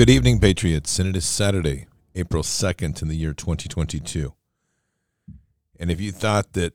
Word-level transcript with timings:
Good 0.00 0.08
evening, 0.08 0.40
Patriots. 0.40 0.98
And 0.98 1.10
it 1.10 1.14
is 1.14 1.26
Saturday, 1.26 1.84
April 2.14 2.42
2nd 2.42 3.02
in 3.02 3.08
the 3.08 3.16
year 3.16 3.34
2022. 3.34 4.32
And 5.78 5.90
if 5.90 6.00
you 6.00 6.10
thought 6.10 6.54
that 6.54 6.72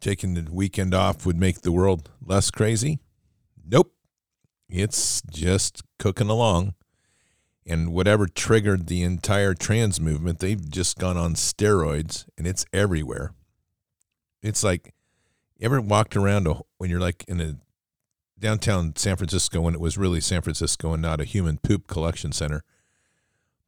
taking 0.00 0.32
the 0.32 0.50
weekend 0.50 0.94
off 0.94 1.26
would 1.26 1.36
make 1.36 1.60
the 1.60 1.70
world 1.70 2.08
less 2.24 2.50
crazy, 2.50 2.98
nope. 3.62 3.92
It's 4.70 5.20
just 5.30 5.82
cooking 5.98 6.30
along. 6.30 6.72
And 7.66 7.92
whatever 7.92 8.26
triggered 8.26 8.86
the 8.86 9.02
entire 9.02 9.52
trans 9.52 10.00
movement, 10.00 10.38
they've 10.38 10.70
just 10.70 10.98
gone 10.98 11.18
on 11.18 11.34
steroids 11.34 12.24
and 12.38 12.46
it's 12.46 12.64
everywhere. 12.72 13.34
It's 14.42 14.64
like, 14.64 14.94
you 15.58 15.66
ever 15.66 15.78
walked 15.82 16.16
around 16.16 16.46
a, 16.46 16.54
when 16.78 16.88
you're 16.88 17.00
like 17.00 17.22
in 17.28 17.38
a 17.38 17.56
downtown 18.40 18.96
San 18.96 19.16
Francisco 19.16 19.60
when 19.60 19.74
it 19.74 19.80
was 19.80 19.98
really 19.98 20.20
San 20.20 20.40
Francisco 20.40 20.92
and 20.92 21.02
not 21.02 21.20
a 21.20 21.24
human 21.24 21.58
poop 21.58 21.86
collection 21.86 22.32
center. 22.32 22.64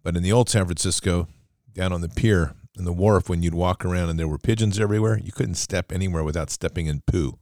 But 0.03 0.17
in 0.17 0.23
the 0.23 0.33
old 0.33 0.49
San 0.49 0.65
Francisco, 0.65 1.29
down 1.73 1.93
on 1.93 2.01
the 2.01 2.09
pier 2.09 2.55
in 2.77 2.85
the 2.85 2.93
wharf, 2.93 3.29
when 3.29 3.43
you'd 3.43 3.55
walk 3.55 3.85
around 3.85 4.09
and 4.09 4.19
there 4.19 4.27
were 4.27 4.39
pigeons 4.39 4.81
everywhere, 4.81 5.19
you 5.19 5.31
couldn't 5.31 5.57
step 5.57 5.93
anywhere 5.93 6.25
without 6.25 6.51
stepping 6.51 6.87
in 6.87 7.03
poo. 7.07 7.39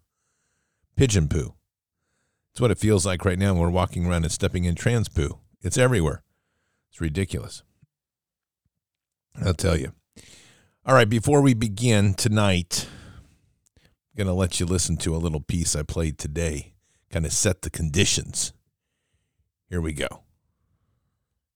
Pigeon 0.97 1.29
poo. 1.29 1.55
It's 2.53 2.61
what 2.61 2.73
it 2.73 2.79
feels 2.79 3.07
like 3.07 3.25
right 3.25 3.39
now 3.39 3.53
when 3.53 3.63
we're 3.63 3.71
walking 3.71 4.07
around 4.07 4.25
and 4.25 4.33
stepping 4.33 4.65
in 4.65 4.75
trans 4.75 5.09
poo. 5.09 5.39
It's 5.63 5.79
everywhere. 5.79 6.25
It's 6.91 7.01
ridiculous. 7.01 7.63
I'll 9.43 9.55
tell 9.55 9.79
you. 9.79 9.93
All 10.85 10.95
right, 10.95 11.09
before 11.09 11.41
we 11.41 11.55
begin 11.55 12.15
tonight, 12.15 12.89
I'm 13.81 14.17
going 14.17 14.27
to 14.27 14.33
let 14.33 14.59
you 14.59 14.67
listen 14.67 14.97
to 14.99 15.15
a 15.15 15.19
little 15.19 15.41
piece 15.41 15.77
I 15.77 15.85
played 15.85 16.19
today 16.19 16.70
kind 17.11 17.27
of 17.27 17.33
set 17.33 17.63
the 17.63 17.71
conditions. 17.71 18.53
Here 19.69 19.81
we 19.81 19.93
go. 19.93 20.09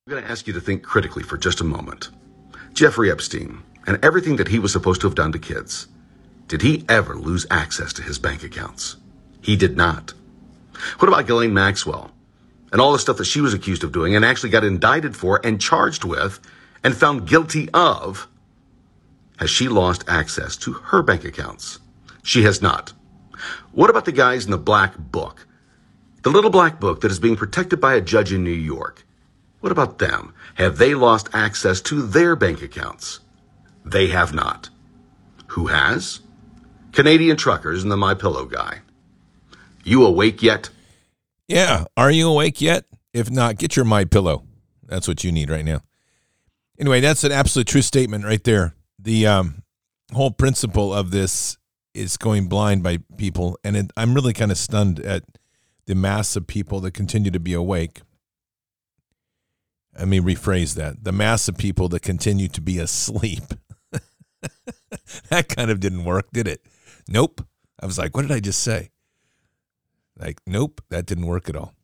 I'm 0.06 0.10
going 0.10 0.22
to 0.22 0.30
ask 0.30 0.46
you 0.46 0.52
to 0.52 0.60
think 0.60 0.82
critically 0.82 1.22
for 1.22 1.36
just 1.36 1.60
a 1.60 1.64
moment. 1.64 2.10
Jeffrey 2.72 3.10
Epstein 3.10 3.62
and 3.86 4.04
everything 4.04 4.36
that 4.36 4.48
he 4.48 4.58
was 4.58 4.72
supposed 4.72 5.00
to 5.00 5.06
have 5.06 5.14
done 5.14 5.32
to 5.32 5.38
kids. 5.38 5.88
Did 6.48 6.62
he 6.62 6.84
ever 6.88 7.14
lose 7.14 7.46
access 7.50 7.92
to 7.94 8.02
his 8.02 8.18
bank 8.18 8.42
accounts? 8.42 8.96
He 9.40 9.56
did 9.56 9.76
not. 9.76 10.12
What 10.98 11.08
about 11.08 11.26
Ghislaine 11.26 11.54
Maxwell 11.54 12.10
and 12.72 12.80
all 12.80 12.92
the 12.92 12.98
stuff 12.98 13.18
that 13.18 13.26
she 13.26 13.40
was 13.40 13.54
accused 13.54 13.84
of 13.84 13.92
doing 13.92 14.16
and 14.16 14.24
actually 14.24 14.50
got 14.50 14.64
indicted 14.64 15.16
for 15.16 15.40
and 15.44 15.60
charged 15.60 16.04
with 16.04 16.40
and 16.82 16.96
found 16.96 17.28
guilty 17.28 17.68
of? 17.72 18.26
Has 19.36 19.50
she 19.50 19.68
lost 19.68 20.04
access 20.08 20.56
to 20.58 20.72
her 20.72 21.02
bank 21.02 21.24
accounts? 21.24 21.78
She 22.22 22.42
has 22.42 22.60
not. 22.60 22.92
What 23.72 23.90
about 23.90 24.04
the 24.04 24.12
guys 24.12 24.44
in 24.44 24.50
the 24.50 24.58
black 24.58 24.96
book? 24.96 25.46
The 26.22 26.30
little 26.30 26.50
black 26.50 26.80
book 26.80 27.00
that 27.02 27.10
is 27.10 27.18
being 27.18 27.36
protected 27.36 27.80
by 27.80 27.94
a 27.94 28.00
judge 28.00 28.32
in 28.32 28.42
New 28.42 28.50
York. 28.50 29.04
What 29.60 29.72
about 29.72 29.98
them? 29.98 30.34
Have 30.54 30.78
they 30.78 30.94
lost 30.94 31.28
access 31.32 31.80
to 31.82 32.02
their 32.02 32.36
bank 32.36 32.62
accounts? 32.62 33.20
They 33.84 34.08
have 34.08 34.32
not. 34.32 34.70
Who 35.48 35.66
has? 35.66 36.20
Canadian 36.92 37.36
truckers 37.36 37.82
and 37.82 37.90
the 37.90 37.96
My 37.96 38.14
Pillow 38.14 38.46
guy. 38.46 38.80
You 39.82 40.04
awake 40.04 40.42
yet? 40.42 40.70
Yeah, 41.48 41.84
are 41.96 42.10
you 42.10 42.28
awake 42.30 42.60
yet? 42.60 42.84
If 43.12 43.30
not, 43.30 43.58
get 43.58 43.76
your 43.76 43.84
My 43.84 44.04
Pillow. 44.04 44.44
That's 44.82 45.08
what 45.08 45.24
you 45.24 45.32
need 45.32 45.50
right 45.50 45.64
now. 45.64 45.80
Anyway, 46.78 47.00
that's 47.00 47.24
an 47.24 47.32
absolute 47.32 47.66
true 47.66 47.82
statement 47.82 48.24
right 48.24 48.42
there. 48.44 48.74
The 48.98 49.26
um, 49.26 49.62
whole 50.12 50.30
principle 50.30 50.92
of 50.92 51.10
this 51.10 51.58
is 51.94 52.16
going 52.16 52.48
blind 52.48 52.82
by 52.82 52.98
people, 53.16 53.58
and 53.64 53.76
it, 53.76 53.92
I'm 53.96 54.14
really 54.14 54.32
kind 54.32 54.50
of 54.50 54.58
stunned 54.58 55.00
at 55.00 55.22
the 55.86 55.94
mass 55.94 56.36
of 56.36 56.46
people 56.46 56.80
that 56.80 56.92
continue 56.92 57.30
to 57.30 57.40
be 57.40 57.52
awake. 57.52 58.02
I 59.98 60.04
mean, 60.04 60.22
rephrase 60.22 60.74
that: 60.74 61.04
the 61.04 61.12
mass 61.12 61.48
of 61.48 61.56
people 61.56 61.88
that 61.90 62.00
continue 62.00 62.48
to 62.48 62.60
be 62.60 62.78
asleep. 62.78 63.54
that 65.28 65.48
kind 65.48 65.70
of 65.70 65.80
didn't 65.80 66.04
work, 66.04 66.30
did 66.32 66.48
it? 66.48 66.66
Nope. 67.08 67.46
I 67.80 67.86
was 67.86 67.98
like, 67.98 68.16
what 68.16 68.22
did 68.22 68.32
I 68.32 68.40
just 68.40 68.62
say? 68.62 68.90
Like, 70.18 70.38
nope, 70.46 70.80
that 70.90 71.06
didn't 71.06 71.26
work 71.26 71.48
at 71.48 71.56
all. 71.56 71.74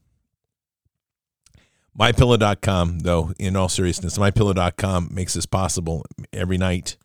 MyPillow.com, 1.99 3.01
though, 3.01 3.33
in 3.39 3.57
all 3.57 3.69
seriousness, 3.69 4.17
MyPillow.com 4.17 5.11
makes 5.13 5.35
this 5.35 5.47
possible 5.47 6.05
every 6.33 6.57
night 6.57 6.97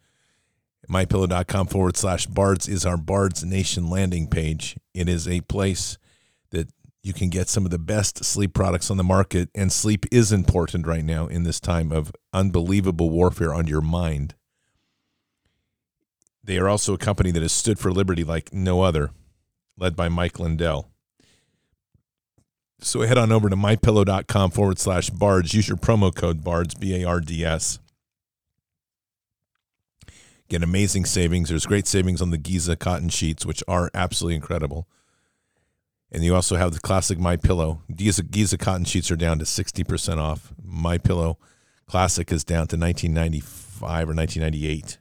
mypillow.com 0.87 1.67
forward 1.67 1.97
slash 1.97 2.25
bards 2.25 2.67
is 2.67 2.85
our 2.85 2.97
bards 2.97 3.43
nation 3.43 3.89
landing 3.89 4.27
page. 4.27 4.77
It 4.93 5.09
is 5.09 5.27
a 5.27 5.41
place 5.41 5.97
that 6.51 6.69
you 7.03 7.13
can 7.13 7.29
get 7.29 7.47
some 7.47 7.65
of 7.65 7.71
the 7.71 7.79
best 7.79 8.23
sleep 8.23 8.53
products 8.53 8.89
on 8.89 8.97
the 8.97 9.03
market 9.03 9.49
and 9.53 9.71
sleep 9.71 10.05
is 10.11 10.31
important 10.31 10.87
right 10.87 11.03
now 11.03 11.27
in 11.27 11.43
this 11.43 11.59
time 11.59 11.91
of 11.91 12.11
unbelievable 12.33 13.09
warfare 13.09 13.53
on 13.53 13.67
your 13.67 13.81
mind. 13.81 14.35
They 16.43 16.57
are 16.57 16.69
also 16.69 16.93
a 16.93 16.97
company 16.99 17.31
that 17.31 17.41
has 17.41 17.51
stood 17.51 17.79
for 17.79 17.91
liberty 17.91 18.23
like 18.23 18.53
no 18.53 18.81
other 18.81 19.11
led 19.77 19.95
by 19.95 20.09
mike 20.09 20.39
lindell. 20.39 20.89
So 22.79 23.01
head 23.01 23.17
on 23.17 23.31
over 23.31 23.49
to 23.49 23.55
mypillow.com 23.55 24.51
forward 24.51 24.79
slash 24.79 25.09
bards. 25.09 25.53
Use 25.53 25.67
your 25.67 25.77
promo 25.77 26.13
code 26.13 26.43
bards 26.43 26.75
b-a-r-d-s 26.75 27.79
Get 30.47 30.63
amazing 30.63 31.05
savings. 31.05 31.49
There's 31.49 31.65
great 31.65 31.87
savings 31.87 32.21
on 32.21 32.29
the 32.29 32.37
Giza 32.37 32.75
cotton 32.75 33.09
sheets, 33.09 33.45
which 33.45 33.63
are 33.67 33.89
absolutely 33.93 34.35
incredible. 34.35 34.87
And 36.11 36.23
you 36.23 36.35
also 36.35 36.55
have 36.55 36.71
the 36.71 36.79
classic 36.79 37.17
My 37.17 37.35
Pillow. 37.35 37.81
Giza, 37.93 38.23
Giza 38.23 38.57
cotton 38.57 38.85
sheets 38.85 39.09
are 39.09 39.15
down 39.15 39.39
to 39.39 39.45
60% 39.45 40.17
off. 40.17 40.53
My 40.63 40.97
Pillow 40.97 41.39
classic 41.87 42.31
is 42.31 42.43
down 42.43 42.67
to 42.67 42.77
1995 42.77 44.09
or 44.09 44.13
1998. 44.13 44.97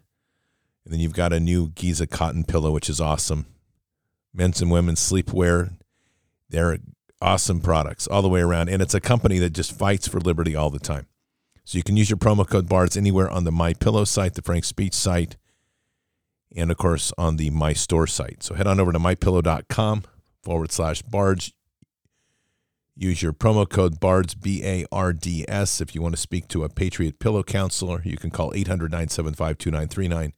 And 0.85 0.93
then 0.93 1.01
you've 1.01 1.15
got 1.15 1.33
a 1.33 1.41
new 1.41 1.71
Giza 1.71 2.07
cotton 2.07 2.45
pillow, 2.45 2.71
which 2.71 2.91
is 2.91 3.01
awesome. 3.01 3.47
Men's 4.35 4.61
and 4.61 4.71
women's 4.71 5.01
sleepwear. 5.01 5.77
They're 6.51 6.79
awesome 7.23 7.61
products 7.61 8.07
all 8.07 8.21
the 8.21 8.29
way 8.29 8.41
around. 8.41 8.69
And 8.69 8.83
it's 8.83 8.95
a 8.95 9.01
company 9.01 9.39
that 9.39 9.51
just 9.51 9.73
fights 9.73 10.09
for 10.09 10.21
liberty 10.21 10.55
all 10.55 10.71
the 10.71 10.79
time. 10.79 11.07
So 11.65 11.79
you 11.79 11.83
can 11.83 11.97
use 11.97 12.11
your 12.11 12.19
promo 12.19 12.47
code 12.47 12.69
BARDS 12.69 12.97
anywhere 12.97 13.31
on 13.31 13.45
the 13.45 13.53
My 13.53 13.73
Pillow 13.73 14.05
site, 14.05 14.35
the 14.35 14.43
Frank 14.43 14.65
Speech 14.65 14.93
site, 14.93 15.37
and 16.55 16.71
of 16.71 16.77
course 16.77 17.13
on 17.17 17.37
the 17.37 17.51
My 17.51 17.73
Store 17.73 18.07
site. 18.07 18.43
So 18.43 18.55
head 18.55 18.67
on 18.67 18.79
over 18.79 18.93
to 18.93 18.99
mypillow.com 18.99 20.03
forward 20.43 20.71
slash 20.71 21.03
BARDS. 21.03 21.53
Use 22.97 23.23
your 23.23 23.33
promo 23.33 23.69
code 23.69 23.99
BARDS, 23.99 24.35
B 24.35 24.63
A 24.63 24.85
R 24.93 25.13
D 25.13 25.45
S. 25.49 25.81
If 25.81 25.95
you 25.95 26.03
want 26.03 26.15
to 26.15 26.21
speak 26.21 26.47
to 26.49 26.63
a 26.63 26.69
Patriot 26.69 27.19
Pillow 27.19 27.43
counselor, 27.43 28.03
you 28.05 28.17
can 28.17 28.31
call 28.31 28.53
800 28.55 28.93
975 28.93 29.59
2939. 29.59 30.33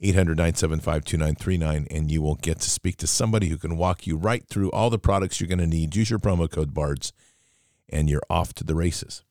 800 0.00 0.36
975 0.36 1.04
2939, 1.04 1.86
and 1.90 2.10
you 2.10 2.20
will 2.20 2.34
get 2.34 2.60
to 2.60 2.68
speak 2.68 2.96
to 2.98 3.06
somebody 3.06 3.48
who 3.48 3.56
can 3.56 3.76
walk 3.76 4.06
you 4.06 4.16
right 4.16 4.46
through 4.46 4.70
all 4.72 4.90
the 4.90 4.98
products 4.98 5.40
you're 5.40 5.48
going 5.48 5.58
to 5.58 5.66
need. 5.66 5.96
Use 5.96 6.10
your 6.10 6.18
promo 6.18 6.50
code 6.50 6.74
BARDS, 6.74 7.12
and 7.88 8.10
you're 8.10 8.22
off 8.28 8.52
to 8.54 8.64
the 8.64 8.74
races. 8.74 9.22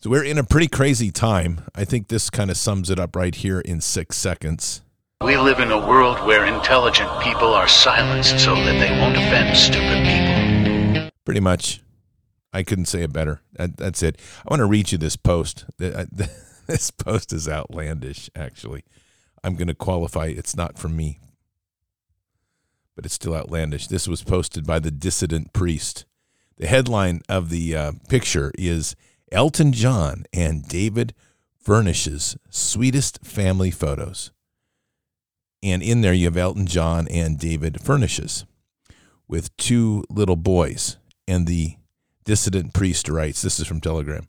So 0.00 0.10
we're 0.10 0.22
in 0.22 0.38
a 0.38 0.44
pretty 0.44 0.68
crazy 0.68 1.10
time. 1.10 1.62
I 1.74 1.84
think 1.84 2.06
this 2.06 2.30
kind 2.30 2.52
of 2.52 2.56
sums 2.56 2.88
it 2.88 3.00
up 3.00 3.16
right 3.16 3.34
here 3.34 3.58
in 3.58 3.80
six 3.80 4.16
seconds. 4.16 4.82
We 5.24 5.36
live 5.36 5.58
in 5.58 5.72
a 5.72 5.88
world 5.88 6.24
where 6.24 6.46
intelligent 6.46 7.10
people 7.20 7.48
are 7.48 7.66
silenced 7.66 8.38
so 8.38 8.54
that 8.54 8.78
they 8.78 8.96
won't 9.00 9.16
offend 9.16 9.56
stupid 9.56 10.06
people. 10.06 11.10
Pretty 11.24 11.40
much. 11.40 11.82
I 12.52 12.62
couldn't 12.62 12.84
say 12.84 13.02
it 13.02 13.12
better. 13.12 13.40
That, 13.54 13.76
that's 13.76 14.00
it. 14.04 14.20
I 14.46 14.52
want 14.52 14.60
to 14.60 14.66
read 14.66 14.92
you 14.92 14.98
this 14.98 15.16
post. 15.16 15.64
This 16.68 16.90
post 16.90 17.32
is 17.32 17.48
outlandish, 17.48 18.28
actually. 18.36 18.84
I'm 19.42 19.56
going 19.56 19.68
to 19.68 19.74
qualify 19.74 20.26
it's 20.26 20.54
not 20.54 20.78
from 20.78 20.94
me, 20.94 21.18
but 22.94 23.06
it's 23.06 23.14
still 23.14 23.34
outlandish. 23.34 23.86
This 23.86 24.06
was 24.06 24.22
posted 24.22 24.66
by 24.66 24.78
the 24.78 24.90
dissident 24.90 25.54
priest. 25.54 26.04
The 26.58 26.66
headline 26.66 27.22
of 27.26 27.48
the 27.48 27.74
uh, 27.74 27.92
picture 28.10 28.52
is 28.58 28.96
Elton 29.30 29.72
John 29.72 30.24
and 30.32 30.66
David 30.66 31.14
Furnish's 31.58 32.36
sweetest 32.50 33.24
family 33.24 33.70
photos. 33.70 34.30
And 35.62 35.82
in 35.82 36.00
there, 36.00 36.12
you 36.12 36.26
have 36.26 36.36
Elton 36.36 36.66
John 36.66 37.08
and 37.08 37.38
David 37.38 37.80
Furnishes 37.82 38.46
with 39.26 39.54
two 39.56 40.04
little 40.08 40.36
boys. 40.36 40.96
And 41.26 41.46
the 41.46 41.76
dissident 42.24 42.72
priest 42.72 43.08
writes 43.08 43.42
this 43.42 43.60
is 43.60 43.66
from 43.66 43.80
Telegram. 43.80 44.28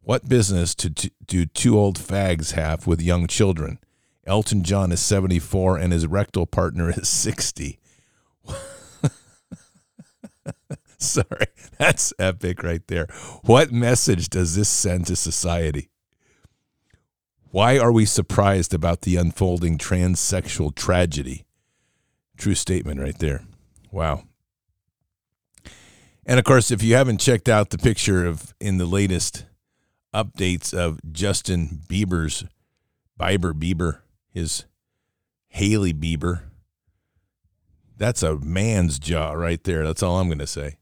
What 0.00 0.28
business 0.28 0.74
to, 0.76 0.90
do 0.90 1.44
two 1.44 1.78
old 1.78 1.98
fags 1.98 2.52
have 2.52 2.86
with 2.86 3.02
young 3.02 3.26
children? 3.26 3.78
Elton 4.26 4.62
John 4.62 4.92
is 4.92 5.00
74 5.00 5.78
and 5.78 5.92
his 5.92 6.06
rectal 6.06 6.46
partner 6.46 6.90
is 6.90 7.08
60. 7.08 7.78
Sorry, 11.00 11.46
that's 11.78 12.12
epic 12.18 12.64
right 12.64 12.84
there. 12.88 13.06
What 13.42 13.70
message 13.70 14.28
does 14.28 14.56
this 14.56 14.68
send 14.68 15.06
to 15.06 15.16
society? 15.16 15.90
Why 17.50 17.78
are 17.78 17.92
we 17.92 18.04
surprised 18.04 18.74
about 18.74 19.02
the 19.02 19.14
unfolding 19.14 19.78
transsexual 19.78 20.74
tragedy? 20.74 21.46
True 22.36 22.56
statement 22.56 23.00
right 23.00 23.18
there. 23.18 23.44
Wow. 23.92 24.24
And 26.26 26.38
of 26.38 26.44
course, 26.44 26.72
if 26.72 26.82
you 26.82 26.94
haven't 26.94 27.20
checked 27.20 27.48
out 27.48 27.70
the 27.70 27.78
picture 27.78 28.26
of 28.26 28.52
in 28.60 28.78
the 28.78 28.84
latest 28.84 29.46
updates 30.12 30.74
of 30.74 31.00
Justin 31.12 31.80
Bieber's 31.88 32.44
Bieber 33.18 33.52
Bieber, 33.52 34.00
his 34.30 34.64
Hailey 35.48 35.94
Bieber, 35.94 36.42
that's 37.96 38.22
a 38.22 38.36
man's 38.38 38.98
jaw 38.98 39.32
right 39.32 39.62
there. 39.62 39.84
That's 39.84 40.02
all 40.02 40.18
I'm 40.18 40.28
going 40.28 40.38
to 40.38 40.46
say. 40.46 40.77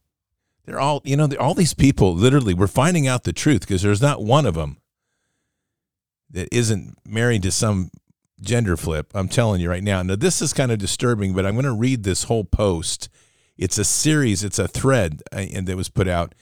They're 0.66 0.80
all, 0.80 1.00
you 1.04 1.16
know, 1.16 1.28
all 1.38 1.54
these 1.54 1.74
people. 1.74 2.14
Literally, 2.14 2.52
we're 2.52 2.66
finding 2.66 3.06
out 3.06 3.24
the 3.24 3.32
truth 3.32 3.60
because 3.60 3.82
there's 3.82 4.02
not 4.02 4.22
one 4.22 4.46
of 4.46 4.54
them 4.54 4.78
that 6.30 6.48
isn't 6.52 6.98
married 7.06 7.44
to 7.44 7.52
some 7.52 7.90
gender 8.40 8.76
flip. 8.76 9.12
I'm 9.14 9.28
telling 9.28 9.60
you 9.60 9.70
right 9.70 9.82
now. 9.82 10.02
Now, 10.02 10.16
this 10.16 10.42
is 10.42 10.52
kind 10.52 10.72
of 10.72 10.78
disturbing, 10.78 11.34
but 11.34 11.46
I'm 11.46 11.54
going 11.54 11.64
to 11.64 11.72
read 11.72 12.02
this 12.02 12.24
whole 12.24 12.44
post. 12.44 13.08
It's 13.56 13.78
a 13.78 13.84
series, 13.84 14.44
it's 14.44 14.58
a 14.58 14.68
thread 14.68 15.22
uh, 15.32 15.46
and 15.54 15.66
that 15.66 15.76
was 15.76 15.88
put 15.88 16.08
out. 16.08 16.34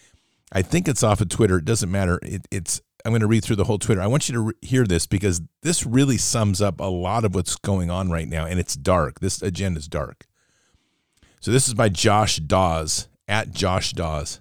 I 0.50 0.62
think 0.62 0.88
it's 0.88 1.02
off 1.02 1.20
of 1.20 1.28
Twitter. 1.28 1.58
It 1.58 1.64
doesn't 1.64 1.90
matter. 1.90 2.18
It, 2.22 2.46
it's 2.50 2.80
I'm 3.04 3.12
going 3.12 3.20
to 3.20 3.26
read 3.26 3.44
through 3.44 3.56
the 3.56 3.64
whole 3.64 3.78
Twitter. 3.78 4.00
I 4.00 4.06
want 4.06 4.28
you 4.28 4.32
to 4.34 4.40
re- 4.40 4.54
hear 4.62 4.86
this 4.86 5.06
because 5.06 5.42
this 5.62 5.84
really 5.84 6.16
sums 6.16 6.62
up 6.62 6.80
a 6.80 6.84
lot 6.84 7.24
of 7.24 7.34
what's 7.34 7.56
going 7.56 7.90
on 7.90 8.10
right 8.10 8.26
now, 8.26 8.46
and 8.46 8.58
it's 8.58 8.74
dark. 8.74 9.20
This 9.20 9.42
agenda 9.42 9.78
is 9.78 9.88
dark. 9.88 10.26
So 11.40 11.50
this 11.50 11.68
is 11.68 11.74
by 11.74 11.90
Josh 11.90 12.38
Dawes 12.38 13.08
at 13.28 13.52
Josh 13.52 13.92
Dawes, 13.92 14.40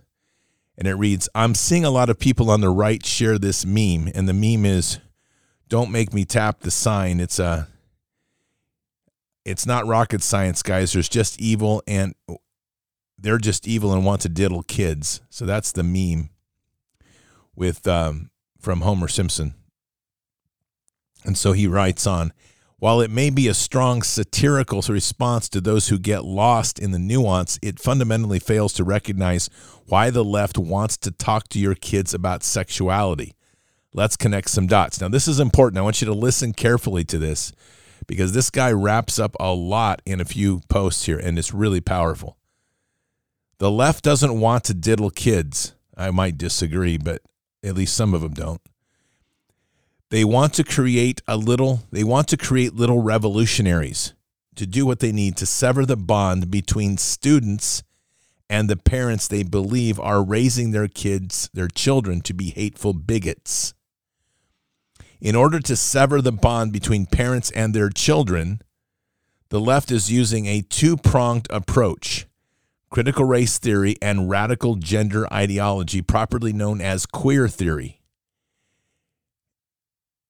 and 0.78 0.88
it 0.88 0.96
reads: 0.96 1.30
I'm 1.34 1.56
seeing 1.56 1.86
a 1.86 1.92
lot 1.92 2.10
of 2.10 2.20
people 2.20 2.50
on 2.50 2.62
the 2.62 2.70
right 2.70 3.06
share 3.06 3.38
this 3.38 3.66
meme, 3.66 4.12
and 4.14 4.28
the 4.28 4.34
meme 4.34 4.66
is 4.66 5.00
don't 5.68 5.92
make 5.92 6.14
me 6.14 6.26
tap 6.26 6.60
the 6.60 6.72
sign. 6.72 7.20
It's 7.20 7.40
a 7.40 7.68
it's 9.46 9.66
not 9.66 9.86
rocket 9.86 10.22
science, 10.22 10.64
guys. 10.64 10.94
There's 10.94 11.10
just 11.10 11.40
evil 11.40 11.84
and 11.88 12.16
they're 13.18 13.38
just 13.38 13.68
evil 13.68 13.94
and 13.94 14.06
want 14.06 14.22
to 14.22 14.30
diddle 14.30 14.64
kids. 14.64 15.22
So 15.30 15.46
that's 15.46 15.72
the 15.72 15.84
meme 15.84 16.30
with 17.56 17.88
um, 17.88 18.30
from 18.60 18.82
Homer 18.82 19.08
Simpson. 19.08 19.54
And 21.26 21.38
so 21.38 21.54
he 21.54 21.68
writes 21.68 22.06
on, 22.06 22.34
while 22.84 23.00
it 23.00 23.10
may 23.10 23.30
be 23.30 23.48
a 23.48 23.54
strong 23.54 24.04
satirical 24.04 24.82
response 24.90 25.48
to 25.48 25.62
those 25.62 25.88
who 25.88 25.98
get 25.98 26.26
lost 26.26 26.78
in 26.78 26.92
the 26.92 27.00
nuance, 27.00 27.58
it 27.62 27.80
fundamentally 27.80 28.40
fails 28.40 28.74
to 28.74 28.84
recognize 28.84 29.50
why 29.86 30.10
the 30.10 30.22
left 30.22 30.58
wants 30.58 30.98
to 30.98 31.10
talk 31.10 31.48
to 31.48 31.60
your 31.60 31.76
kids 31.76 32.14
about 32.14 32.44
sexuality. 32.44 33.36
Let's 33.94 34.18
connect 34.18 34.50
some 34.50 34.68
dots. 34.68 35.00
Now, 35.00 35.08
this 35.08 35.30
is 35.30 35.40
important. 35.40 35.78
I 35.78 35.82
want 35.82 36.02
you 36.02 36.08
to 36.08 36.14
listen 36.14 36.52
carefully 36.52 37.06
to 37.06 37.18
this 37.18 37.54
because 38.06 38.34
this 38.34 38.50
guy 38.50 38.74
wraps 38.74 39.18
up 39.18 39.38
a 39.40 39.54
lot 39.54 40.02
in 40.06 40.20
a 40.20 40.26
few 40.26 40.60
posts 40.68 41.06
here, 41.06 41.18
and 41.18 41.40
it's 41.40 41.54
really 41.54 41.80
powerful. 41.80 42.36
The 43.60 43.72
left 43.72 44.04
doesn't 44.04 44.42
want 44.42 44.66
to 44.66 44.74
diddle 44.74 45.10
kids. 45.10 45.74
I 45.96 46.12
might 46.12 46.38
disagree, 46.38 46.98
but 46.98 47.22
at 47.64 47.76
least 47.76 47.96
some 47.96 48.14
of 48.14 48.20
them 48.20 48.34
don't. 48.34 48.60
They 50.14 50.24
want 50.24 50.54
to 50.54 50.64
create 50.64 51.24
a 51.28 51.38
little, 51.38 51.82
they 51.92 52.04
want 52.04 52.28
to 52.28 52.38
create 52.38 52.76
little 52.76 53.02
revolutionaries 53.02 54.14
to 54.54 54.68
do 54.68 54.86
what 54.86 55.00
they 55.00 55.12
need 55.12 55.36
to 55.38 55.48
sever 55.48 55.88
the 55.88 55.98
bond 55.98 56.52
between 56.52 57.00
students 57.00 57.82
and 58.48 58.70
the 58.70 58.78
parents 58.78 59.28
they 59.28 59.42
believe 59.42 60.00
are 60.00 60.24
raising 60.24 60.70
their 60.70 60.88
kids, 60.88 61.50
their 61.56 61.68
children, 61.68 62.22
to 62.22 62.34
be 62.36 62.52
hateful 62.52 62.94
bigots. 62.94 63.74
In 65.20 65.36
order 65.36 65.60
to 65.62 65.76
sever 65.76 66.22
the 66.22 66.32
bond 66.32 66.72
between 66.72 67.08
parents 67.08 67.50
and 67.50 67.74
their 67.74 67.90
children, 67.90 68.62
the 69.50 69.60
left 69.60 69.90
is 69.90 70.12
using 70.12 70.46
a 70.46 70.62
two 70.62 70.96
pronged 70.96 71.48
approach 71.50 72.28
critical 72.92 73.26
race 73.26 73.58
theory 73.58 73.96
and 74.00 74.30
radical 74.30 74.76
gender 74.76 75.26
ideology, 75.34 76.04
properly 76.04 76.54
known 76.54 76.82
as 76.82 77.08
queer 77.08 77.48
theory. 77.48 78.03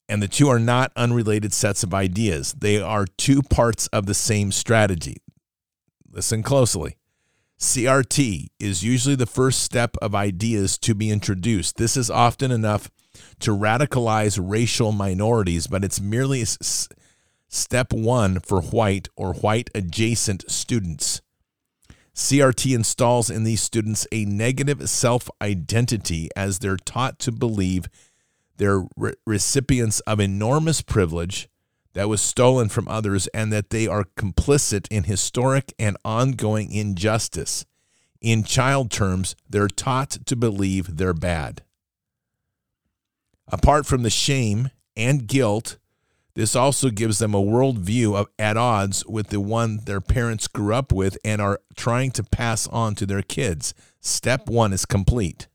And 0.09 0.21
the 0.21 0.27
two 0.27 0.49
are 0.49 0.59
not 0.59 0.91
unrelated 0.95 1.53
sets 1.53 1.83
of 1.83 1.93
ideas, 1.93 2.53
they 2.53 2.81
are 2.81 3.05
two 3.17 3.41
parts 3.41 3.87
of 3.87 4.05
the 4.05 4.13
same 4.13 4.51
strategy. 4.51 5.17
Listen 6.11 6.43
closely. 6.43 6.97
CRT 7.59 8.47
is 8.59 8.83
usually 8.83 9.15
the 9.15 9.25
first 9.25 9.61
step 9.61 9.95
of 10.01 10.13
ideas 10.13 10.77
to 10.79 10.93
be 10.93 11.09
introduced. 11.09 11.77
This 11.77 11.95
is 11.95 12.09
often 12.09 12.51
enough 12.51 12.91
to 13.39 13.51
radicalize 13.51 14.39
racial 14.41 14.91
minorities, 14.91 15.67
but 15.67 15.83
it's 15.83 16.01
merely 16.01 16.41
s- 16.41 16.89
step 17.47 17.93
one 17.93 18.39
for 18.39 18.61
white 18.61 19.07
or 19.15 19.33
white 19.33 19.69
adjacent 19.73 20.49
students. 20.51 21.21
CRT 22.13 22.75
installs 22.75 23.29
in 23.29 23.43
these 23.43 23.61
students 23.61 24.05
a 24.11 24.25
negative 24.25 24.87
self 24.89 25.29
identity 25.41 26.29
as 26.35 26.59
they're 26.59 26.77
taught 26.77 27.17
to 27.19 27.31
believe 27.31 27.87
they're 28.57 28.83
re- 28.95 29.13
recipients 29.25 29.99
of 30.01 30.19
enormous 30.19 30.81
privilege 30.81 31.49
that 31.93 32.09
was 32.09 32.21
stolen 32.21 32.69
from 32.69 32.87
others 32.87 33.27
and 33.27 33.51
that 33.53 33.69
they 33.69 33.87
are 33.87 34.05
complicit 34.17 34.87
in 34.89 35.03
historic 35.03 35.73
and 35.77 35.97
ongoing 36.03 36.71
injustice. 36.71 37.65
In 38.21 38.43
child 38.43 38.89
terms, 38.89 39.35
they're 39.49 39.67
taught 39.67 40.11
to 40.11 40.35
believe 40.35 40.97
they're 40.97 41.13
bad. 41.13 41.63
Apart 43.47 43.85
from 43.85 44.03
the 44.03 44.09
shame 44.09 44.71
and 44.95 45.27
guilt, 45.27 45.77
this 46.35 46.55
also 46.55 46.89
gives 46.89 47.19
them 47.19 47.35
a 47.35 47.41
worldview 47.41 48.15
of, 48.15 48.27
at 48.39 48.57
odds 48.57 49.05
with 49.05 49.27
the 49.27 49.39
one 49.39 49.81
their 49.85 50.01
parents 50.01 50.47
grew 50.47 50.73
up 50.73 50.91
with 50.91 51.17
and 51.23 51.41
are 51.41 51.59
trying 51.75 52.11
to 52.11 52.23
pass 52.23 52.67
on 52.67 52.95
to 52.95 53.05
their 53.05 53.21
kids. 53.21 53.75
Step 53.99 54.49
one 54.49 54.73
is 54.73 54.85
complete. 54.85 55.47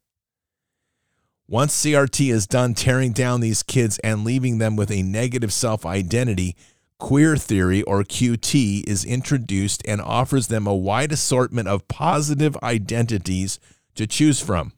Once 1.50 1.82
CRT 1.82 2.30
is 2.30 2.46
done 2.46 2.74
tearing 2.74 3.10
down 3.10 3.40
these 3.40 3.62
kids 3.62 3.98
and 4.00 4.22
leaving 4.22 4.58
them 4.58 4.76
with 4.76 4.90
a 4.90 5.02
negative 5.02 5.50
self 5.50 5.86
identity, 5.86 6.54
queer 6.98 7.38
theory 7.38 7.82
or 7.84 8.04
QT 8.04 8.86
is 8.86 9.02
introduced 9.02 9.82
and 9.88 9.98
offers 10.02 10.48
them 10.48 10.66
a 10.66 10.74
wide 10.74 11.10
assortment 11.10 11.66
of 11.66 11.88
positive 11.88 12.54
identities 12.62 13.58
to 13.94 14.06
choose 14.06 14.42
from. 14.42 14.72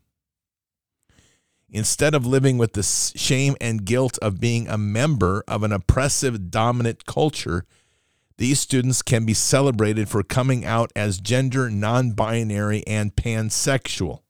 Instead 1.69 2.15
of 2.15 2.25
living 2.25 2.57
with 2.57 2.75
the 2.75 2.85
shame 2.85 3.57
and 3.61 3.85
guilt 3.85 4.17
of 4.23 4.39
being 4.39 4.69
a 4.69 4.79
member 4.79 5.43
of 5.49 5.65
an 5.65 5.73
oppressive, 5.73 6.53
dominant 6.53 7.05
culture, 7.05 7.65
these 8.39 8.61
students 8.61 9.03
can 9.03 9.27
be 9.27 9.35
celebrated 9.35 10.09
for 10.09 10.23
coming 10.23 10.65
out 10.65 10.93
as 10.95 11.21
gender 11.21 11.69
non 11.69 12.13
binary 12.13 12.87
and 12.87 13.17
pansexual. 13.17 14.21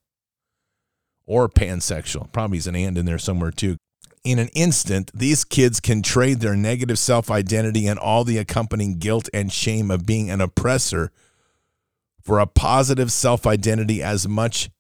Or 1.30 1.48
pansexual. 1.48 2.32
Probably 2.32 2.58
is 2.58 2.66
an 2.66 2.74
and 2.74 2.98
in 2.98 3.06
there 3.06 3.16
somewhere 3.16 3.52
too. 3.52 3.76
In 4.24 4.40
an 4.40 4.48
instant, 4.48 5.12
these 5.14 5.44
kids 5.44 5.78
can 5.78 6.02
trade 6.02 6.40
their 6.40 6.56
negative 6.56 6.98
self 6.98 7.30
identity 7.30 7.86
and 7.86 8.00
all 8.00 8.24
the 8.24 8.36
accompanying 8.36 8.98
guilt 8.98 9.28
and 9.32 9.52
shame 9.52 9.92
of 9.92 10.04
being 10.04 10.28
an 10.28 10.40
oppressor 10.40 11.12
for 12.20 12.40
a 12.40 12.48
positive 12.48 13.12
self 13.12 13.46
identity 13.46 14.02
as 14.02 14.26
much 14.26 14.70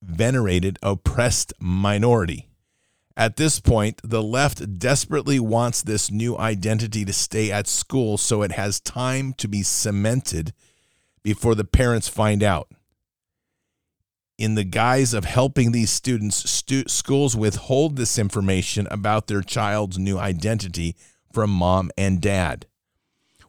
venerated 0.00 0.78
oppressed 0.80 1.52
minority. 1.58 2.46
At 3.16 3.34
this 3.36 3.58
point, 3.58 4.00
the 4.04 4.22
left 4.22 4.78
desperately 4.78 5.40
wants 5.40 5.82
this 5.82 6.08
new 6.08 6.38
identity 6.38 7.04
to 7.04 7.12
stay 7.12 7.50
at 7.50 7.66
school 7.66 8.16
so 8.16 8.42
it 8.42 8.52
has 8.52 8.78
time 8.78 9.32
to 9.38 9.48
be 9.48 9.64
cemented 9.64 10.52
before 11.24 11.56
the 11.56 11.64
parents 11.64 12.06
find 12.06 12.44
out. 12.44 12.68
In 14.38 14.54
the 14.54 14.64
guise 14.64 15.14
of 15.14 15.24
helping 15.24 15.72
these 15.72 15.90
students, 15.90 16.48
stu- 16.50 16.84
schools 16.88 17.34
withhold 17.34 17.96
this 17.96 18.18
information 18.18 18.86
about 18.90 19.28
their 19.28 19.40
child's 19.40 19.98
new 19.98 20.18
identity 20.18 20.94
from 21.32 21.50
mom 21.50 21.90
and 21.96 22.20
dad. 22.20 22.66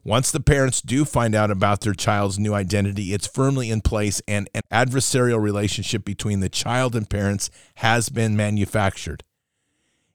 Once 0.06 0.32
the 0.32 0.40
parents 0.40 0.82
do 0.82 1.04
find 1.04 1.36
out 1.36 1.52
about 1.52 1.82
their 1.82 1.94
child's 1.94 2.40
new 2.40 2.54
identity, 2.54 3.14
it's 3.14 3.28
firmly 3.28 3.70
in 3.70 3.82
place 3.82 4.22
and 4.26 4.50
an 4.56 4.62
adversarial 4.72 5.42
relationship 5.42 6.06
between 6.06 6.40
the 6.40 6.48
child 6.48 6.96
and 6.96 7.10
parents 7.10 7.50
has 7.76 8.08
been 8.08 8.38
manufactured. 8.38 9.26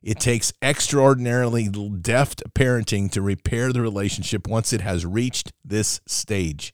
It 0.02 0.18
takes 0.18 0.54
extraordinarily 0.62 1.68
deft 1.68 2.42
parenting 2.54 3.10
to 3.10 3.20
repair 3.20 3.70
the 3.70 3.82
relationship 3.82 4.48
once 4.48 4.72
it 4.72 4.80
has 4.80 5.04
reached 5.04 5.52
this 5.62 6.00
stage. 6.06 6.72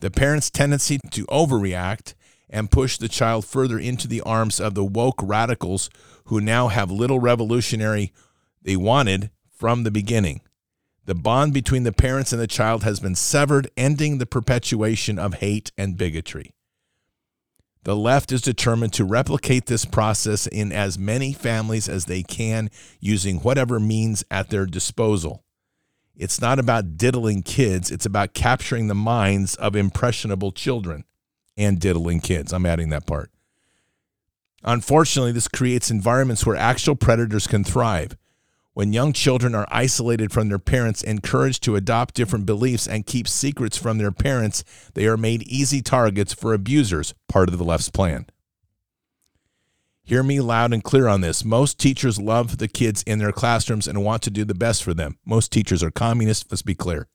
The 0.00 0.10
parent's 0.10 0.50
tendency 0.50 0.98
to 1.10 1.26
overreact 1.26 2.14
and 2.48 2.70
push 2.70 2.96
the 2.96 3.08
child 3.08 3.44
further 3.44 3.78
into 3.78 4.06
the 4.06 4.20
arms 4.22 4.60
of 4.60 4.74
the 4.74 4.84
woke 4.84 5.20
radicals 5.22 5.90
who 6.26 6.40
now 6.40 6.68
have 6.68 6.90
little 6.90 7.18
revolutionary 7.18 8.12
they 8.62 8.76
wanted 8.76 9.30
from 9.50 9.82
the 9.82 9.90
beginning. 9.90 10.40
The 11.06 11.14
bond 11.14 11.54
between 11.54 11.84
the 11.84 11.92
parents 11.92 12.32
and 12.32 12.42
the 12.42 12.48
child 12.48 12.82
has 12.82 12.98
been 12.98 13.14
severed, 13.14 13.70
ending 13.76 14.18
the 14.18 14.26
perpetuation 14.26 15.18
of 15.18 15.34
hate 15.34 15.70
and 15.78 15.96
bigotry. 15.96 16.52
The 17.84 17.94
left 17.94 18.32
is 18.32 18.42
determined 18.42 18.92
to 18.94 19.04
replicate 19.04 19.66
this 19.66 19.84
process 19.84 20.48
in 20.48 20.72
as 20.72 20.98
many 20.98 21.32
families 21.32 21.88
as 21.88 22.06
they 22.06 22.24
can 22.24 22.68
using 22.98 23.38
whatever 23.38 23.78
means 23.78 24.24
at 24.28 24.50
their 24.50 24.66
disposal. 24.66 25.44
It's 26.16 26.40
not 26.40 26.58
about 26.58 26.96
diddling 26.96 27.44
kids, 27.44 27.92
it's 27.92 28.06
about 28.06 28.34
capturing 28.34 28.88
the 28.88 28.94
minds 28.96 29.54
of 29.54 29.76
impressionable 29.76 30.50
children. 30.50 31.04
And 31.56 31.80
diddling 31.80 32.20
kids. 32.20 32.52
I'm 32.52 32.66
adding 32.66 32.90
that 32.90 33.06
part. 33.06 33.30
Unfortunately, 34.64 35.32
this 35.32 35.48
creates 35.48 35.90
environments 35.90 36.44
where 36.44 36.56
actual 36.56 36.96
predators 36.96 37.46
can 37.46 37.64
thrive. 37.64 38.16
When 38.74 38.92
young 38.92 39.14
children 39.14 39.54
are 39.54 39.66
isolated 39.70 40.32
from 40.32 40.48
their 40.50 40.58
parents, 40.58 41.02
encouraged 41.02 41.62
to 41.62 41.76
adopt 41.76 42.14
different 42.14 42.44
beliefs, 42.44 42.86
and 42.86 43.06
keep 43.06 43.26
secrets 43.26 43.78
from 43.78 43.96
their 43.96 44.12
parents, 44.12 44.64
they 44.92 45.06
are 45.06 45.16
made 45.16 45.44
easy 45.44 45.80
targets 45.80 46.34
for 46.34 46.52
abusers, 46.52 47.14
part 47.26 47.48
of 47.48 47.56
the 47.56 47.64
left's 47.64 47.88
plan. 47.88 48.26
Hear 50.02 50.22
me 50.22 50.40
loud 50.40 50.74
and 50.74 50.84
clear 50.84 51.08
on 51.08 51.20
this. 51.20 51.44
Most 51.44 51.78
teachers 51.78 52.20
love 52.20 52.58
the 52.58 52.68
kids 52.68 53.02
in 53.04 53.18
their 53.18 53.32
classrooms 53.32 53.88
and 53.88 54.04
want 54.04 54.22
to 54.22 54.30
do 54.30 54.44
the 54.44 54.54
best 54.54 54.84
for 54.84 54.92
them. 54.92 55.18
Most 55.24 55.50
teachers 55.50 55.82
are 55.82 55.90
communists, 55.90 56.44
let's 56.50 56.60
be 56.60 56.74
clear. 56.74 57.08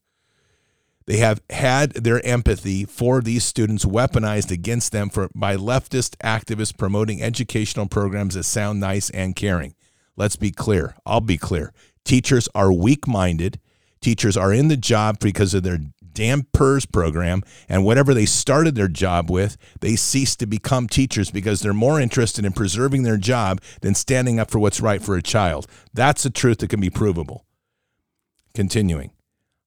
They 1.06 1.18
have 1.18 1.42
had 1.50 1.92
their 1.94 2.26
empathy 2.26 2.86
for 2.86 3.22
these 3.22 3.44
students 3.44 3.86
weaponized 3.86 4.52
against 4.52 4.92
them 4.92 5.10
for, 5.10 5.30
by 5.36 5.56
leftist 5.58 6.16
activists 6.18 6.78
promoting 6.78 7.22
educational 7.22 7.88
programs 7.88 8.36
that 8.36 8.44
sound 8.44 8.80
nice 8.80 9.10
and 9.10 9.36
caring. 9.36 9.76
Let's 10.16 10.36
be 10.36 10.52
clear. 10.52 10.96
I'll 11.06 11.22
be 11.22 11.38
clear. 11.38 11.74
Teachers 12.06 12.48
are 12.54 12.72
weak 12.72 13.08
minded. 13.08 13.60
Teachers 14.02 14.36
are 14.38 14.54
in 14.54 14.68
the 14.68 14.78
job 14.78 15.20
because 15.20 15.54
of 15.54 15.64
their 15.64 15.80
damn 16.14 16.44
PERS 16.54 16.86
program 16.86 17.44
and 17.70 17.86
whatever 17.86 18.14
they 18.14 18.26
started 18.26 18.76
their 18.76 18.88
job 18.88 19.30
with, 19.30 19.58
they 19.80 19.96
cease 19.96 20.36
to 20.36 20.46
become 20.46 20.88
teachers 20.88 21.32
because 21.32 21.62
they're 21.62 21.74
more 21.74 22.00
interested 22.00 22.46
in 22.46 22.52
preserving 22.52 23.04
their 23.04 23.18
job 23.18 23.62
than 23.82 23.96
standing 23.96 24.40
up 24.40 24.52
for 24.52 24.60
what's 24.60 24.82
right 24.82 25.02
for 25.02 25.16
a 25.16 25.22
child. 25.22 25.68
That's 25.94 26.26
a 26.26 26.30
truth 26.30 26.60
that 26.60 26.70
can 26.70 26.82
be 26.82 26.90
provable. 26.90 27.46
Continuing. 28.54 29.12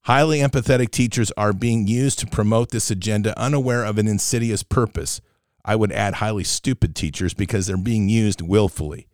Highly 0.07 0.41
empathetic 0.41 0.91
teachers 0.91 1.33
are 1.35 1.55
being 1.55 1.87
used 1.87 2.19
to 2.19 2.27
promote 2.27 2.71
this 2.71 2.91
agenda 2.91 3.39
unaware 3.41 3.85
of 3.85 3.97
an 3.97 4.07
insidious 4.07 4.63
purpose. 4.63 5.23
I 5.65 5.77
would 5.77 5.93
add 5.93 6.17
highly 6.17 6.45
stupid 6.45 6.95
teachers 6.95 7.33
because 7.33 7.67
they're 7.67 7.79
being 7.79 8.11
used 8.11 8.43
willfully. 8.43 9.09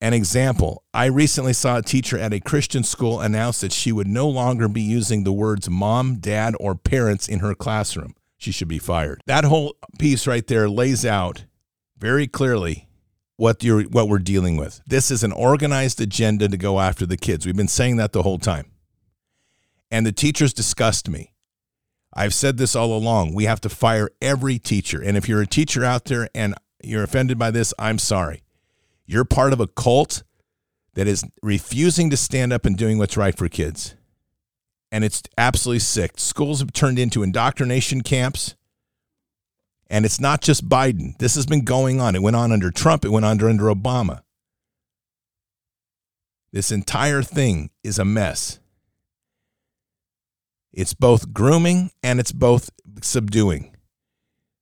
An 0.00 0.14
example 0.14 0.84
I 0.94 1.04
recently 1.04 1.52
saw 1.52 1.76
a 1.76 1.82
teacher 1.82 2.16
at 2.18 2.32
a 2.32 2.40
Christian 2.40 2.82
school 2.82 3.20
announce 3.20 3.60
that 3.60 3.72
she 3.72 3.92
would 3.92 4.06
no 4.06 4.26
longer 4.26 4.68
be 4.68 4.80
using 4.80 5.24
the 5.24 5.34
words 5.34 5.68
mom, 5.68 6.16
dad, 6.16 6.54
or 6.58 6.74
parents 6.74 7.28
in 7.28 7.40
her 7.40 7.54
classroom. 7.54 8.14
She 8.38 8.52
should 8.52 8.68
be 8.68 8.78
fired. 8.78 9.20
That 9.26 9.44
whole 9.44 9.76
piece 9.98 10.26
right 10.26 10.46
there 10.46 10.68
lays 10.68 11.04
out 11.04 11.44
very 11.98 12.26
clearly 12.26 12.88
what 13.36 13.62
you're 13.62 13.82
what 13.82 14.08
we're 14.08 14.18
dealing 14.18 14.56
with. 14.56 14.80
This 14.86 15.10
is 15.10 15.22
an 15.22 15.32
organized 15.32 16.00
agenda 16.00 16.48
to 16.48 16.56
go 16.56 16.80
after 16.80 17.04
the 17.04 17.18
kids. 17.18 17.44
We've 17.44 17.54
been 17.54 17.68
saying 17.68 17.98
that 17.98 18.12
the 18.12 18.22
whole 18.22 18.38
time. 18.38 18.71
And 19.92 20.06
the 20.06 20.10
teachers 20.10 20.54
disgust 20.54 21.10
me. 21.10 21.34
I've 22.14 22.32
said 22.32 22.56
this 22.56 22.74
all 22.74 22.96
along. 22.96 23.34
We 23.34 23.44
have 23.44 23.60
to 23.60 23.68
fire 23.68 24.08
every 24.22 24.58
teacher. 24.58 25.02
And 25.02 25.18
if 25.18 25.28
you're 25.28 25.42
a 25.42 25.46
teacher 25.46 25.84
out 25.84 26.06
there 26.06 26.30
and 26.34 26.54
you're 26.82 27.02
offended 27.02 27.38
by 27.38 27.50
this, 27.50 27.74
I'm 27.78 27.98
sorry. 27.98 28.42
You're 29.04 29.26
part 29.26 29.52
of 29.52 29.60
a 29.60 29.66
cult 29.66 30.22
that 30.94 31.06
is 31.06 31.24
refusing 31.42 32.08
to 32.08 32.16
stand 32.16 32.54
up 32.54 32.64
and 32.64 32.76
doing 32.76 32.96
what's 32.96 33.18
right 33.18 33.36
for 33.36 33.50
kids. 33.50 33.94
And 34.90 35.04
it's 35.04 35.22
absolutely 35.36 35.80
sick. 35.80 36.12
Schools 36.16 36.60
have 36.60 36.72
turned 36.72 36.98
into 36.98 37.22
indoctrination 37.22 38.00
camps. 38.00 38.54
And 39.88 40.06
it's 40.06 40.20
not 40.20 40.40
just 40.40 40.70
Biden. 40.70 41.18
This 41.18 41.34
has 41.34 41.44
been 41.44 41.64
going 41.64 42.00
on. 42.00 42.16
It 42.16 42.22
went 42.22 42.36
on 42.36 42.50
under 42.50 42.70
Trump, 42.70 43.04
it 43.04 43.10
went 43.10 43.26
on 43.26 43.42
under 43.42 43.64
Obama. 43.64 44.22
This 46.50 46.72
entire 46.72 47.22
thing 47.22 47.68
is 47.84 47.98
a 47.98 48.06
mess. 48.06 48.58
It's 50.72 50.94
both 50.94 51.32
grooming 51.32 51.90
and 52.02 52.18
it's 52.18 52.32
both 52.32 52.70
subduing. 53.02 53.76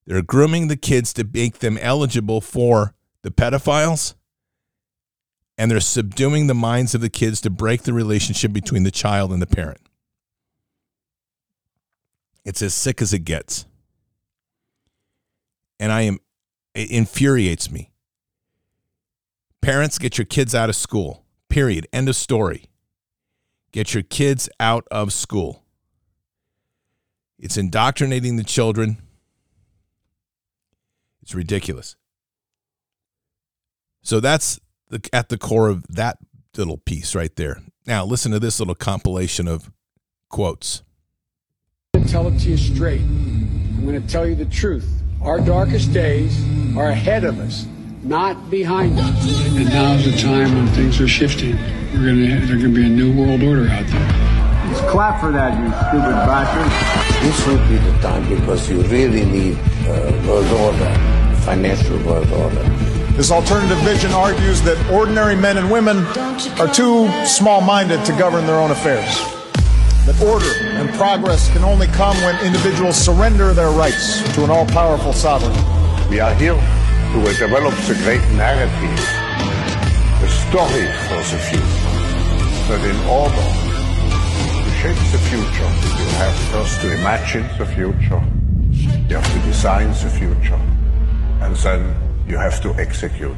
They're 0.06 0.22
grooming 0.22 0.68
the 0.68 0.76
kids 0.76 1.12
to 1.14 1.24
make 1.24 1.58
them 1.58 1.78
eligible 1.78 2.40
for 2.40 2.94
the 3.22 3.30
pedophiles 3.30 4.14
and 5.60 5.70
they're 5.70 5.78
subduing 5.80 6.46
the 6.46 6.54
minds 6.54 6.94
of 6.94 7.02
the 7.02 7.10
kids 7.10 7.38
to 7.42 7.50
break 7.50 7.82
the 7.82 7.92
relationship 7.92 8.50
between 8.50 8.82
the 8.82 8.90
child 8.90 9.30
and 9.30 9.42
the 9.42 9.46
parent. 9.46 9.80
It's 12.46 12.62
as 12.62 12.72
sick 12.72 13.02
as 13.02 13.12
it 13.12 13.20
gets. 13.20 13.66
And 15.78 15.92
I 15.92 16.00
am, 16.02 16.18
it 16.74 16.90
infuriates 16.90 17.70
me. 17.70 17.90
Parents, 19.60 19.98
get 19.98 20.16
your 20.16 20.24
kids 20.24 20.54
out 20.54 20.70
of 20.70 20.76
school. 20.76 21.26
Period. 21.50 21.86
End 21.92 22.08
of 22.08 22.16
story. 22.16 22.64
Get 23.70 23.92
your 23.92 24.02
kids 24.02 24.48
out 24.58 24.88
of 24.90 25.12
school. 25.12 25.62
It's 27.40 27.56
indoctrinating 27.56 28.36
the 28.36 28.44
children. 28.44 28.98
It's 31.22 31.34
ridiculous. 31.34 31.96
So 34.02 34.20
that's 34.20 34.60
the, 34.90 35.00
at 35.12 35.30
the 35.30 35.38
core 35.38 35.68
of 35.68 35.86
that 35.88 36.18
little 36.56 36.76
piece 36.76 37.14
right 37.14 37.34
there. 37.36 37.62
Now, 37.86 38.04
listen 38.04 38.30
to 38.32 38.38
this 38.38 38.58
little 38.58 38.74
compilation 38.74 39.48
of 39.48 39.70
quotes. 40.28 40.82
I'm 41.94 42.00
going 42.02 42.06
to 42.06 42.12
tell 42.12 42.28
it 42.28 42.38
to 42.40 42.50
you 42.50 42.56
straight. 42.58 43.00
I'm 43.00 43.86
going 43.86 44.00
to 44.00 44.06
tell 44.06 44.26
you 44.26 44.34
the 44.34 44.44
truth. 44.44 45.02
Our 45.22 45.40
darkest 45.40 45.92
days 45.94 46.38
are 46.76 46.88
ahead 46.88 47.24
of 47.24 47.38
us, 47.38 47.66
not 48.02 48.50
behind 48.50 48.98
us. 48.98 49.46
And 49.56 49.66
now's 49.66 50.04
the 50.04 50.16
time 50.18 50.54
when 50.54 50.66
things 50.68 51.00
are 51.00 51.08
shifting. 51.08 51.56
We're 51.94 52.04
going 52.04 52.16
to, 52.16 52.46
there's 52.46 52.62
going 52.62 52.74
to 52.74 52.80
be 52.80 52.86
a 52.86 52.88
new 52.88 53.16
world 53.18 53.42
order 53.42 53.68
out 53.68 53.86
there. 53.86 54.19
Let's 54.70 54.88
clap 54.88 55.20
for 55.20 55.32
that, 55.32 55.58
you 55.58 55.66
stupid 55.90 56.14
bastard. 56.30 56.70
This 57.26 57.44
will 57.44 57.58
be 57.66 57.76
the 57.82 57.90
time 57.98 58.22
because 58.28 58.70
you 58.70 58.82
really 58.82 59.24
need 59.24 59.58
uh, 59.88 60.14
world 60.28 60.46
order, 60.62 60.94
financial 61.42 61.98
world 62.06 62.30
order. 62.30 62.62
This 63.16 63.32
alternative 63.32 63.78
vision 63.78 64.12
argues 64.12 64.62
that 64.62 64.78
ordinary 64.92 65.34
men 65.34 65.58
and 65.58 65.72
women 65.72 65.98
are 66.62 66.72
too 66.72 67.10
small 67.26 67.60
minded 67.60 68.04
to 68.04 68.12
govern 68.12 68.46
their 68.46 68.60
own 68.60 68.70
affairs. 68.70 69.10
That 70.06 70.22
order 70.22 70.54
and 70.78 70.88
progress 70.94 71.50
can 71.50 71.64
only 71.64 71.88
come 71.88 72.16
when 72.22 72.38
individuals 72.46 72.96
surrender 72.96 73.52
their 73.52 73.70
rights 73.70 74.22
to 74.36 74.44
an 74.44 74.50
all 74.50 74.66
powerful 74.66 75.12
sovereign. 75.12 75.50
We 76.08 76.20
are 76.20 76.32
here 76.34 76.54
to 76.54 77.18
develop 77.34 77.74
the 77.90 77.98
great 78.06 78.22
narrative, 78.38 78.70
the 80.22 80.30
story 80.46 80.86
for 81.10 81.18
the 81.26 81.38
future. 81.50 81.90
But 82.70 82.86
in 82.86 82.96
order 83.10 83.34
to 83.34 83.59
shape 84.80 84.96
the 85.12 85.18
future, 85.18 85.70
you 86.00 86.08
have 86.16 86.34
first 86.52 86.80
to 86.80 86.90
imagine 86.94 87.42
the 87.58 87.66
future, 87.66 88.24
you 88.70 89.14
have 89.14 89.30
to 89.30 89.38
design 89.40 89.88
the 89.88 90.08
future, 90.08 90.58
and 91.42 91.54
then 91.56 91.94
you 92.26 92.38
have 92.38 92.62
to 92.62 92.72
execute. 92.76 93.36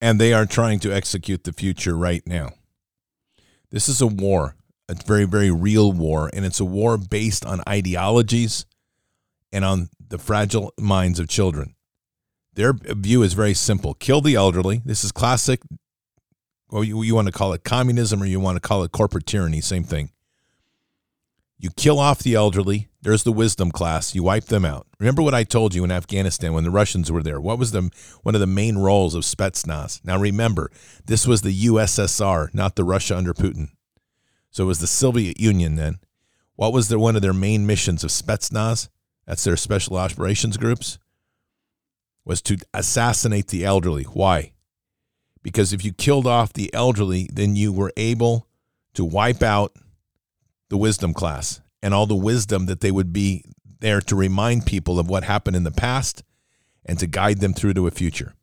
And 0.00 0.18
they 0.18 0.32
are 0.32 0.46
trying 0.46 0.78
to 0.78 0.90
execute 0.94 1.44
the 1.44 1.52
future 1.52 1.94
right 1.94 2.22
now. 2.26 2.52
This 3.70 3.86
is 3.86 4.00
a 4.00 4.06
war, 4.06 4.56
a 4.88 4.94
very, 4.94 5.26
very 5.26 5.50
real 5.50 5.92
war, 5.92 6.30
and 6.32 6.46
it's 6.46 6.60
a 6.60 6.64
war 6.64 6.96
based 6.96 7.44
on 7.44 7.60
ideologies 7.68 8.64
and 9.52 9.62
on 9.62 9.90
the 10.08 10.16
fragile 10.16 10.72
minds 10.78 11.20
of 11.20 11.28
children. 11.28 11.74
Their 12.54 12.72
view 12.72 13.22
is 13.22 13.34
very 13.34 13.52
simple 13.52 13.92
kill 13.92 14.22
the 14.22 14.36
elderly. 14.36 14.80
This 14.86 15.04
is 15.04 15.12
classic, 15.12 15.60
well, 16.70 16.84
you, 16.84 17.02
you 17.02 17.14
want 17.14 17.26
to 17.26 17.32
call 17.32 17.52
it 17.52 17.64
communism 17.64 18.22
or 18.22 18.26
you 18.26 18.40
want 18.40 18.56
to 18.56 18.60
call 18.60 18.82
it 18.84 18.92
corporate 18.92 19.26
tyranny, 19.26 19.60
same 19.60 19.84
thing. 19.84 20.10
You 21.58 21.70
kill 21.70 21.98
off 21.98 22.22
the 22.22 22.34
elderly. 22.34 22.88
There's 23.00 23.22
the 23.22 23.32
wisdom 23.32 23.70
class. 23.70 24.14
You 24.14 24.22
wipe 24.22 24.46
them 24.46 24.64
out. 24.64 24.86
Remember 24.98 25.22
what 25.22 25.34
I 25.34 25.44
told 25.44 25.74
you 25.74 25.84
in 25.84 25.92
Afghanistan 25.92 26.52
when 26.52 26.64
the 26.64 26.70
Russians 26.70 27.12
were 27.12 27.22
there? 27.22 27.40
What 27.40 27.58
was 27.58 27.70
the 27.70 27.90
one 28.22 28.34
of 28.34 28.40
the 28.40 28.46
main 28.46 28.78
roles 28.78 29.14
of 29.14 29.22
Spetsnaz? 29.22 30.04
Now 30.04 30.18
remember, 30.18 30.70
this 31.06 31.26
was 31.26 31.42
the 31.42 31.66
USSR, 31.66 32.52
not 32.52 32.76
the 32.76 32.84
Russia 32.84 33.16
under 33.16 33.32
Putin. 33.34 33.68
So 34.50 34.64
it 34.64 34.66
was 34.66 34.80
the 34.80 34.86
Soviet 34.86 35.40
Union 35.40 35.76
then. 35.76 35.98
What 36.56 36.72
was 36.72 36.88
the 36.88 36.98
one 36.98 37.16
of 37.16 37.22
their 37.22 37.32
main 37.32 37.66
missions 37.66 38.04
of 38.04 38.10
Spetsnaz? 38.10 38.88
That's 39.26 39.44
their 39.44 39.56
special 39.56 39.96
operations 39.96 40.56
groups. 40.56 40.98
Was 42.24 42.40
to 42.42 42.56
assassinate 42.72 43.48
the 43.48 43.64
elderly. 43.64 44.04
Why? 44.04 44.53
Because 45.44 45.74
if 45.74 45.84
you 45.84 45.92
killed 45.92 46.26
off 46.26 46.54
the 46.54 46.72
elderly, 46.74 47.28
then 47.30 47.54
you 47.54 47.70
were 47.70 47.92
able 47.96 48.48
to 48.94 49.04
wipe 49.04 49.42
out 49.42 49.76
the 50.70 50.78
wisdom 50.78 51.12
class 51.12 51.60
and 51.82 51.92
all 51.92 52.06
the 52.06 52.16
wisdom 52.16 52.66
that 52.66 52.80
they 52.80 52.90
would 52.90 53.12
be 53.12 53.44
there 53.80 54.00
to 54.00 54.16
remind 54.16 54.64
people 54.64 54.98
of 54.98 55.08
what 55.08 55.22
happened 55.22 55.54
in 55.54 55.62
the 55.62 55.70
past 55.70 56.24
and 56.86 56.98
to 56.98 57.06
guide 57.06 57.40
them 57.40 57.52
through 57.52 57.74
to 57.74 57.86
a 57.86 57.90
future. 57.90 58.34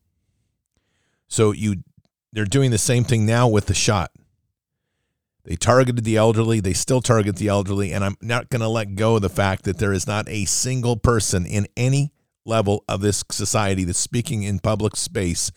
So 1.28 1.52
you 1.52 1.78
they're 2.32 2.46
doing 2.46 2.72
the 2.72 2.78
same 2.78 3.04
thing 3.04 3.26
now 3.26 3.48
with 3.48 3.66
the 3.66 3.74
shot. 3.74 4.12
They 5.44 5.56
targeted 5.56 6.06
the 6.06 6.18
elderly, 6.18 6.60
they 6.60 6.74
still 6.74 7.02
target 7.02 7.38
the 7.38 7.48
elderly 7.48 7.94
and 7.94 8.06
I'm 8.06 8.16
not 8.22 8.50
going 8.50 8.62
to 8.62 8.68
let 8.68 8.94
go 8.94 9.16
of 9.16 9.24
the 9.24 9.30
fact 9.30 9.64
that 9.64 9.80
there 9.80 9.92
is 9.92 10.06
not 10.06 10.30
a 10.30 10.46
single 10.46 10.98
person 10.98 11.48
in 11.48 11.68
any 11.76 12.14
level 12.46 12.84
of 12.88 13.02
this 13.02 13.24
society 13.32 13.86
that's 13.86 13.98
speaking 13.98 14.44
in 14.44 14.60
public 14.60 14.96
space 14.96 15.52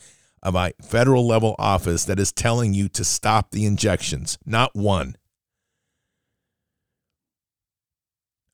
of 0.45 0.55
a 0.55 0.73
federal 0.83 1.27
level 1.27 1.57
office 1.59 2.05
that 2.05 2.21
is 2.21 2.31
telling 2.31 2.75
you 2.75 2.89
to 2.91 3.03
stop 3.05 3.51
the 3.51 3.65
injections. 3.65 4.39
Not 4.45 4.77
one. 4.77 5.17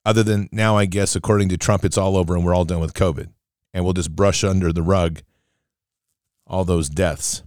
Other 0.04 0.22
than 0.22 0.48
now, 0.50 0.76
I 0.76 0.86
guess, 0.86 1.14
according 1.14 1.50
to 1.50 1.58
Trump, 1.58 1.84
it's 1.84 1.98
all 1.98 2.16
over 2.16 2.34
and 2.34 2.44
we're 2.44 2.54
all 2.54 2.64
done 2.64 2.80
with 2.80 2.94
COVID. 2.94 3.28
And 3.74 3.84
we'll 3.84 3.92
just 3.92 4.14
brush 4.14 4.42
under 4.42 4.72
the 4.72 4.82
rug 4.82 5.20
all 6.46 6.64
those 6.64 6.88
deaths. 6.88 7.42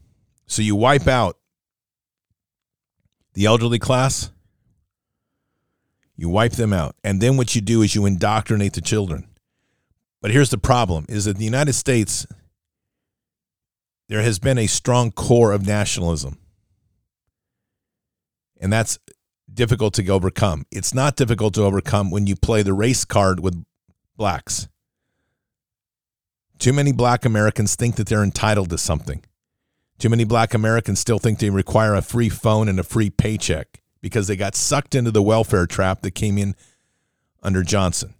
So 0.46 0.62
you 0.62 0.76
wipe 0.76 1.08
out 1.08 1.38
the 3.34 3.46
elderly 3.46 3.80
class, 3.80 4.32
you 6.16 6.30
wipe 6.30 6.54
them 6.54 6.72
out. 6.72 6.96
And 7.04 7.20
then 7.22 7.38
what 7.38 7.56
you 7.56 7.62
do 7.62 7.82
is 7.82 7.96
you 7.96 8.06
indoctrinate 8.06 8.74
the 8.74 8.82
children. 8.82 9.28
But 10.22 10.32
here's 10.32 10.52
the 10.52 10.58
problem 10.58 11.06
is 11.10 11.26
that 11.26 11.38
the 11.38 11.44
United 11.44 11.74
States, 11.74 12.26
there 14.10 14.22
has 14.22 14.40
been 14.40 14.58
a 14.58 14.68
strong 14.68 15.12
core 15.12 15.52
of 15.52 15.66
nationalism. 15.66 16.38
And 18.60 18.72
that's 18.72 19.00
difficult 19.54 19.94
to 19.96 20.08
overcome. 20.10 20.66
It's 20.72 20.94
not 20.94 21.16
difficult 21.16 21.54
to 21.56 21.64
overcome 21.64 22.12
when 22.12 22.28
you 22.28 22.36
play 22.36 22.64
the 22.64 22.74
race 22.74 23.06
card 23.06 23.40
with 23.40 23.64
blacks. 24.18 24.68
Too 26.60 26.74
many 26.74 26.92
black 26.92 27.26
Americans 27.26 27.76
think 27.76 27.96
that 27.96 28.08
they're 28.08 28.24
entitled 28.24 28.70
to 28.70 28.78
something. 28.78 29.24
Too 30.00 30.10
many 30.10 30.24
black 30.24 30.54
Americans 30.54 31.00
still 31.00 31.20
think 31.20 31.40
they 31.40 31.50
require 31.50 31.94
a 31.96 32.02
free 32.02 32.30
phone 32.30 32.68
and 32.68 32.80
a 32.80 32.84
free 32.84 33.10
paycheck 33.10 33.82
because 34.02 34.28
they 34.28 34.36
got 34.36 34.56
sucked 34.56 34.96
into 34.96 35.12
the 35.12 35.22
welfare 35.22 35.66
trap 35.66 36.02
that 36.02 36.12
came 36.12 36.38
in 36.38 36.56
under 37.42 37.64
Johnson. 37.64 38.14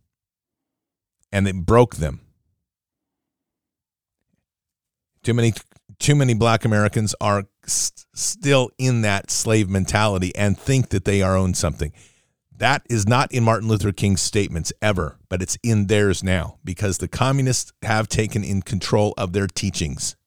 And 1.32 1.48
it 1.48 1.66
broke 1.66 1.96
them. 1.96 2.22
Too 5.24 5.34
many 5.34 5.54
too 6.04 6.16
many 6.16 6.34
black 6.34 6.66
Americans 6.66 7.16
are 7.22 7.46
st- 7.66 8.06
still 8.14 8.70
in 8.78 9.02
that 9.04 9.32
slave 9.32 9.70
mentality 9.70 10.36
and 10.36 10.60
think 10.60 10.90
that 10.90 11.06
they 11.06 11.22
are 11.22 11.38
owned 11.38 11.56
something. 11.56 11.94
That 12.58 12.86
is 12.90 13.08
not 13.08 13.32
in 13.32 13.46
Martin 13.46 13.70
Luther 13.70 13.94
King's 13.94 14.22
statements 14.22 14.74
ever, 14.82 15.18
but 15.30 15.42
it's 15.42 15.58
in 15.64 15.88
theirs 15.88 16.22
now 16.22 16.60
because 16.64 16.98
the 16.98 17.08
communists 17.08 17.72
have 17.84 18.10
taken 18.10 18.44
in 18.44 18.62
control 18.62 19.14
of 19.18 19.32
their 19.32 19.48
teachings. 19.48 20.18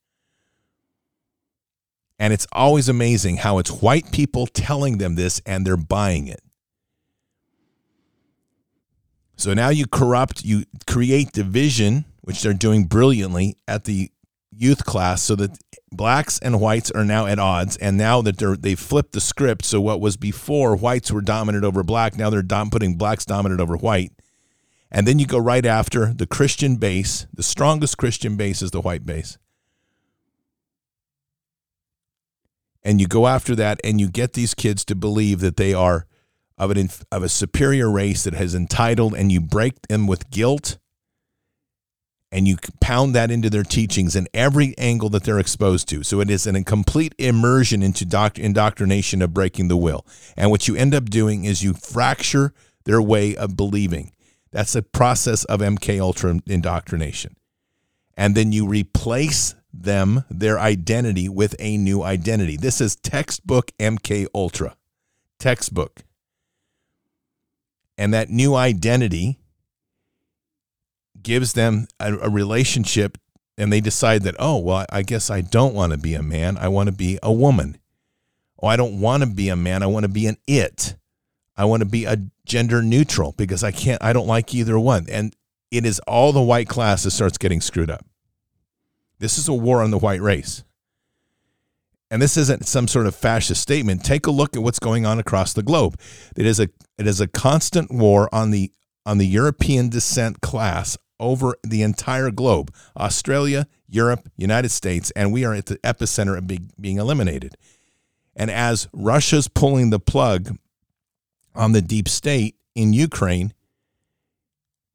And 2.18 2.32
it's 2.32 2.46
always 2.52 2.88
amazing 2.88 3.36
how 3.36 3.58
it's 3.58 3.70
white 3.70 4.10
people 4.10 4.46
telling 4.46 4.96
them 4.96 5.14
this 5.14 5.42
and 5.44 5.66
they're 5.66 5.76
buying 5.76 6.26
it. 6.26 6.40
So 9.36 9.52
now 9.52 9.68
you 9.68 9.86
corrupt, 9.86 10.42
you 10.42 10.64
create 10.86 11.32
division, 11.32 12.06
which 12.22 12.40
they're 12.40 12.54
doing 12.54 12.84
brilliantly 12.84 13.58
at 13.68 13.84
the 13.84 14.10
youth 14.58 14.84
class 14.84 15.22
so 15.22 15.36
that 15.36 15.58
blacks 15.92 16.38
and 16.40 16.60
whites 16.60 16.90
are 16.90 17.04
now 17.04 17.26
at 17.26 17.38
odds 17.38 17.76
and 17.76 17.96
now 17.96 18.22
that 18.22 18.38
they're 18.38 18.56
they've 18.56 18.78
flipped 18.78 19.12
the 19.12 19.20
script 19.20 19.64
so 19.64 19.80
what 19.80 20.00
was 20.00 20.16
before 20.16 20.74
whites 20.76 21.12
were 21.12 21.20
dominant 21.20 21.64
over 21.64 21.82
black 21.82 22.16
now 22.16 22.30
they're 22.30 22.42
dom- 22.42 22.70
putting 22.70 22.96
blacks 22.96 23.24
dominant 23.24 23.60
over 23.60 23.76
white. 23.76 24.12
And 24.90 25.06
then 25.06 25.18
you 25.18 25.26
go 25.26 25.38
right 25.38 25.66
after 25.66 26.12
the 26.14 26.26
christian 26.26 26.76
base 26.76 27.26
the 27.32 27.42
strongest 27.42 27.98
christian 27.98 28.36
base 28.36 28.62
is 28.62 28.70
the 28.70 28.80
white 28.80 29.04
base. 29.04 29.38
And 32.82 33.00
you 33.00 33.08
go 33.08 33.26
after 33.26 33.56
that 33.56 33.80
and 33.82 34.00
you 34.00 34.08
get 34.08 34.34
these 34.34 34.54
kids 34.54 34.84
to 34.84 34.94
believe 34.94 35.40
that 35.40 35.56
they 35.56 35.74
are 35.74 36.06
of 36.56 36.70
an 36.70 36.88
of 37.12 37.22
a 37.22 37.28
superior 37.28 37.90
race 37.90 38.24
that 38.24 38.34
has 38.34 38.54
entitled 38.54 39.14
and 39.14 39.30
you 39.30 39.40
break 39.40 39.88
them 39.88 40.06
with 40.06 40.30
guilt 40.30 40.78
and 42.36 42.46
you 42.46 42.58
pound 42.80 43.14
that 43.14 43.30
into 43.30 43.48
their 43.48 43.62
teachings 43.62 44.14
in 44.14 44.28
every 44.34 44.76
angle 44.76 45.08
that 45.08 45.24
they're 45.24 45.38
exposed 45.38 45.88
to. 45.88 46.02
So 46.02 46.20
it 46.20 46.30
is 46.30 46.46
an, 46.46 46.54
a 46.54 46.62
complete 46.62 47.14
immersion 47.16 47.82
into 47.82 48.04
doct- 48.04 48.38
indoctrination 48.38 49.22
of 49.22 49.32
breaking 49.32 49.68
the 49.68 49.76
will. 49.76 50.04
And 50.36 50.50
what 50.50 50.68
you 50.68 50.76
end 50.76 50.94
up 50.94 51.08
doing 51.08 51.46
is 51.46 51.64
you 51.64 51.72
fracture 51.72 52.52
their 52.84 53.00
way 53.00 53.34
of 53.34 53.56
believing. 53.56 54.12
That's 54.52 54.74
a 54.74 54.82
process 54.82 55.44
of 55.44 55.60
MK 55.60 55.98
Ultra 55.98 56.40
indoctrination. 56.46 57.36
And 58.18 58.34
then 58.34 58.52
you 58.52 58.66
replace 58.66 59.54
them, 59.72 60.24
their 60.28 60.58
identity, 60.58 61.30
with 61.30 61.56
a 61.58 61.78
new 61.78 62.02
identity. 62.02 62.58
This 62.58 62.82
is 62.82 62.96
textbook 62.96 63.72
MK 63.78 64.26
Ultra. 64.34 64.76
Textbook. 65.38 66.02
And 67.96 68.12
that 68.12 68.28
new 68.28 68.54
identity 68.54 69.38
gives 71.26 71.54
them 71.54 71.88
a, 71.98 72.16
a 72.18 72.30
relationship 72.30 73.18
and 73.58 73.72
they 73.72 73.80
decide 73.80 74.22
that, 74.22 74.36
oh, 74.38 74.58
well, 74.58 74.86
I 74.92 75.02
guess 75.02 75.28
I 75.28 75.40
don't 75.40 75.74
want 75.74 75.92
to 75.92 75.98
be 75.98 76.14
a 76.14 76.22
man. 76.22 76.56
I 76.56 76.68
want 76.68 76.88
to 76.88 76.94
be 76.94 77.18
a 77.20 77.32
woman. 77.32 77.78
Oh, 78.62 78.68
I 78.68 78.76
don't 78.76 79.00
want 79.00 79.24
to 79.24 79.28
be 79.28 79.48
a 79.48 79.56
man. 79.56 79.82
I 79.82 79.86
want 79.86 80.04
to 80.04 80.08
be 80.08 80.26
an 80.28 80.36
it. 80.46 80.94
I 81.56 81.64
want 81.64 81.80
to 81.80 81.88
be 81.88 82.04
a 82.04 82.18
gender 82.44 82.80
neutral 82.80 83.32
because 83.32 83.64
I 83.64 83.72
can't, 83.72 84.02
I 84.04 84.12
don't 84.12 84.28
like 84.28 84.54
either 84.54 84.78
one. 84.78 85.06
And 85.10 85.34
it 85.72 85.84
is 85.84 85.98
all 86.06 86.32
the 86.32 86.40
white 86.40 86.68
class 86.68 87.02
that 87.02 87.10
starts 87.10 87.38
getting 87.38 87.60
screwed 87.60 87.90
up. 87.90 88.06
This 89.18 89.36
is 89.36 89.48
a 89.48 89.54
war 89.54 89.82
on 89.82 89.90
the 89.90 89.98
white 89.98 90.20
race. 90.20 90.62
And 92.08 92.22
this 92.22 92.36
isn't 92.36 92.68
some 92.68 92.86
sort 92.86 93.06
of 93.06 93.16
fascist 93.16 93.60
statement. 93.60 94.04
Take 94.04 94.28
a 94.28 94.30
look 94.30 94.54
at 94.54 94.62
what's 94.62 94.78
going 94.78 95.04
on 95.04 95.18
across 95.18 95.54
the 95.54 95.64
globe. 95.64 95.98
It 96.36 96.46
is 96.46 96.60
a 96.60 96.68
it 96.98 97.08
is 97.08 97.20
a 97.20 97.26
constant 97.26 97.90
war 97.90 98.32
on 98.32 98.52
the 98.52 98.70
on 99.04 99.18
the 99.18 99.26
European 99.26 99.88
descent 99.88 100.40
class 100.40 100.96
over 101.18 101.56
the 101.62 101.82
entire 101.82 102.30
globe 102.30 102.72
Australia, 102.96 103.66
Europe, 103.88 104.28
United 104.36 104.70
States, 104.70 105.10
and 105.12 105.32
we 105.32 105.44
are 105.44 105.54
at 105.54 105.66
the 105.66 105.78
epicenter 105.78 106.36
of 106.36 106.46
be, 106.46 106.60
being 106.80 106.98
eliminated. 106.98 107.56
And 108.34 108.50
as 108.50 108.88
Russia's 108.92 109.48
pulling 109.48 109.90
the 109.90 110.00
plug 110.00 110.58
on 111.54 111.72
the 111.72 111.82
deep 111.82 112.08
state 112.08 112.56
in 112.74 112.92
Ukraine, 112.92 113.54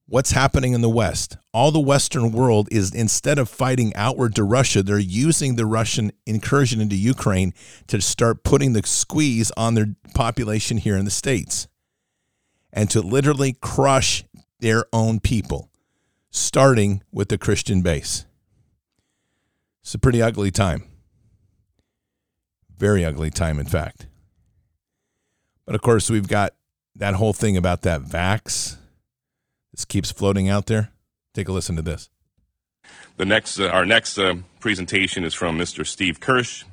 what's 0.05 0.31
happening 0.31 0.73
in 0.73 0.81
the 0.81 0.89
West? 0.89 1.37
All 1.51 1.71
the 1.71 1.79
Western 1.79 2.31
world 2.31 2.67
is 2.71 2.93
instead 2.93 3.39
of 3.39 3.49
fighting 3.49 3.95
outward 3.95 4.35
to 4.35 4.43
Russia, 4.43 4.83
they're 4.83 4.99
using 4.99 5.55
the 5.55 5.65
Russian 5.65 6.11
incursion 6.27 6.79
into 6.79 6.95
Ukraine 6.95 7.53
to 7.87 7.99
start 7.99 8.43
putting 8.43 8.73
the 8.73 8.83
squeeze 8.85 9.51
on 9.57 9.73
their 9.73 9.95
population 10.13 10.77
here 10.77 10.97
in 10.97 11.05
the 11.05 11.11
States 11.11 11.67
and 12.71 12.89
to 12.91 13.01
literally 13.01 13.53
crush 13.59 14.23
their 14.59 14.85
own 14.93 15.19
people 15.19 15.70
starting 16.31 17.03
with 17.11 17.29
the 17.29 17.37
Christian 17.37 17.81
base. 17.81 18.25
It's 19.83 19.93
a 19.93 19.99
pretty 19.99 20.21
ugly 20.21 20.51
time. 20.51 20.83
Very 22.77 23.05
ugly 23.05 23.29
time, 23.29 23.59
in 23.59 23.65
fact. 23.65 24.07
But 25.65 25.75
of 25.75 25.81
course, 25.81 26.09
we've 26.09 26.27
got 26.27 26.53
that 26.95 27.15
whole 27.15 27.33
thing 27.33 27.57
about 27.57 27.83
that 27.83 28.01
vax. 28.01 28.77
This 29.71 29.85
keeps 29.85 30.11
floating 30.11 30.49
out 30.49 30.65
there. 30.65 30.91
Take 31.33 31.47
a 31.47 31.51
listen 31.51 31.75
to 31.75 31.81
this. 31.81 32.09
The 33.17 33.25
next, 33.25 33.59
uh, 33.59 33.67
our 33.67 33.85
next 33.85 34.17
uh, 34.17 34.35
presentation 34.59 35.23
is 35.23 35.33
from 35.33 35.57
Mr. 35.57 35.85
Steve 35.85 36.19
Kirsch. 36.19 36.63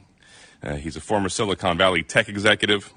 Uh, 0.62 0.74
he's 0.74 0.96
a 0.96 1.00
former 1.00 1.28
Silicon 1.28 1.76
Valley 1.76 2.02
tech 2.02 2.28
executive. 2.28 2.92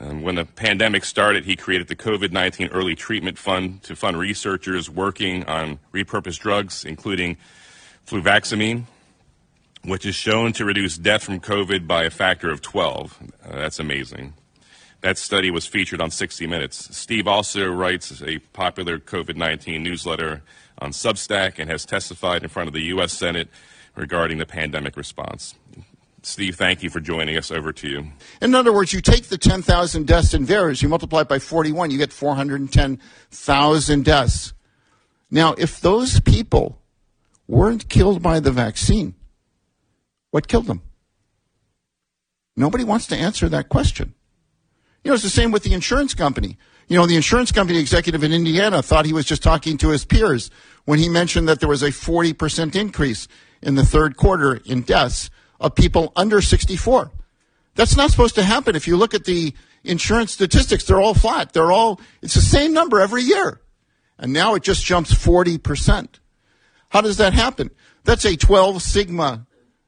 Um, 0.00 0.22
when 0.22 0.36
the 0.36 0.44
pandemic 0.44 1.04
started, 1.04 1.44
he 1.44 1.54
created 1.54 1.88
the 1.88 1.96
COVID 1.96 2.32
19 2.32 2.68
Early 2.68 2.94
Treatment 2.94 3.38
Fund 3.38 3.82
to 3.84 3.94
fund 3.94 4.18
researchers 4.18 4.88
working 4.88 5.44
on 5.44 5.78
repurposed 5.92 6.40
drugs, 6.40 6.84
including 6.84 7.36
fluvoxamine, 8.06 8.84
which 9.84 10.06
is 10.06 10.14
shown 10.14 10.52
to 10.54 10.64
reduce 10.64 10.96
death 10.96 11.22
from 11.22 11.40
COVID 11.40 11.86
by 11.86 12.04
a 12.04 12.10
factor 12.10 12.50
of 12.50 12.62
12. 12.62 13.18
Uh, 13.44 13.56
that's 13.56 13.78
amazing. 13.78 14.34
That 15.02 15.18
study 15.18 15.50
was 15.50 15.66
featured 15.66 16.00
on 16.00 16.10
60 16.10 16.46
Minutes. 16.46 16.96
Steve 16.96 17.26
also 17.26 17.70
writes 17.70 18.22
a 18.22 18.38
popular 18.38 18.98
COVID 18.98 19.36
19 19.36 19.82
newsletter 19.82 20.42
on 20.78 20.92
Substack 20.92 21.58
and 21.58 21.70
has 21.70 21.84
testified 21.84 22.42
in 22.42 22.48
front 22.48 22.68
of 22.68 22.72
the 22.72 22.82
U.S. 22.84 23.12
Senate 23.12 23.48
regarding 23.94 24.38
the 24.38 24.46
pandemic 24.46 24.96
response. 24.96 25.54
Steve, 26.24 26.54
thank 26.54 26.84
you 26.84 26.90
for 26.90 27.00
joining 27.00 27.36
us. 27.36 27.50
Over 27.50 27.72
to 27.72 27.88
you. 27.88 28.12
In 28.40 28.54
other 28.54 28.72
words, 28.72 28.92
you 28.92 29.00
take 29.00 29.24
the 29.24 29.38
10,000 29.38 30.06
deaths 30.06 30.34
in 30.34 30.46
VAERS, 30.46 30.80
you 30.82 30.88
multiply 30.88 31.22
it 31.22 31.28
by 31.28 31.40
41, 31.40 31.90
you 31.90 31.98
get 31.98 32.12
410,000 32.12 34.04
deaths. 34.04 34.54
Now, 35.30 35.54
if 35.54 35.80
those 35.80 36.20
people 36.20 36.78
weren't 37.48 37.88
killed 37.88 38.22
by 38.22 38.38
the 38.38 38.52
vaccine, 38.52 39.14
what 40.30 40.46
killed 40.46 40.66
them? 40.66 40.82
Nobody 42.56 42.84
wants 42.84 43.06
to 43.08 43.16
answer 43.16 43.48
that 43.48 43.68
question. 43.68 44.14
You 45.02 45.10
know, 45.10 45.14
it's 45.14 45.24
the 45.24 45.30
same 45.30 45.50
with 45.50 45.64
the 45.64 45.72
insurance 45.72 46.14
company. 46.14 46.56
You 46.86 46.96
know, 46.96 47.06
the 47.06 47.16
insurance 47.16 47.50
company 47.50 47.78
executive 47.80 48.22
in 48.22 48.32
Indiana 48.32 48.82
thought 48.82 49.06
he 49.06 49.12
was 49.12 49.24
just 49.24 49.42
talking 49.42 49.76
to 49.78 49.88
his 49.88 50.04
peers 50.04 50.50
when 50.84 50.98
he 50.98 51.08
mentioned 51.08 51.48
that 51.48 51.58
there 51.60 51.68
was 51.68 51.82
a 51.82 51.88
40% 51.88 52.76
increase 52.76 53.26
in 53.60 53.74
the 53.74 53.84
third 53.84 54.16
quarter 54.16 54.60
in 54.64 54.82
deaths 54.82 55.30
of 55.62 55.74
people 55.74 56.12
under 56.14 56.42
64. 56.42 57.10
That's 57.74 57.96
not 57.96 58.10
supposed 58.10 58.34
to 58.34 58.42
happen. 58.42 58.76
If 58.76 58.86
you 58.86 58.98
look 58.98 59.14
at 59.14 59.24
the 59.24 59.54
insurance 59.82 60.32
statistics, 60.32 60.84
they're 60.84 61.00
all 61.00 61.14
flat. 61.14 61.54
They're 61.54 61.72
all, 61.72 62.00
it's 62.20 62.34
the 62.34 62.42
same 62.42 62.74
number 62.74 63.00
every 63.00 63.22
year. 63.22 63.60
And 64.18 64.32
now 64.32 64.54
it 64.54 64.62
just 64.62 64.84
jumps 64.84 65.14
40%. 65.14 66.08
How 66.90 67.00
does 67.00 67.16
that 67.16 67.32
happen? 67.32 67.70
That's 68.04 68.26
a 68.26 68.36
12 68.36 68.82
sigma 68.82 69.46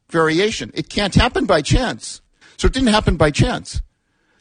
variation. 0.09 0.71
It 0.75 0.89
can't 0.89 1.15
happen 1.15 1.45
by 1.45 1.61
chance. 1.61 2.23
So 2.57 2.67
it 2.67 2.73
didn't 2.73 2.89
happen 2.89 3.17
by 3.17 3.31
chance. 3.31 3.83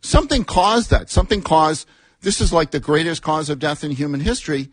Something 0.01 0.45
caused 0.45 0.89
that. 0.91 1.09
Something 1.09 1.41
caused 1.41 1.87
this 2.23 2.39
is 2.39 2.53
like 2.53 2.71
the 2.71 2.79
greatest 2.79 3.21
cause 3.21 3.49
of 3.49 3.59
death 3.59 3.83
in 3.83 3.91
human 3.91 4.21
history, 4.21 4.69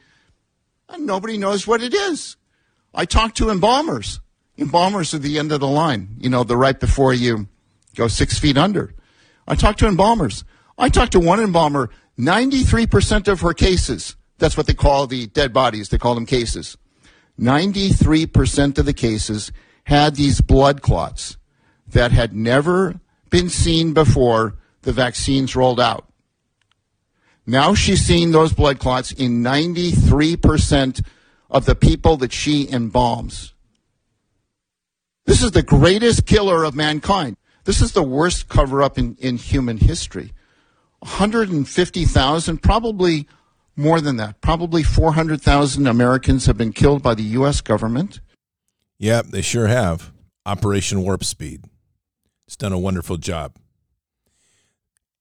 and 0.88 1.04
nobody 1.04 1.36
knows 1.36 1.66
what 1.66 1.82
it 1.82 1.92
is. 1.92 2.36
I 2.94 3.04
talked 3.04 3.36
to 3.38 3.50
embalmers. 3.50 4.20
Embalmers 4.60 5.14
are 5.14 5.18
the 5.18 5.38
end 5.38 5.52
of 5.52 5.60
the 5.60 5.66
line, 5.66 6.16
you 6.18 6.28
know, 6.28 6.44
the 6.44 6.56
right 6.56 6.78
before 6.78 7.14
you 7.14 7.48
go 7.96 8.08
six 8.08 8.38
feet 8.38 8.58
under. 8.58 8.94
I 9.48 9.54
talked 9.54 9.78
to 9.78 9.86
embalmers. 9.86 10.44
I 10.76 10.90
talked 10.90 11.12
to 11.12 11.20
one 11.20 11.40
embalmer, 11.40 11.88
93% 12.18 13.26
of 13.26 13.40
her 13.40 13.54
cases, 13.54 14.16
that's 14.38 14.56
what 14.56 14.66
they 14.66 14.74
call 14.74 15.06
the 15.06 15.26
dead 15.28 15.52
bodies, 15.52 15.88
they 15.88 15.98
call 15.98 16.14
them 16.14 16.26
cases. 16.26 16.76
93% 17.38 18.78
of 18.78 18.84
the 18.84 18.92
cases 18.92 19.50
had 19.84 20.14
these 20.14 20.42
blood 20.42 20.82
clots 20.82 21.38
that 21.88 22.12
had 22.12 22.34
never 22.34 23.00
been 23.30 23.48
seen 23.48 23.94
before 23.94 24.56
the 24.82 24.92
vaccines 24.92 25.56
rolled 25.56 25.80
out. 25.80 26.06
Now 27.46 27.74
she's 27.74 28.04
seeing 28.04 28.32
those 28.32 28.52
blood 28.52 28.78
clots 28.78 29.10
in 29.12 29.42
93% 29.42 31.04
of 31.50 31.64
the 31.64 31.74
people 31.74 32.18
that 32.18 32.32
she 32.32 32.66
embalms. 32.66 33.52
This 35.26 35.42
is 35.42 35.52
the 35.52 35.62
greatest 35.62 36.26
killer 36.26 36.64
of 36.64 36.74
mankind. 36.74 37.36
This 37.64 37.80
is 37.80 37.92
the 37.92 38.02
worst 38.02 38.48
cover 38.48 38.82
up 38.82 38.98
in, 38.98 39.16
in 39.20 39.36
human 39.36 39.76
history. 39.76 40.32
150,000, 41.00 42.62
probably 42.62 43.26
more 43.76 44.00
than 44.00 44.16
that, 44.16 44.40
probably 44.40 44.82
400,000 44.82 45.86
Americans 45.86 46.46
have 46.46 46.58
been 46.58 46.72
killed 46.72 47.02
by 47.02 47.14
the 47.14 47.22
U.S. 47.22 47.60
government. 47.60 48.20
Yep, 48.98 49.26
they 49.26 49.42
sure 49.42 49.66
have. 49.68 50.12
Operation 50.44 51.02
Warp 51.02 51.24
Speed. 51.24 51.64
It's 52.46 52.56
done 52.56 52.72
a 52.72 52.78
wonderful 52.78 53.16
job. 53.16 53.56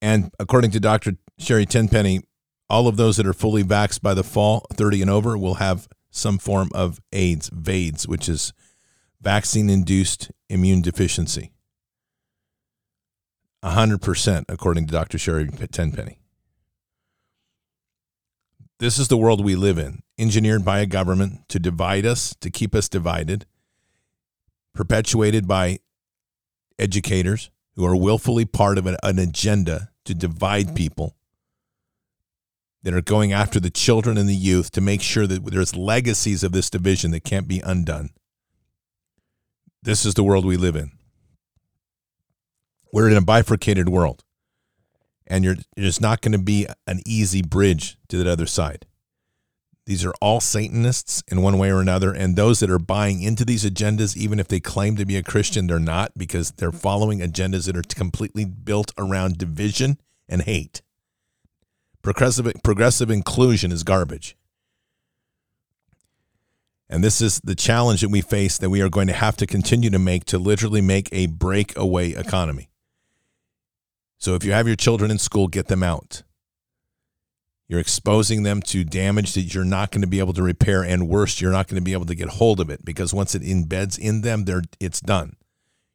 And 0.02 0.32
according 0.40 0.72
to 0.72 0.80
Dr. 0.80 1.18
Sherry 1.38 1.66
Tenpenny, 1.66 2.22
all 2.70 2.88
of 2.88 2.98
those 2.98 3.18
that 3.18 3.28
are 3.28 3.34
fully 3.34 3.64
vaxxed 3.64 4.02
by 4.02 4.14
the 4.14 4.24
fall, 4.24 4.66
30 4.74 5.02
and 5.04 5.12
over, 5.12 5.38
will 5.38 5.56
have 5.56 5.88
some 6.12 6.38
form 6.38 6.70
of 6.74 7.00
AIDS, 7.12 7.50
VAIDS, 7.54 8.08
which 8.08 8.28
is 8.28 8.54
vaccine 9.22 9.70
induced 9.70 10.32
immune 10.50 10.82
deficiency. 10.82 11.52
100%, 13.64 14.46
according 14.48 14.86
to 14.86 14.92
Dr. 14.92 15.18
Sherry 15.18 15.48
Tenpenny. 15.48 16.20
This 18.80 18.98
is 18.98 19.10
the 19.10 19.18
world 19.18 19.44
we 19.44 19.58
live 19.58 19.78
in, 19.78 20.04
engineered 20.18 20.64
by 20.64 20.80
a 20.80 20.86
government 20.86 21.50
to 21.50 21.60
divide 21.60 22.06
us, 22.06 22.34
to 22.40 22.50
keep 22.50 22.74
us 22.74 22.88
divided, 22.88 23.46
perpetuated 24.74 25.46
by 25.46 25.80
educators 26.78 27.52
who 27.76 27.86
are 27.86 27.96
willfully 27.96 28.46
part 28.46 28.78
of 28.78 28.86
an, 28.86 28.96
an 29.04 29.20
agenda 29.20 29.90
to 30.06 30.14
divide 30.14 30.76
people 30.76 31.18
that 32.84 32.94
are 32.94 33.02
going 33.02 33.34
after 33.34 33.60
the 33.60 33.70
children 33.70 34.18
and 34.18 34.30
the 34.30 34.36
youth 34.36 34.72
to 34.72 34.80
make 34.80 35.02
sure 35.02 35.28
that 35.28 35.46
there's 35.46 35.76
legacies 35.76 36.44
of 36.44 36.54
this 36.54 36.70
division 36.70 37.12
that 37.12 37.26
can't 37.26 37.50
be 37.50 37.60
undone. 37.60 38.12
This 39.82 40.06
is 40.06 40.14
the 40.14 40.24
world 40.24 40.46
we 40.46 40.58
live 40.58 40.76
in. 40.76 40.92
We're 42.92 43.10
in 43.10 43.16
a 43.16 43.22
bifurcated 43.22 43.88
world, 43.88 44.24
and 45.26 45.46
you're, 45.46 45.56
there's 45.78 46.02
not 46.02 46.22
going 46.22 46.34
to 46.34 46.38
be 46.38 46.68
an 46.86 47.02
easy 47.06 47.42
bridge 47.42 47.98
to 48.10 48.18
that 48.18 48.28
other 48.28 48.46
side. 48.46 48.86
These 49.86 50.04
are 50.04 50.14
all 50.22 50.42
Satanists 50.42 51.24
in 51.30 51.42
one 51.42 51.58
way 51.58 51.72
or 51.72 51.80
another, 51.80 52.14
and 52.14 52.36
those 52.36 52.60
that 52.60 52.70
are 52.70 52.78
buying 52.78 53.22
into 53.22 53.46
these 53.46 53.64
agendas, 53.64 54.18
even 54.18 54.40
if 54.40 54.48
they 54.48 54.60
claim 54.60 54.98
to 54.98 55.06
be 55.06 55.16
a 55.16 55.24
Christian, 55.24 55.68
they're 55.68 55.80
not 55.80 56.12
because 56.18 56.52
they're 56.52 56.72
following 56.72 57.20
agendas 57.20 57.66
that 57.66 57.78
are 57.78 57.82
completely 57.82 58.46
built 58.46 58.92
around 58.98 59.38
division 59.38 59.98
and 60.28 60.42
hate. 60.42 60.82
Progressive, 62.02 62.52
progressive 62.64 63.10
inclusion 63.10 63.72
is 63.72 63.84
garbage. 63.84 64.36
And 66.90 67.04
this 67.04 67.22
is 67.22 67.40
the 67.44 67.56
challenge 67.56 68.02
that 68.02 68.10
we 68.10 68.22
face 68.22 68.58
that 68.58 68.70
we 68.70 68.82
are 68.82 68.90
going 68.90 69.08
to 69.08 69.14
have 69.14 69.38
to 69.38 69.46
continue 69.46 69.92
to 69.92 70.00
make 70.00 70.26
to 70.26 70.40
literally 70.40 70.82
make 70.82 71.08
a 71.12 71.28
breakaway 71.28 72.12
economy. 72.12 72.70
So 74.18 74.34
if 74.36 74.44
you 74.44 74.52
have 74.52 74.68
your 74.68 74.76
children 74.76 75.12
in 75.12 75.20
school, 75.20 75.48
get 75.48 75.68
them 75.68 75.84
out. 75.84 76.24
You're 77.68 77.80
exposing 77.80 78.42
them 78.42 78.64
to 78.64 78.84
damage 78.84 79.34
that 79.34 79.54
you're 79.54 79.64
not 79.64 79.92
going 79.92 80.02
to 80.02 80.08
be 80.08 80.18
able 80.18 80.34
to 80.34 80.42
repair, 80.42 80.84
and 80.84 81.08
worse, 81.08 81.40
you're 81.40 81.52
not 81.52 81.68
going 81.68 81.80
to 81.80 81.86
be 81.86 81.94
able 81.94 82.08
to 82.08 82.16
get 82.16 82.30
hold 82.30 82.60
of 82.60 82.72
it 82.72 82.84
because 82.84 83.14
once 83.14 83.36
it 83.36 83.44
embeds 83.44 83.98
in 84.00 84.22
them, 84.22 84.46
they 84.46 84.56
it's 84.80 85.00
done. 85.00 85.36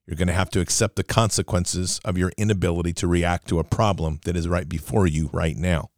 You're 0.07 0.17
going 0.17 0.29
to 0.29 0.35
have 0.35 0.51
to 0.51 0.61
accept 0.61 0.95
the 0.95 1.03
consequences 1.03 2.01
of 2.05 2.17
your 2.17 2.31
inability 2.39 2.93
to 2.95 3.09
react 3.09 3.49
to 3.49 3.59
a 3.59 3.65
problem 3.65 4.21
that 4.25 4.37
is 4.37 4.47
right 4.47 4.69
before 4.69 5.07
you 5.09 5.31
right 5.33 5.57
now. 5.57 5.91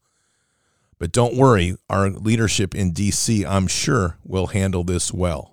But 0.99 1.13
don't 1.13 1.37
worry, 1.37 1.77
our 1.91 2.09
leadership 2.09 2.75
in 2.75 2.93
D.C., 2.93 3.45
I'm 3.45 3.67
sure, 3.67 4.17
will 4.25 4.49
handle 4.49 4.83
this 4.83 5.13
well. 5.13 5.53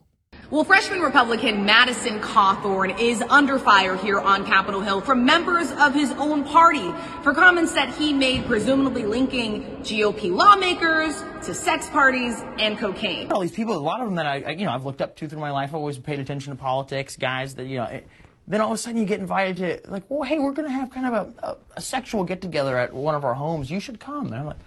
Well, 0.49 0.63
freshman 0.63 1.01
Republican 1.01 1.65
Madison 1.65 2.21
Cawthorn 2.21 2.99
is 2.99 3.23
under 3.23 3.58
fire 3.58 3.97
here 3.97 4.19
on 4.19 4.45
Capitol 4.45 4.82
Hill 4.82 5.01
from 5.01 5.25
members 5.25 5.71
of 5.71 5.93
his 5.95 6.12
own 6.12 6.43
party 6.43 6.93
for 7.23 7.34
comments 7.34 7.73
that 7.73 7.89
he 7.89 8.13
made, 8.13 8.45
presumably 8.45 9.03
linking 9.03 9.63
GOP 9.82 10.32
lawmakers 10.32 11.23
to 11.45 11.53
sex 11.53 11.89
parties 11.89 12.41
and 12.60 12.77
cocaine. 12.77 13.32
All 13.32 13.41
these 13.41 13.51
people, 13.51 13.75
a 13.75 13.77
lot 13.77 13.99
of 13.99 14.06
them 14.06 14.15
that 14.15 14.27
I, 14.27 14.51
you 14.51 14.65
know, 14.65 14.71
I've 14.71 14.86
looked 14.86 15.01
up 15.01 15.15
to 15.17 15.27
through 15.27 15.39
my 15.39 15.49
life, 15.51 15.69
I've 15.69 15.75
always 15.75 15.97
paid 15.97 16.19
attention 16.19 16.56
to 16.56 16.62
politics, 16.62 17.17
guys 17.17 17.56
that, 17.56 17.65
you 17.65 17.77
know, 17.77 17.86
it, 17.86 18.08
then 18.47 18.62
all 18.62 18.71
of 18.71 18.75
a 18.75 18.77
sudden 18.77 18.99
you 18.99 19.06
get 19.06 19.19
invited 19.19 19.58
to, 19.58 19.91
like, 19.91 20.03
well, 20.08 20.21
hey, 20.21 20.38
we're 20.38 20.51
going 20.51 20.67
to 20.67 20.73
have 20.73 20.91
kind 20.91 21.08
of 21.08 21.13
a, 21.13 21.47
a, 21.47 21.58
a 21.77 21.82
sexual 21.82 22.23
get 22.23 22.41
together 22.41 22.77
at 22.77 22.93
one 22.93 23.15
of 23.15 23.25
our 23.25 23.34
homes. 23.34 23.71
You 23.71 23.79
should 23.79 23.99
come. 23.99 24.27
And 24.27 24.36
I'm 24.36 24.45
like, 24.45 24.58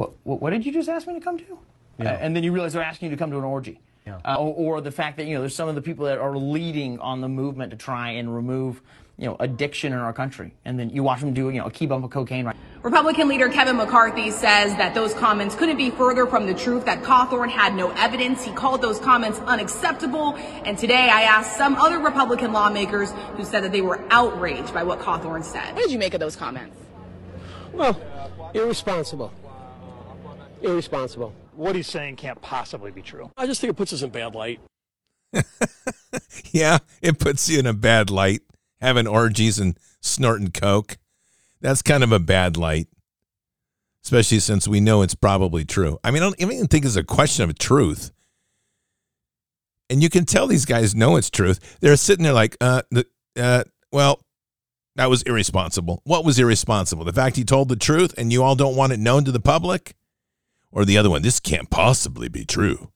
what, 0.00 0.12
what, 0.24 0.40
what 0.40 0.50
did 0.50 0.64
you 0.64 0.72
just 0.72 0.88
ask 0.88 1.06
me 1.06 1.12
to 1.12 1.20
come 1.20 1.36
to? 1.36 1.58
Yeah. 1.98 2.12
Uh, 2.12 2.16
and 2.16 2.34
then 2.34 2.42
you 2.42 2.52
realize 2.52 2.72
they're 2.72 2.82
asking 2.82 3.10
you 3.10 3.16
to 3.16 3.18
come 3.18 3.30
to 3.32 3.38
an 3.38 3.44
orgy. 3.44 3.80
Yeah. 4.06 4.18
Uh, 4.24 4.36
or, 4.36 4.76
or, 4.76 4.80
the 4.80 4.90
fact 4.90 5.18
that 5.18 5.26
you 5.26 5.34
know 5.34 5.40
there's 5.40 5.54
some 5.54 5.68
of 5.68 5.74
the 5.74 5.82
people 5.82 6.06
that 6.06 6.16
are 6.16 6.34
leading 6.34 6.98
on 7.00 7.20
the 7.20 7.28
movement 7.28 7.70
to 7.72 7.76
try 7.76 8.12
and 8.12 8.34
remove 8.34 8.80
you 9.18 9.26
know 9.26 9.36
addiction 9.38 9.92
in 9.92 9.98
our 9.98 10.14
country, 10.14 10.54
and 10.64 10.78
then 10.78 10.88
you 10.88 11.02
watch 11.02 11.20
them 11.20 11.34
do 11.34 11.50
you 11.50 11.60
know 11.60 11.66
a 11.66 11.70
key 11.70 11.84
bump 11.84 12.02
of 12.06 12.10
cocaine. 12.10 12.46
Right. 12.46 12.56
Republican 12.82 13.28
leader 13.28 13.50
Kevin 13.50 13.76
McCarthy 13.76 14.30
says 14.30 14.74
that 14.76 14.94
those 14.94 15.12
comments 15.12 15.54
couldn't 15.54 15.76
be 15.76 15.90
further 15.90 16.26
from 16.26 16.46
the 16.46 16.54
truth. 16.54 16.86
That 16.86 17.02
Cawthorn 17.02 17.50
had 17.50 17.74
no 17.74 17.90
evidence. 17.90 18.42
He 18.42 18.52
called 18.52 18.80
those 18.80 18.98
comments 18.98 19.38
unacceptable. 19.40 20.34
And 20.64 20.78
today 20.78 21.10
I 21.10 21.22
asked 21.24 21.58
some 21.58 21.74
other 21.74 21.98
Republican 21.98 22.54
lawmakers 22.54 23.12
who 23.36 23.44
said 23.44 23.64
that 23.64 23.72
they 23.72 23.82
were 23.82 24.00
outraged 24.10 24.72
by 24.72 24.82
what 24.82 25.00
Cawthorn 25.00 25.44
said. 25.44 25.74
What 25.74 25.82
did 25.82 25.90
you 25.92 25.98
make 25.98 26.14
of 26.14 26.20
those 26.20 26.36
comments? 26.36 26.74
Well, 27.74 28.00
irresponsible. 28.54 29.30
Irresponsible 30.62 31.34
what 31.60 31.76
he's 31.76 31.86
saying 31.86 32.16
can't 32.16 32.40
possibly 32.40 32.90
be 32.90 33.02
true. 33.02 33.30
I 33.36 33.46
just 33.46 33.60
think 33.60 33.70
it 33.70 33.76
puts 33.76 33.92
us 33.92 34.02
in 34.02 34.10
bad 34.10 34.34
light. 34.34 34.60
yeah, 36.52 36.78
it 37.02 37.18
puts 37.18 37.48
you 37.48 37.58
in 37.58 37.66
a 37.66 37.74
bad 37.74 38.10
light 38.10 38.40
having 38.80 39.06
orgies 39.06 39.58
and 39.58 39.78
snorting 40.00 40.50
coke. 40.50 40.96
That's 41.60 41.82
kind 41.82 42.02
of 42.02 42.12
a 42.12 42.18
bad 42.18 42.56
light, 42.56 42.88
especially 44.04 44.40
since 44.40 44.66
we 44.66 44.80
know 44.80 45.02
it's 45.02 45.14
probably 45.14 45.66
true. 45.66 45.98
I 46.02 46.10
mean, 46.10 46.22
I 46.22 46.26
don't 46.26 46.40
even 46.40 46.66
think 46.66 46.86
it's 46.86 46.96
a 46.96 47.04
question 47.04 47.44
of 47.44 47.58
truth. 47.58 48.10
And 49.90 50.02
you 50.02 50.08
can 50.08 50.24
tell 50.24 50.46
these 50.46 50.64
guys 50.64 50.94
know 50.94 51.16
it's 51.16 51.30
truth. 51.30 51.78
They're 51.80 51.96
sitting 51.96 52.22
there 52.22 52.32
like, 52.32 52.56
uh, 52.60 52.82
the, 52.90 53.06
uh, 53.36 53.64
well, 53.92 54.24
that 54.96 55.10
was 55.10 55.22
irresponsible. 55.22 56.00
What 56.04 56.24
was 56.24 56.38
irresponsible? 56.38 57.04
The 57.04 57.12
fact 57.12 57.36
he 57.36 57.44
told 57.44 57.68
the 57.68 57.76
truth 57.76 58.14
and 58.16 58.32
you 58.32 58.42
all 58.42 58.54
don't 58.54 58.76
want 58.76 58.92
it 58.92 58.98
known 58.98 59.24
to 59.24 59.32
the 59.32 59.40
public? 59.40 59.94
Or 60.72 60.84
the 60.84 60.98
other 60.98 61.10
one, 61.10 61.22
this 61.22 61.40
can't 61.40 61.70
possibly 61.70 62.28
be 62.28 62.44
true. 62.44 62.92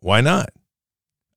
Why 0.00 0.20
not? 0.20 0.50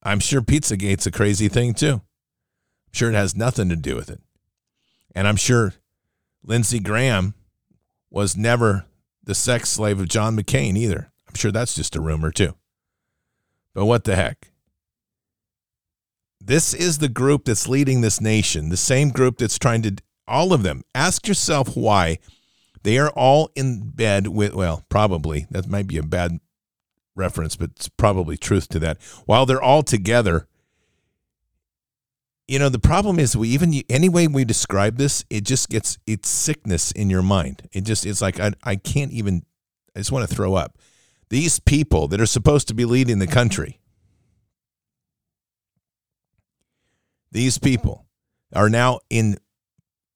I'm 0.02 0.20
sure 0.20 0.42
Pizzagate's 0.42 1.06
a 1.06 1.12
crazy 1.12 1.48
thing 1.48 1.74
too. 1.74 1.94
I'm 1.94 2.94
sure 2.94 3.10
it 3.10 3.16
has 3.16 3.36
nothing 3.36 3.70
to 3.70 3.76
do 3.76 3.96
with 3.96 4.10
it. 4.10 4.22
And 5.16 5.28
I'm 5.28 5.36
sure 5.36 5.76
Lindsey 6.44 6.80
Graham 6.80 7.36
was 8.10 8.36
never 8.36 8.86
the 9.24 9.36
sex 9.36 9.70
slave 9.70 10.00
of 10.00 10.10
John 10.10 10.36
McCain 10.36 10.78
either. 10.78 11.12
I'm 11.28 11.36
sure 11.36 11.52
that's 11.52 11.76
just 11.76 11.96
a 11.96 12.02
rumor 12.02 12.32
too. 12.32 12.56
But 13.74 13.86
what 13.86 14.04
the 14.04 14.16
heck? 14.16 14.52
This 16.40 16.74
is 16.74 16.98
the 16.98 17.10
group 17.10 17.46
that's 17.46 17.70
leading 17.70 18.02
this 18.02 18.20
nation, 18.20 18.70
the 18.70 18.78
same 18.78 19.10
group 19.10 19.38
that's 19.38 19.58
trying 19.58 19.82
to, 19.84 19.96
all 20.28 20.52
of 20.52 20.64
them. 20.64 20.84
Ask 20.94 21.28
yourself 21.28 21.78
why 21.78 22.20
they 22.84 22.98
are 22.98 23.10
all 23.10 23.50
in 23.56 23.92
bed 23.92 24.28
with, 24.28 24.54
well, 24.54 24.84
probably, 24.90 25.48
that 25.52 25.68
might 25.68 25.88
be 25.88 25.98
a 25.98 26.04
bad 26.04 26.40
reference, 27.16 27.56
but 27.56 27.72
it's 27.76 27.90
probably 27.90 28.38
truth 28.38 28.68
to 28.70 28.80
that. 28.80 29.02
While 29.26 29.46
they're 29.46 29.62
all 29.62 29.84
together, 29.84 30.48
you 32.48 32.60
know, 32.60 32.70
the 32.70 32.80
problem 32.80 33.20
is 33.20 33.38
we 33.38 33.50
even, 33.50 33.74
any 33.90 34.10
way 34.10 34.28
we 34.28 34.44
describe 34.44 34.98
this, 34.98 35.24
it 35.30 35.46
just 35.46 35.70
gets, 35.70 35.98
it's 36.06 36.28
sickness 36.28 36.92
in 36.92 37.10
your 37.10 37.22
mind. 37.22 37.70
It 37.72 37.86
just, 37.86 38.06
it's 38.06 38.22
like, 38.22 38.40
I, 38.40 38.52
I 38.64 38.76
can't 38.76 39.12
even, 39.12 39.44
I 39.96 40.00
just 40.00 40.12
want 40.12 40.28
to 40.28 40.36
throw 40.36 40.56
up. 40.56 40.78
These 41.30 41.60
people 41.60 42.08
that 42.10 42.20
are 42.20 42.26
supposed 42.26 42.68
to 42.68 42.74
be 42.74 42.84
leading 42.84 43.20
the 43.20 43.28
country, 43.28 43.80
these 47.32 47.58
people 47.58 48.06
are 48.54 48.70
now 48.70 49.00
in 49.10 49.38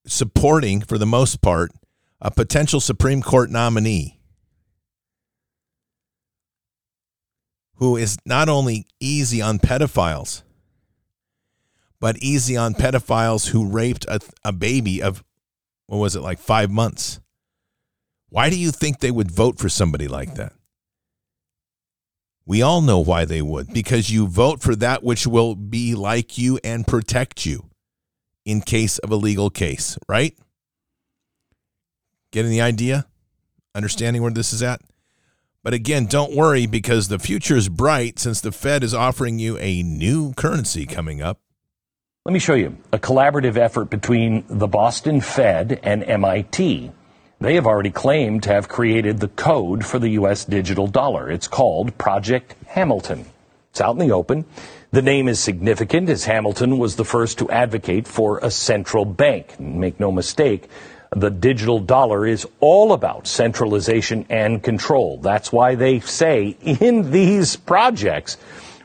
supporting, 0.05 0.81
for 0.81 0.97
the 0.97 1.05
most 1.05 1.41
part, 1.41 1.71
a 2.19 2.31
potential 2.31 2.79
Supreme 2.79 3.21
Court 3.21 3.49
nominee 3.49 4.19
who 7.75 7.95
is 7.95 8.17
not 8.25 8.49
only 8.49 8.87
easy 8.99 9.41
on 9.41 9.59
pedophiles, 9.59 10.41
but 11.99 12.17
easy 12.17 12.57
on 12.57 12.73
pedophiles 12.73 13.49
who 13.49 13.69
raped 13.69 14.05
a, 14.05 14.19
a 14.43 14.51
baby 14.51 15.01
of, 15.01 15.23
what 15.85 15.97
was 15.97 16.15
it, 16.15 16.21
like 16.21 16.39
five 16.39 16.71
months. 16.71 17.19
Why 18.29 18.49
do 18.49 18.57
you 18.57 18.71
think 18.71 18.99
they 18.99 19.11
would 19.11 19.31
vote 19.31 19.59
for 19.59 19.69
somebody 19.69 20.07
like 20.07 20.35
that? 20.35 20.53
We 22.45 22.61
all 22.61 22.81
know 22.81 22.99
why 22.99 23.25
they 23.25 23.41
would 23.41 23.73
because 23.73 24.09
you 24.09 24.27
vote 24.27 24.61
for 24.61 24.75
that 24.77 25.03
which 25.03 25.27
will 25.27 25.55
be 25.55 25.95
like 25.95 26.37
you 26.37 26.59
and 26.63 26.87
protect 26.87 27.45
you 27.45 27.69
in 28.45 28.61
case 28.61 28.97
of 28.99 29.11
a 29.11 29.15
legal 29.17 29.49
case, 29.49 29.97
right? 30.07 30.35
Getting 32.31 32.51
the 32.51 32.61
idea? 32.61 33.07
Understanding 33.73 34.21
where 34.21 34.31
this 34.31 34.51
is 34.51 34.61
at? 34.61 34.81
But 35.63 35.73
again, 35.73 36.05
don't 36.05 36.35
worry 36.35 36.65
because 36.65 37.07
the 37.07 37.19
future 37.19 37.55
is 37.55 37.69
bright 37.69 38.19
since 38.19 38.41
the 38.41 38.51
Fed 38.51 38.83
is 38.83 38.93
offering 38.93 39.39
you 39.39 39.57
a 39.59 39.83
new 39.83 40.33
currency 40.33 40.85
coming 40.85 41.21
up. 41.21 41.39
Let 42.25 42.33
me 42.33 42.39
show 42.39 42.55
you 42.55 42.77
a 42.91 42.99
collaborative 42.99 43.55
effort 43.55 43.89
between 43.89 44.43
the 44.49 44.67
Boston 44.67 45.21
Fed 45.21 45.79
and 45.83 46.03
MIT. 46.03 46.91
They 47.39 47.55
have 47.55 47.67
already 47.67 47.91
claimed 47.91 48.43
to 48.43 48.49
have 48.49 48.67
created 48.67 49.19
the 49.19 49.29
code 49.29 49.85
for 49.85 49.99
the 49.99 50.09
U.S. 50.09 50.43
digital 50.43 50.87
dollar. 50.87 51.31
It's 51.31 51.47
called 51.47 51.97
Project 51.97 52.55
Hamilton. 52.67 53.25
It's 53.71 53.79
out 53.79 53.91
in 53.91 54.05
the 54.05 54.13
open. 54.13 54.43
The 54.91 55.01
name 55.01 55.27
is 55.27 55.39
significant 55.39 56.09
as 56.09 56.25
Hamilton 56.25 56.77
was 56.79 56.95
the 56.95 57.05
first 57.05 57.37
to 57.37 57.49
advocate 57.49 58.07
for 58.07 58.39
a 58.39 58.49
central 58.49 59.05
bank. 59.05 59.59
Make 59.59 59.99
no 59.99 60.11
mistake, 60.11 60.67
the 61.15 61.29
digital 61.29 61.79
dollar 61.79 62.25
is 62.25 62.47
all 62.59 62.93
about 62.93 63.27
centralization 63.27 64.25
and 64.29 64.61
control. 64.61 65.17
That's 65.19 65.51
why 65.51 65.75
they 65.75 65.99
say 65.99 66.57
in 66.61 67.11
these 67.11 67.55
projects, 67.55 68.37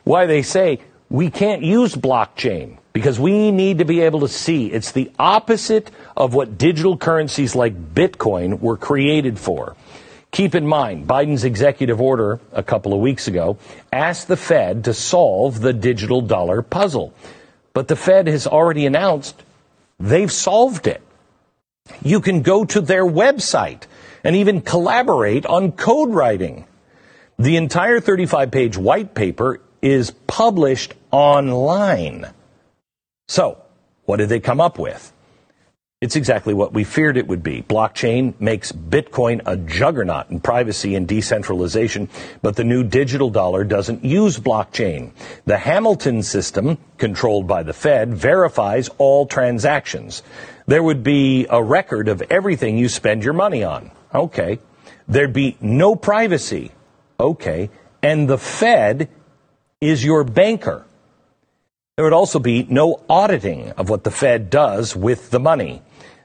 why 0.03 0.25
they 0.25 0.41
say 0.41 0.79
we 1.09 1.29
can't 1.29 1.61
use 1.61 1.95
blockchain 1.95 2.77
because 2.93 3.19
we 3.19 3.51
need 3.51 3.79
to 3.79 3.85
be 3.85 4.01
able 4.01 4.21
to 4.21 4.27
see. 4.27 4.67
It's 4.67 4.91
the 4.91 5.11
opposite 5.17 5.89
of 6.15 6.33
what 6.33 6.57
digital 6.57 6.95
currencies 6.95 7.55
like 7.55 7.93
Bitcoin 7.93 8.59
were 8.59 8.77
created 8.77 9.39
for. 9.39 9.75
Keep 10.31 10.55
in 10.55 10.65
mind, 10.65 11.07
Biden's 11.07 11.43
executive 11.43 12.01
order 12.01 12.39
a 12.53 12.63
couple 12.63 12.93
of 12.93 12.99
weeks 12.99 13.27
ago 13.27 13.57
asked 13.91 14.27
the 14.27 14.37
Fed 14.37 14.85
to 14.85 14.93
solve 14.93 15.59
the 15.59 15.73
digital 15.73 16.21
dollar 16.21 16.61
puzzle. 16.61 17.13
But 17.73 17.87
the 17.87 17.95
Fed 17.95 18.27
has 18.27 18.47
already 18.47 18.85
announced 18.85 19.41
they've 19.99 20.31
solved 20.31 20.87
it. 20.87 21.01
You 22.01 22.21
can 22.21 22.41
go 22.41 22.63
to 22.65 22.81
their 22.81 23.05
website 23.05 23.83
and 24.23 24.35
even 24.35 24.61
collaborate 24.61 25.45
on 25.45 25.73
code 25.73 26.09
writing. 26.09 26.65
The 27.37 27.57
entire 27.57 27.99
35 27.99 28.51
page 28.51 28.77
white 28.77 29.13
paper 29.13 29.59
is 29.81 30.11
published 30.11 30.93
online. 31.11 32.27
So, 33.27 33.61
what 34.05 34.17
did 34.17 34.29
they 34.29 34.39
come 34.39 34.61
up 34.61 34.79
with? 34.79 35.11
It's 35.99 36.17
exactly 36.17 36.53
what 36.53 36.73
we 36.73 36.83
feared 36.83 37.15
it 37.15 37.27
would 37.27 37.43
be. 37.43 37.61
Blockchain 37.61 38.33
makes 38.37 38.73
Bitcoin 38.73 39.41
a 39.45 39.55
juggernaut 39.55 40.29
in 40.29 40.41
privacy 40.41 40.95
and 40.95 41.07
decentralization, 41.07 42.09
but 42.41 42.57
the 42.57 42.65
new 42.65 42.83
digital 42.83 43.29
dollar 43.29 43.63
doesn't 43.63 44.03
use 44.03 44.37
blockchain. 44.37 45.13
The 45.45 45.57
Hamilton 45.57 46.21
system, 46.21 46.77
controlled 46.97 47.47
by 47.47 47.63
the 47.63 47.71
Fed, 47.71 48.13
verifies 48.13 48.89
all 48.97 49.25
transactions. 49.25 50.23
There 50.65 50.81
would 50.83 51.03
be 51.03 51.45
a 51.49 51.61
record 51.61 52.07
of 52.07 52.21
everything 52.29 52.77
you 52.77 52.89
spend 52.89 53.23
your 53.23 53.33
money 53.33 53.63
on. 53.63 53.91
Okay. 54.13 54.59
There'd 55.07 55.33
be 55.33 55.57
no 55.59 55.95
privacy. 55.95 56.71
Okay. 57.19 57.69
And 58.01 58.29
the 58.29 58.37
Fed 58.37 59.09
is 59.81 60.03
your 60.03 60.23
banker. 60.23 60.85
There 61.95 62.05
would 62.05 62.13
also 62.13 62.39
be 62.39 62.65
no 62.69 63.03
auditing 63.09 63.71
of 63.71 63.89
what 63.89 64.03
the 64.03 64.11
Fed 64.11 64.49
does 64.49 64.95
with 64.95 65.29
the 65.29 65.39
money. 65.39 65.81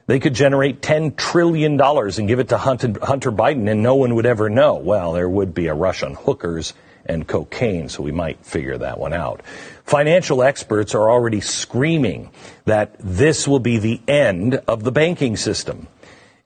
They 0.07 0.19
could 0.19 0.33
generate 0.33 0.81
$10 0.81 1.15
trillion 1.15 1.79
and 1.79 2.27
give 2.27 2.39
it 2.39 2.49
to 2.49 2.57
Hunter 2.57 3.31
Biden 3.31 3.69
and 3.69 3.83
no 3.83 3.95
one 3.95 4.15
would 4.15 4.25
ever 4.25 4.49
know. 4.49 4.75
Well, 4.75 5.13
there 5.13 5.29
would 5.29 5.53
be 5.53 5.67
a 5.67 5.75
rush 5.75 6.01
on 6.01 6.15
hookers 6.15 6.73
and 7.09 7.27
cocaine, 7.27 7.89
so 7.89 8.03
we 8.03 8.11
might 8.11 8.45
figure 8.45 8.77
that 8.77 8.99
one 8.99 9.11
out. 9.11 9.41
Financial 9.83 10.43
experts 10.43 10.95
are 10.95 11.09
already 11.09 11.41
screaming 11.41 12.29
that 12.65 12.95
this 12.99 13.47
will 13.47 13.59
be 13.59 13.79
the 13.79 13.99
end 14.07 14.55
of 14.67 14.83
the 14.83 14.91
banking 14.91 15.35
system. 15.35 15.87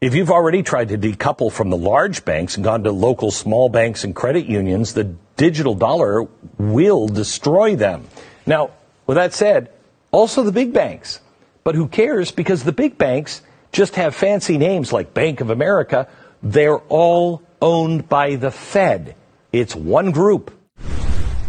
If 0.01 0.15
you've 0.15 0.31
already 0.31 0.63
tried 0.63 0.89
to 0.89 0.97
decouple 0.97 1.51
from 1.51 1.69
the 1.69 1.77
large 1.77 2.25
banks 2.25 2.55
and 2.55 2.63
gone 2.63 2.83
to 2.83 2.91
local 2.91 3.31
small 3.31 3.69
banks 3.69 4.03
and 4.03 4.15
credit 4.15 4.45
unions, 4.45 4.93
the 4.93 5.03
digital 5.37 5.75
dollar 5.75 6.27
will 6.57 7.07
destroy 7.07 7.75
them. 7.75 8.07
Now, 8.45 8.71
with 9.05 9.15
that 9.15 9.33
said, 9.33 9.69
also 10.11 10.43
the 10.43 10.51
big 10.51 10.73
banks. 10.73 11.19
But 11.63 11.75
who 11.75 11.87
cares? 11.87 12.31
Because 12.31 12.63
the 12.63 12.71
big 12.73 12.97
banks 12.97 13.41
just 13.71 13.95
have 13.95 14.15
fancy 14.15 14.57
names 14.57 14.91
like 14.91 15.13
Bank 15.13 15.41
of 15.41 15.49
America. 15.49 16.07
They're 16.41 16.79
all 16.79 17.41
owned 17.61 18.09
by 18.09 18.35
the 18.35 18.51
Fed. 18.51 19.15
It's 19.53 19.75
one 19.75 20.09
group. 20.09 20.49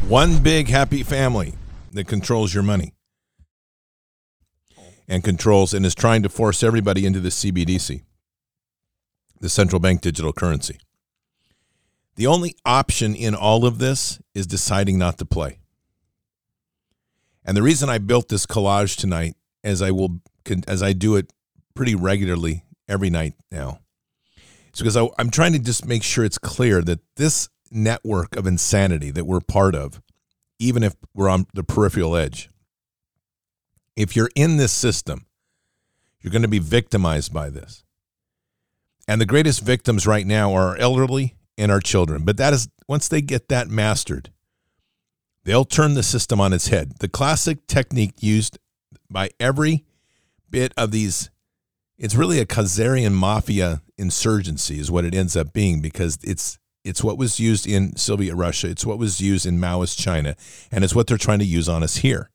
One 0.08 0.42
big 0.42 0.68
happy 0.68 1.02
family 1.02 1.54
that 1.92 2.06
controls 2.06 2.52
your 2.52 2.62
money 2.62 2.92
and 5.08 5.24
controls 5.24 5.72
and 5.72 5.86
is 5.86 5.94
trying 5.94 6.22
to 6.22 6.28
force 6.28 6.62
everybody 6.62 7.06
into 7.06 7.18
the 7.18 7.30
CBDC, 7.30 8.02
the 9.40 9.48
central 9.48 9.80
bank 9.80 10.02
digital 10.02 10.34
currency. 10.34 10.78
The 12.16 12.26
only 12.26 12.54
option 12.66 13.14
in 13.14 13.34
all 13.34 13.64
of 13.64 13.78
this 13.78 14.20
is 14.34 14.46
deciding 14.46 14.98
not 14.98 15.16
to 15.16 15.24
play. 15.24 15.60
And 17.42 17.56
the 17.56 17.62
reason 17.62 17.88
I 17.88 17.96
built 17.96 18.28
this 18.28 18.44
collage 18.44 18.98
tonight, 18.98 19.34
as 19.62 19.80
I 19.80 19.92
will, 19.92 20.20
as 20.68 20.82
I 20.82 20.92
do 20.92 21.16
it 21.16 21.32
pretty 21.74 21.94
regularly 21.94 22.66
every 22.86 23.08
night 23.08 23.32
now, 23.50 23.80
is 24.74 24.80
because 24.80 24.98
I, 24.98 25.08
I'm 25.18 25.30
trying 25.30 25.54
to 25.54 25.58
just 25.58 25.86
make 25.86 26.02
sure 26.02 26.22
it's 26.22 26.36
clear 26.36 26.82
that 26.82 27.00
this 27.16 27.48
network 27.74 28.36
of 28.36 28.46
insanity 28.46 29.10
that 29.10 29.26
we're 29.26 29.40
part 29.40 29.74
of, 29.74 30.00
even 30.58 30.82
if 30.82 30.94
we're 31.14 31.28
on 31.28 31.46
the 31.54 31.64
peripheral 31.64 32.16
edge, 32.16 32.50
if 33.96 34.16
you're 34.16 34.30
in 34.34 34.56
this 34.56 34.72
system, 34.72 35.26
you're 36.20 36.32
going 36.32 36.42
to 36.42 36.48
be 36.48 36.58
victimized 36.58 37.32
by 37.32 37.50
this. 37.50 37.84
And 39.06 39.20
the 39.20 39.26
greatest 39.26 39.60
victims 39.60 40.06
right 40.06 40.26
now 40.26 40.54
are 40.54 40.68
our 40.68 40.76
elderly 40.78 41.36
and 41.58 41.70
our 41.70 41.80
children. 41.80 42.24
But 42.24 42.38
that 42.38 42.54
is 42.54 42.68
once 42.88 43.08
they 43.08 43.20
get 43.20 43.48
that 43.48 43.68
mastered, 43.68 44.30
They'll 45.44 45.66
turn 45.66 45.94
the 45.94 46.02
system 46.02 46.40
on 46.40 46.52
its 46.52 46.68
head. 46.68 46.94
The 47.00 47.08
classic 47.08 47.66
technique 47.66 48.22
used 48.22 48.58
by 49.10 49.30
every 49.38 49.84
bit 50.50 50.72
of 50.76 50.90
these, 50.90 51.30
it's 51.98 52.14
really 52.14 52.40
a 52.40 52.46
Khazarian 52.46 53.12
mafia 53.12 53.82
insurgency, 53.98 54.78
is 54.80 54.90
what 54.90 55.04
it 55.04 55.14
ends 55.14 55.36
up 55.36 55.52
being 55.52 55.80
because 55.80 56.18
it's 56.22 56.58
it's 56.84 57.02
what 57.02 57.16
was 57.16 57.40
used 57.40 57.66
in 57.66 57.96
Soviet 57.96 58.34
Russia, 58.34 58.68
it's 58.68 58.84
what 58.84 58.98
was 58.98 59.20
used 59.20 59.46
in 59.46 59.58
Maoist 59.58 59.98
China, 59.98 60.36
and 60.70 60.84
it's 60.84 60.94
what 60.94 61.06
they're 61.06 61.16
trying 61.16 61.38
to 61.38 61.44
use 61.44 61.68
on 61.68 61.82
us 61.82 61.96
here. 61.96 62.30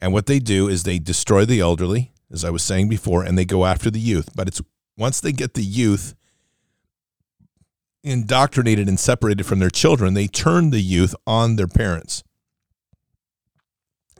And 0.00 0.12
what 0.12 0.26
they 0.26 0.38
do 0.38 0.68
is 0.68 0.82
they 0.82 0.98
destroy 0.98 1.46
the 1.46 1.60
elderly, 1.60 2.12
as 2.30 2.44
I 2.44 2.50
was 2.50 2.62
saying 2.62 2.90
before, 2.90 3.24
and 3.24 3.38
they 3.38 3.46
go 3.46 3.64
after 3.64 3.90
the 3.90 3.98
youth. 3.98 4.28
But 4.36 4.48
it's 4.48 4.60
once 4.98 5.20
they 5.20 5.32
get 5.32 5.54
the 5.54 5.62
youth 5.62 6.14
indoctrinated 8.02 8.86
and 8.86 9.00
separated 9.00 9.46
from 9.46 9.60
their 9.60 9.70
children, 9.70 10.12
they 10.12 10.26
turn 10.26 10.68
the 10.68 10.82
youth 10.82 11.14
on 11.26 11.56
their 11.56 11.66
parents. 11.66 12.22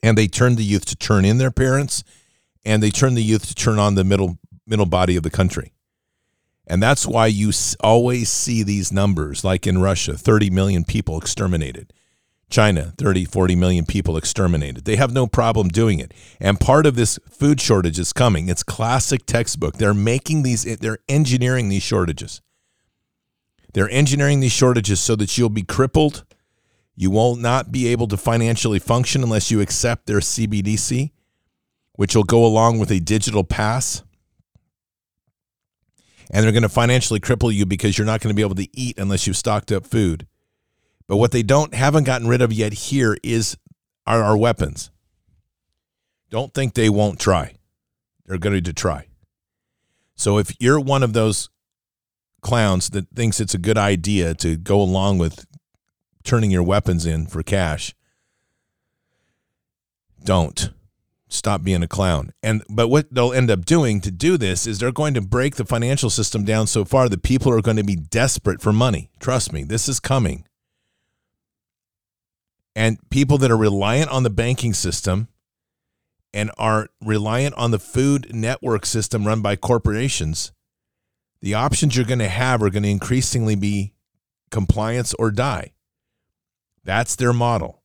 And 0.02 0.16
they 0.16 0.26
turn 0.26 0.56
the 0.56 0.64
youth 0.64 0.86
to 0.86 0.96
turn 0.96 1.26
in 1.26 1.36
their 1.36 1.50
parents, 1.50 2.02
and 2.64 2.82
they 2.82 2.90
turn 2.90 3.12
the 3.12 3.22
youth 3.22 3.46
to 3.48 3.54
turn 3.54 3.78
on 3.78 3.94
the 3.94 4.04
middle 4.04 4.38
middle 4.66 4.86
body 4.86 5.16
of 5.16 5.22
the 5.22 5.30
country. 5.30 5.73
And 6.66 6.83
that's 6.83 7.07
why 7.07 7.27
you 7.27 7.53
always 7.81 8.31
see 8.31 8.62
these 8.62 8.90
numbers, 8.90 9.44
like 9.44 9.66
in 9.66 9.79
Russia 9.79 10.16
30 10.16 10.50
million 10.50 10.85
people 10.85 11.18
exterminated. 11.18 11.92
China, 12.50 12.92
30, 12.98 13.24
40 13.24 13.57
million 13.57 13.85
people 13.85 14.16
exterminated. 14.16 14.85
They 14.85 14.96
have 14.96 15.12
no 15.12 15.27
problem 15.27 15.68
doing 15.68 15.98
it. 15.98 16.12
And 16.40 16.61
part 16.61 16.87
of 16.87 16.94
this 16.94 17.18
food 17.29 17.61
shortage 17.61 17.98
is 17.98 18.12
coming. 18.12 18.48
It's 18.48 18.62
classic 18.62 19.27
textbook. 19.27 19.77
They're 19.77 19.94
making 19.94 20.42
these, 20.42 20.66
eh, 20.66 20.77
they're 20.79 20.98
engineering 21.09 21.68
these 21.68 21.83
shortages. 21.83 22.40
They're 23.72 23.90
engineering 23.90 24.40
these 24.40 24.53
shortages 24.53 25.00
so 25.00 25.16
that 25.16 25.37
you'll 25.37 25.48
be 25.48 25.64
crippled. 25.64 26.24
You 26.94 27.11
will 27.11 27.35
not 27.35 27.72
be 27.72 27.88
able 27.88 28.07
to 28.09 28.16
financially 28.16 28.79
function 28.79 29.24
unless 29.24 29.50
you 29.50 29.61
accept 29.61 30.07
their 30.07 30.20
CBDC, 30.20 31.11
which 31.94 32.14
will 32.14 32.22
go 32.22 32.44
along 32.46 32.79
with 32.79 32.90
a 32.92 33.00
digital 33.00 33.42
pass. 33.42 34.05
And 36.30 36.44
they're 36.44 36.52
going 36.52 36.62
to 36.62 36.68
financially 36.68 37.20
cripple 37.20 37.52
you 37.52 37.66
because 37.66 37.98
you're 37.98 38.06
not 38.06 38.20
going 38.20 38.32
to 38.32 38.37
be 38.37 38.42
able 38.42 38.54
to 38.56 38.68
eat 38.72 38.98
unless 38.98 39.26
you've 39.26 39.37
stocked 39.37 39.70
up 39.70 39.87
food. 39.87 40.26
But 41.06 41.18
what 41.18 41.32
they 41.32 41.42
don't 41.42 41.74
haven't 41.74 42.04
gotten 42.04 42.28
rid 42.28 42.40
of 42.40 42.52
yet 42.52 42.72
here 42.72 43.16
is 43.22 43.56
are 44.06 44.22
our 44.22 44.37
weapons. 44.37 44.90
Don't 46.30 46.54
think 46.54 46.74
they 46.74 46.88
won't 46.88 47.20
try. 47.20 47.54
They're 48.26 48.38
going 48.38 48.64
to 48.64 48.72
try. 48.72 49.06
So 50.16 50.38
if 50.38 50.54
you're 50.60 50.80
one 50.80 51.02
of 51.02 51.12
those 51.12 51.50
clowns 52.40 52.90
that 52.90 53.08
thinks 53.14 53.40
it's 53.40 53.54
a 53.54 53.58
good 53.58 53.78
idea 53.78 54.34
to 54.34 54.56
go 54.56 54.80
along 54.80 55.18
with 55.18 55.46
turning 56.22 56.50
your 56.50 56.62
weapons 56.62 57.04
in 57.06 57.26
for 57.26 57.42
cash, 57.42 57.94
don't 60.22 60.70
stop 61.35 61.62
being 61.62 61.83
a 61.83 61.88
clown. 61.88 62.33
And 62.42 62.62
but 62.68 62.88
what 62.88 63.12
they'll 63.12 63.33
end 63.33 63.51
up 63.51 63.64
doing 63.64 64.01
to 64.01 64.11
do 64.11 64.37
this 64.37 64.66
is 64.66 64.79
they're 64.79 64.92
going 64.92 65.14
to 65.14 65.20
break 65.20 65.57
the 65.57 65.64
financial 65.64 66.11
system 66.11 66.44
down 66.44 66.66
so 66.66 66.85
far 66.85 67.09
that 67.09 67.23
people 67.23 67.53
are 67.53 67.62
going 67.62 67.77
to 67.77 67.85
be 67.85 67.97
desperate 67.97 68.61
for 68.61 68.73
money. 68.73 69.11
Trust 69.20 69.53
me, 69.53 69.64
this 69.64 69.88
is 69.88 70.01
coming. 70.01 70.44
And 72.77 72.99
people 73.11 73.38
that 73.38 73.51
are 73.51 73.57
reliant 73.57 74.11
on 74.11 74.25
the 74.25 74.31
banking 74.31 74.75
system 74.75 75.29
and 76.33 76.51
are 76.59 76.88
reliant 77.01 77.55
on 77.55 77.70
the 77.70 77.79
food 77.79 78.35
network 78.35 78.85
system 78.85 79.27
run 79.27 79.40
by 79.40 79.55
corporations, 79.55 80.53
the 81.40 81.55
options 81.55 81.94
you're 81.94 82.05
going 82.05 82.18
to 82.18 82.29
have 82.29 82.62
are 82.62 82.70
going 82.70 82.83
to 82.83 82.88
increasingly 82.88 83.55
be 83.55 83.94
compliance 84.51 85.14
or 85.14 85.31
die. 85.31 85.73
That's 86.83 87.14
their 87.14 87.33
model. 87.33 87.84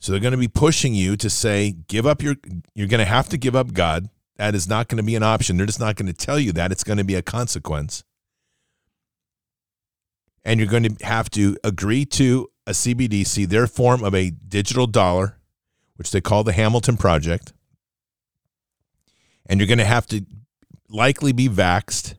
So 0.00 0.12
they're 0.12 0.20
going 0.20 0.32
to 0.32 0.38
be 0.38 0.48
pushing 0.48 0.94
you 0.94 1.16
to 1.16 1.28
say, 1.28 1.72
give 1.88 2.06
up 2.06 2.22
your, 2.22 2.36
you're 2.74 2.86
going 2.86 3.00
to 3.00 3.04
have 3.04 3.28
to 3.30 3.36
give 3.36 3.56
up 3.56 3.72
God. 3.72 4.08
That 4.36 4.54
is 4.54 4.68
not 4.68 4.86
going 4.86 4.98
to 4.98 5.02
be 5.02 5.16
an 5.16 5.24
option. 5.24 5.56
They're 5.56 5.66
just 5.66 5.80
not 5.80 5.96
going 5.96 6.06
to 6.06 6.12
tell 6.12 6.38
you 6.38 6.52
that. 6.52 6.70
It's 6.70 6.84
going 6.84 6.98
to 6.98 7.04
be 7.04 7.16
a 7.16 7.22
consequence. 7.22 8.04
And 10.44 10.60
you're 10.60 10.68
going 10.68 10.84
to 10.84 11.04
have 11.04 11.28
to 11.30 11.56
agree 11.64 12.04
to 12.06 12.48
a 12.66 12.70
CBDC, 12.70 13.48
their 13.48 13.66
form 13.66 14.04
of 14.04 14.14
a 14.14 14.30
digital 14.30 14.86
dollar, 14.86 15.38
which 15.96 16.12
they 16.12 16.20
call 16.20 16.44
the 16.44 16.52
Hamilton 16.52 16.96
Project. 16.96 17.52
And 19.46 19.58
you're 19.58 19.66
going 19.66 19.78
to 19.78 19.84
have 19.84 20.06
to 20.08 20.24
likely 20.88 21.32
be 21.32 21.48
vaxed. 21.48 22.14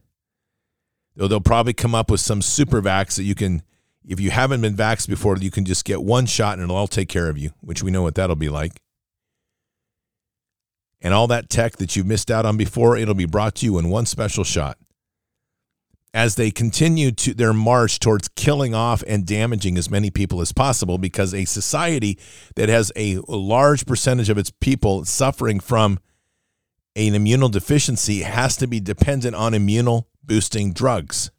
Though 1.16 1.28
they'll 1.28 1.40
probably 1.40 1.74
come 1.74 1.96
up 1.96 2.12
with 2.12 2.20
some 2.20 2.42
super 2.42 2.82
vax 2.82 3.16
that 3.16 3.24
you 3.24 3.36
can 3.36 3.62
if 4.10 4.20
you 4.20 4.32
haven't 4.32 4.62
been 4.62 4.76
vaxxed 4.76 5.08
before, 5.08 5.38
you 5.38 5.52
can 5.52 5.66
just 5.66 5.86
get 5.86 6.02
one 6.02 6.26
shot 6.26 6.56
and 6.56 6.64
it'll 6.64 6.76
all 6.76 6.88
take 6.88 7.10
care 7.10 7.30
of 7.30 7.38
you, 7.38 7.52
which 7.62 7.84
we 7.84 7.92
know 7.92 8.02
what 8.02 8.16
that'll 8.16 8.36
be 8.36 8.50
like. 8.50 8.82
And 11.00 11.14
all 11.14 11.28
that 11.28 11.48
tech 11.48 11.78
that 11.78 11.96
you've 11.96 12.08
missed 12.08 12.32
out 12.32 12.44
on 12.44 12.58
before, 12.58 12.98
it'll 12.98 13.14
be 13.14 13.28
brought 13.28 13.54
to 13.56 13.66
you 13.66 13.78
in 13.78 13.90
one 13.90 14.08
special 14.08 14.44
shot. 14.44 14.80
As 16.12 16.36
they 16.36 16.50
continue 16.50 17.12
to 17.12 17.36
their 17.36 17.54
march 17.54 18.00
towards 18.00 18.30
killing 18.30 18.74
off 18.74 19.04
and 19.06 19.28
damaging 19.28 19.78
as 19.78 19.92
many 19.92 20.10
people 20.10 20.42
as 20.42 20.52
possible, 20.52 20.98
because 20.98 21.36
a 21.36 21.46
society 21.46 22.18
that 22.56 22.68
has 22.68 22.92
a 22.96 23.20
large 23.28 23.86
percentage 23.86 24.30
of 24.30 24.40
its 24.40 24.50
people 24.50 25.06
suffering 25.06 25.60
from 25.60 26.00
an 26.96 27.14
immunodeficiency 27.14 28.24
has 28.24 28.58
to 28.58 28.66
be 28.66 28.80
dependent 28.80 29.36
on 29.36 29.54
immuno 29.54 30.06
boosting 30.24 30.74
drugs. 30.74 31.30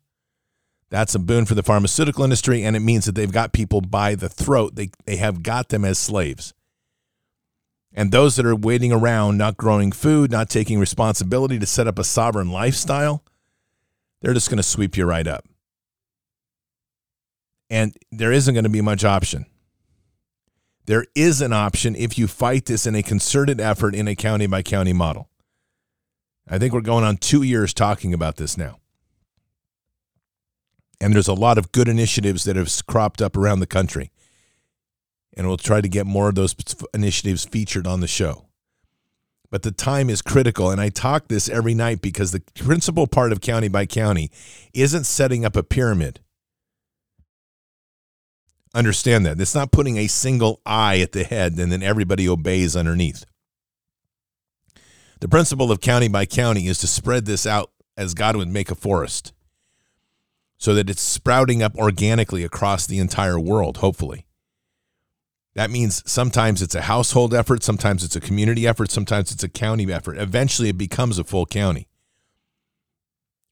That's 0.91 1.15
a 1.15 1.21
boon 1.21 1.47
for 1.47 1.55
the 1.55 1.63
pharmaceutical 1.63 2.25
industry, 2.25 2.65
and 2.65 2.75
it 2.75 2.81
means 2.81 3.05
that 3.05 3.15
they've 3.15 3.31
got 3.31 3.53
people 3.53 3.81
by 3.81 4.17
the 4.17 4.29
throat. 4.29 4.75
They, 4.75 4.91
they 5.07 5.17
have 5.17 5.43
got 5.43 5.69
them 5.69 5.85
as 5.85 5.99
slaves. 5.99 6.53
And 7.93 8.11
those 8.11 8.37
that 8.37 8.47
are 8.47 8.57
waiting 8.57 8.93
around, 8.93 9.39
not 9.39 9.57
growing 9.57 9.93
food, 9.93 10.31
not 10.31 10.51
taking 10.51 10.79
responsibility 10.79 11.59
to 11.59 11.67
set 11.67 11.87
up 11.87 11.99
a 11.99 12.05
sovereign 12.05 12.51
lifestyle, 12.51 13.25
they're 14.21 14.35
just 14.35 14.51
going 14.51 14.59
to 14.59 14.63
sweep 14.65 14.97
you 14.97 15.05
right 15.05 15.27
up. 15.27 15.45
And 17.69 17.97
there 18.11 18.33
isn't 18.33 18.55
going 18.55 18.65
to 18.65 18.71
be 18.71 18.81
much 18.81 19.05
option. 19.05 19.47
There 20.87 21.07
is 21.15 21.41
an 21.41 21.53
option 21.53 21.95
if 21.95 22.19
you 22.19 22.27
fight 22.27 22.67
this 22.67 22.85
in 22.85 22.97
a 22.97 23.03
concerted 23.03 23.61
effort 23.61 23.95
in 23.95 24.09
a 24.09 24.17
county 24.17 24.49
by 24.49 24.63
county 24.63 24.93
model. 24.93 25.29
I 26.49 26.59
think 26.59 26.75
we're 26.75 26.81
going 26.81 27.05
on 27.05 27.17
two 27.17 27.43
years 27.43 27.73
talking 27.73 28.13
about 28.13 28.37
this 28.37 28.57
now. 28.57 28.80
And 31.01 31.15
there's 31.15 31.29
a 31.29 31.35
lot 31.35 31.57
of 31.57 31.73
good 31.73 31.89
initiatives 31.89 32.45
that 32.45 32.57
have 32.57 32.71
cropped 32.87 33.23
up 33.23 33.37
around 33.37 33.61
the 33.61 33.67
country. 33.67 34.11
And 35.37 35.47
we'll 35.47 35.57
try 35.57 35.81
to 35.81 35.89
get 35.89 36.07
more 36.07 36.29
of 36.29 36.35
those 36.35 36.55
initiatives 36.93 37.45
featured 37.45 37.87
on 37.87 38.01
the 38.01 38.07
show. 38.07 38.47
But 39.51 39.63
the 39.63 39.73
time 39.73 40.11
is 40.11 40.23
critical. 40.23 40.71
And 40.71 40.81
I 40.81 40.91
talk 40.91 41.29
this 41.29 41.49
every 41.49 41.75
night 41.75 42.03
because 42.03 42.33
the 42.33 42.43
principal 42.55 43.07
part 43.07 43.33
of 43.33 43.41
county 43.41 43.69
by 43.69 43.87
county 43.87 44.31
isn't 44.75 45.05
setting 45.05 45.45
up 45.45 45.57
a 45.57 45.63
pyramid. 45.63 46.21
Understand 48.75 49.27
that. 49.27 49.41
It's 49.41 49.55
not 49.55 49.73
putting 49.73 49.97
a 49.97 50.07
single 50.07 50.61
eye 50.65 51.01
at 51.01 51.13
the 51.13 51.25
head 51.25 51.59
and 51.59 51.73
then 51.73 51.83
everybody 51.83 52.29
obeys 52.29 52.77
underneath. 52.77 53.25
The 55.21 55.29
principle 55.29 55.73
of 55.73 55.81
county 55.81 56.09
by 56.09 56.27
county 56.27 56.67
is 56.67 56.79
to 56.79 56.87
spread 56.87 57.25
this 57.25 57.47
out 57.47 57.73
as 57.97 58.15
God 58.15 58.37
would 58.37 58.49
make 58.49 58.71
a 58.71 58.75
forest 58.75 59.33
so 60.61 60.75
that 60.75 60.91
it's 60.91 61.01
sprouting 61.01 61.63
up 61.63 61.75
organically 61.77 62.45
across 62.45 62.87
the 62.87 62.99
entire 62.99 63.41
world, 63.41 63.79
hopefully. 63.79 64.27
That 65.55 65.71
means 65.71 66.03
sometimes 66.09 66.61
it's 66.61 66.75
a 66.75 66.83
household 66.83 67.33
effort, 67.33 67.65
sometimes 67.65 68.05
it's 68.05 68.15
a 68.15 68.21
community 68.21 68.67
effort, 68.67 68.91
sometimes 68.91 69.33
it's 69.33 69.43
a 69.43 69.49
county 69.49 69.91
effort. 69.91 70.19
Eventually, 70.19 70.69
it 70.69 70.77
becomes 70.77 71.19
a 71.19 71.25
full 71.25 71.47
county. 71.47 71.89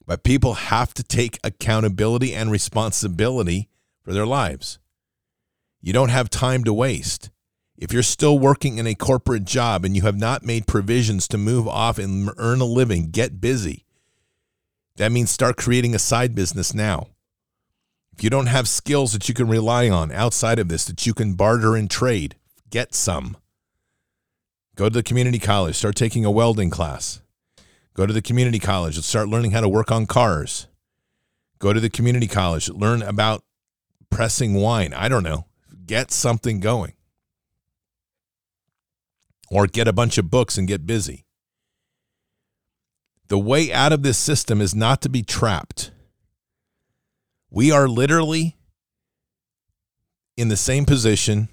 But 0.06 0.22
people 0.22 0.54
have 0.54 0.92
to 0.94 1.02
take 1.02 1.40
accountability 1.42 2.34
and 2.34 2.50
responsibility 2.50 3.70
for 4.02 4.12
their 4.12 4.26
lives. 4.26 4.78
You 5.80 5.94
don't 5.94 6.10
have 6.10 6.28
time 6.28 6.62
to 6.64 6.74
waste. 6.74 7.30
If 7.78 7.90
you're 7.90 8.02
still 8.02 8.38
working 8.38 8.76
in 8.76 8.86
a 8.86 8.94
corporate 8.94 9.44
job 9.44 9.84
and 9.86 9.96
you 9.96 10.02
have 10.02 10.18
not 10.18 10.44
made 10.44 10.66
provisions 10.66 11.26
to 11.28 11.38
move 11.38 11.66
off 11.66 11.98
and 11.98 12.30
earn 12.36 12.60
a 12.60 12.66
living, 12.66 13.10
get 13.10 13.40
busy. 13.40 13.86
That 14.98 15.12
means 15.12 15.30
start 15.30 15.56
creating 15.56 15.94
a 15.94 15.98
side 15.98 16.34
business 16.34 16.74
now. 16.74 17.06
If 18.12 18.24
you 18.24 18.30
don't 18.30 18.46
have 18.46 18.68
skills 18.68 19.12
that 19.12 19.28
you 19.28 19.34
can 19.34 19.48
rely 19.48 19.88
on 19.88 20.10
outside 20.10 20.58
of 20.58 20.66
this, 20.66 20.84
that 20.86 21.06
you 21.06 21.14
can 21.14 21.34
barter 21.34 21.76
and 21.76 21.88
trade, 21.88 22.34
get 22.68 22.96
some. 22.96 23.36
Go 24.74 24.88
to 24.88 24.94
the 24.94 25.04
community 25.04 25.38
college, 25.38 25.76
start 25.76 25.94
taking 25.94 26.24
a 26.24 26.32
welding 26.32 26.68
class. 26.68 27.20
Go 27.94 28.06
to 28.06 28.12
the 28.12 28.20
community 28.20 28.58
college 28.58 28.96
and 28.96 29.04
start 29.04 29.28
learning 29.28 29.52
how 29.52 29.60
to 29.60 29.68
work 29.68 29.92
on 29.92 30.04
cars. 30.06 30.66
Go 31.60 31.72
to 31.72 31.78
the 31.78 31.90
community 31.90 32.26
college, 32.26 32.68
learn 32.68 33.00
about 33.00 33.44
pressing 34.10 34.54
wine. 34.54 34.92
I 34.92 35.08
don't 35.08 35.22
know. 35.22 35.46
Get 35.86 36.10
something 36.10 36.58
going. 36.58 36.94
Or 39.48 39.68
get 39.68 39.86
a 39.86 39.92
bunch 39.92 40.18
of 40.18 40.28
books 40.28 40.58
and 40.58 40.66
get 40.66 40.86
busy. 40.86 41.24
The 43.28 43.38
way 43.38 43.72
out 43.72 43.92
of 43.92 44.02
this 44.02 44.18
system 44.18 44.60
is 44.60 44.74
not 44.74 45.02
to 45.02 45.08
be 45.08 45.22
trapped. 45.22 45.90
We 47.50 47.70
are 47.70 47.86
literally 47.86 48.56
in 50.36 50.48
the 50.48 50.56
same 50.56 50.84
position 50.84 51.48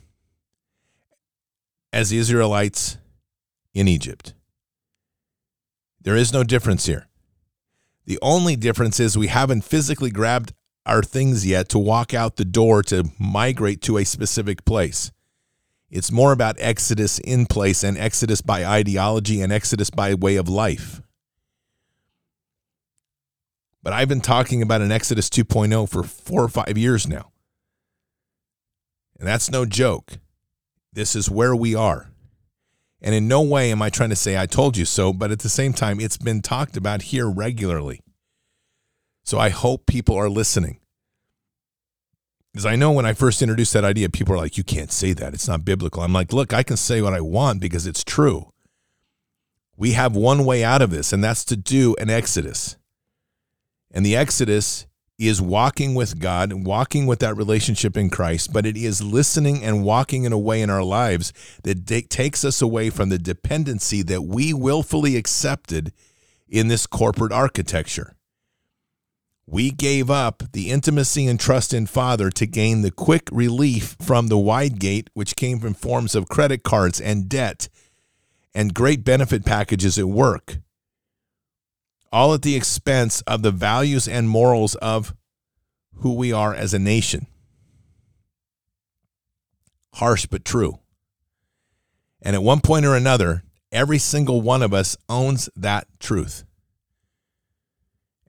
as 1.91 2.09
the 2.09 2.17
Israelites 2.17 2.97
in 3.73 3.88
Egypt. 3.88 4.34
There 6.01 6.15
is 6.15 6.32
no 6.32 6.43
difference 6.43 6.86
here. 6.86 7.07
The 8.05 8.19
only 8.21 8.55
difference 8.55 8.99
is 8.99 9.17
we 9.17 9.28
haven't 9.28 9.63
physically 9.63 10.11
grabbed 10.11 10.53
our 10.86 11.01
things 11.01 11.45
yet 11.45 11.67
to 11.69 11.80
walk 11.80 12.13
out 12.13 12.36
the 12.36 12.45
door 12.45 12.84
to 12.84 13.09
migrate 13.17 13.82
to 13.82 13.97
a 13.97 14.05
specific 14.05 14.63
place. 14.65 15.11
It's 15.89 16.11
more 16.11 16.32
about 16.32 16.57
exodus 16.59 17.19
in 17.19 17.47
place 17.47 17.84
and 17.84 17.97
exodus 17.97 18.41
by 18.41 18.65
ideology 18.65 19.41
and 19.41 19.51
exodus 19.51 19.89
by 19.89 20.13
way 20.13 20.36
of 20.36 20.47
life. 20.47 21.01
But 23.86 23.93
I've 23.93 24.09
been 24.09 24.19
talking 24.19 24.63
about 24.63 24.81
an 24.81 24.91
Exodus 24.91 25.29
2.0 25.29 25.88
for 25.88 26.01
four 26.01 26.43
or 26.43 26.49
five 26.49 26.75
years 26.75 27.07
now. 27.07 27.31
And 29.19 29.27
that's 29.27 29.51
no 29.51 29.63
joke. 29.63 30.13
This 30.91 31.15
is 31.15 31.29
where 31.29 31.55
we 31.55 31.75
are. 31.75 32.09
And 32.99 33.13
in 33.13 33.27
no 33.27 33.43
way 33.43 33.71
am 33.71 33.83
I 33.83 33.91
trying 33.91 34.09
to 34.09 34.15
say 34.15 34.39
I 34.39 34.47
told 34.47 34.75
you 34.75 34.86
so, 34.86 35.13
but 35.13 35.29
at 35.29 35.41
the 35.41 35.49
same 35.49 35.71
time, 35.71 35.99
it's 35.99 36.17
been 36.17 36.41
talked 36.41 36.75
about 36.75 37.03
here 37.03 37.29
regularly. 37.29 38.01
So 39.23 39.38
I 39.38 39.49
hope 39.49 39.86
people 39.86 40.15
are 40.15 40.29
listening. 40.29 40.79
Because 42.51 42.65
I 42.65 42.75
know 42.75 42.91
when 42.91 43.05
I 43.05 43.13
first 43.13 43.43
introduced 43.43 43.73
that 43.73 43.86
idea, 43.86 44.09
people 44.09 44.33
are 44.33 44.39
like, 44.39 44.57
you 44.57 44.63
can't 44.63 44.91
say 44.91 45.13
that. 45.13 45.36
It's 45.36 45.47
not 45.47 45.63
biblical. 45.63 46.01
I'm 46.01 46.13
like, 46.13 46.33
look, 46.33 46.53
I 46.53 46.63
can 46.63 46.77
say 46.77 47.03
what 47.03 47.13
I 47.13 47.21
want 47.21 47.61
because 47.61 47.86
it's 47.86 48.03
true. 48.03 48.49
We 49.77 49.91
have 49.91 50.15
one 50.15 50.43
way 50.43 50.63
out 50.63 50.81
of 50.81 50.89
this, 50.89 51.13
and 51.13 51.23
that's 51.23 51.45
to 51.45 51.55
do 51.55 51.95
an 51.99 52.09
exodus. 52.09 52.77
And 53.95 54.05
the 54.05 54.15
Exodus 54.15 54.85
is 55.17 55.41
walking 55.41 55.95
with 55.95 56.19
God, 56.19 56.51
and 56.51 56.65
walking 56.65 57.05
with 57.05 57.19
that 57.19 57.37
relationship 57.37 57.95
in 57.95 58.09
Christ, 58.09 58.51
but 58.51 58.65
it 58.65 58.75
is 58.75 59.01
listening 59.01 59.63
and 59.63 59.85
walking 59.85 60.25
in 60.25 60.33
a 60.33 60.37
way 60.37 60.61
in 60.61 60.69
our 60.69 60.83
lives 60.83 61.31
that 61.63 61.87
takes 62.09 62.43
us 62.43 62.61
away 62.61 62.89
from 62.89 63.07
the 63.07 63.17
dependency 63.17 64.01
that 64.03 64.23
we 64.23 64.53
willfully 64.53 65.15
accepted 65.15 65.93
in 66.49 66.67
this 66.67 66.85
corporate 66.85 67.31
architecture. 67.31 68.17
We 69.47 69.71
gave 69.71 70.09
up 70.09 70.43
the 70.51 70.69
intimacy 70.69 71.27
and 71.27 71.39
trust 71.39 71.73
in 71.73 71.85
Father 71.85 72.29
to 72.31 72.45
gain 72.45 72.81
the 72.81 72.91
quick 72.91 73.29
relief 73.31 73.95
from 74.01 74.27
the 74.27 74.37
wide 74.37 74.79
gate, 74.79 75.09
which 75.13 75.37
came 75.37 75.59
from 75.59 75.73
forms 75.73 76.13
of 76.13 76.27
credit 76.27 76.63
cards 76.63 76.99
and 76.99 77.29
debt 77.29 77.69
and 78.53 78.73
great 78.73 79.05
benefit 79.05 79.45
packages 79.45 79.97
at 79.97 80.07
work 80.07 80.57
all 82.16 82.34
at 82.34 82.43
the 82.43 82.55
expense 82.55 83.20
of 83.28 83.41
the 83.41 83.51
values 83.51 84.07
and 84.07 84.30
morals 84.30 84.76
of 84.76 85.13
who 85.95 86.13
we 86.13 86.32
are 86.32 86.55
as 86.55 86.74
a 86.74 86.80
nation. 86.80 87.28
Harsh 89.95 90.26
but 90.26 90.45
true. 90.45 90.80
And 92.22 92.34
at 92.34 92.41
one 92.41 92.61
point 92.61 92.86
or 92.86 92.95
another, 92.95 93.43
every 93.70 93.97
single 93.97 94.39
one 94.39 94.63
of 94.63 94.74
us 94.74 94.95
owns 95.09 95.49
that 95.57 95.88
truth. 95.99 96.45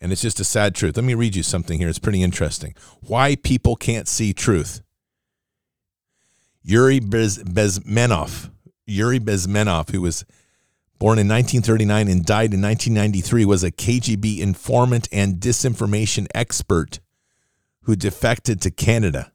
And 0.01 0.11
it's 0.11 0.22
just 0.22 0.41
a 0.41 0.45
sad 0.45 0.74
truth. 0.74 0.97
Let 0.97 1.05
me 1.05 1.14
read 1.14 1.37
you 1.37 1.45
something 1.45 1.78
here. 1.78 1.89
It's 1.89 2.01
pretty 2.01 2.24
interesting. 2.24 2.74
Why 3.03 3.37
people 3.37 3.76
can't 3.76 4.09
see 4.09 4.32
truth. 4.32 4.82
Yuri 6.64 6.99
Bez- 6.99 7.39
Bezmenov, 7.45 8.51
Yuri 8.84 9.20
Bezmenov, 9.20 9.91
who 9.91 10.01
was 10.01 10.24
born 10.99 11.18
in 11.18 11.28
1939 11.28 12.09
and 12.09 12.24
died 12.24 12.55
in 12.55 12.62
1993, 12.62 13.44
was 13.44 13.62
a 13.62 13.70
KGB 13.70 14.38
informant 14.38 15.09
and 15.12 15.36
disinformation 15.36 16.26
expert 16.34 17.01
who 17.82 17.97
defected 17.97 18.61
to 18.62 18.70
Canada. 18.70 19.32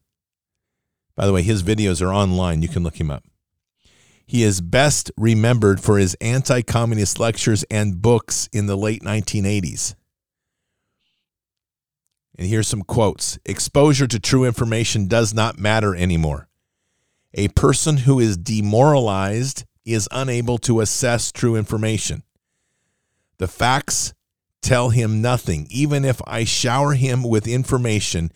By 1.15 1.25
the 1.25 1.33
way, 1.33 1.41
his 1.41 1.63
videos 1.63 2.01
are 2.01 2.13
online. 2.13 2.61
You 2.61 2.69
can 2.69 2.83
look 2.83 2.99
him 2.99 3.11
up. 3.11 3.23
He 4.25 4.43
is 4.43 4.61
best 4.61 5.11
remembered 5.17 5.81
for 5.81 5.97
his 5.97 6.15
anti 6.21 6.61
communist 6.61 7.19
lectures 7.19 7.63
and 7.69 8.01
books 8.01 8.47
in 8.53 8.65
the 8.65 8.77
late 8.77 9.03
1980s. 9.03 9.95
And 12.37 12.47
here's 12.47 12.67
some 12.67 12.81
quotes 12.81 13.37
Exposure 13.45 14.07
to 14.07 14.19
true 14.19 14.45
information 14.45 15.07
does 15.07 15.33
not 15.33 15.59
matter 15.59 15.95
anymore. 15.95 16.47
A 17.33 17.49
person 17.49 17.97
who 17.97 18.19
is 18.19 18.37
demoralized 18.37 19.65
is 19.93 20.09
unable 20.11 20.57
to 20.59 20.81
assess 20.81 21.31
true 21.31 21.55
information. 21.55 22.23
The 23.37 23.47
facts 23.47 24.13
tell 24.61 24.89
him 24.89 25.21
nothing, 25.21 25.67
even 25.69 26.05
if 26.05 26.21
I 26.27 26.43
shower 26.43 26.93
him 26.93 27.23
with 27.23 27.47
information 27.47 28.31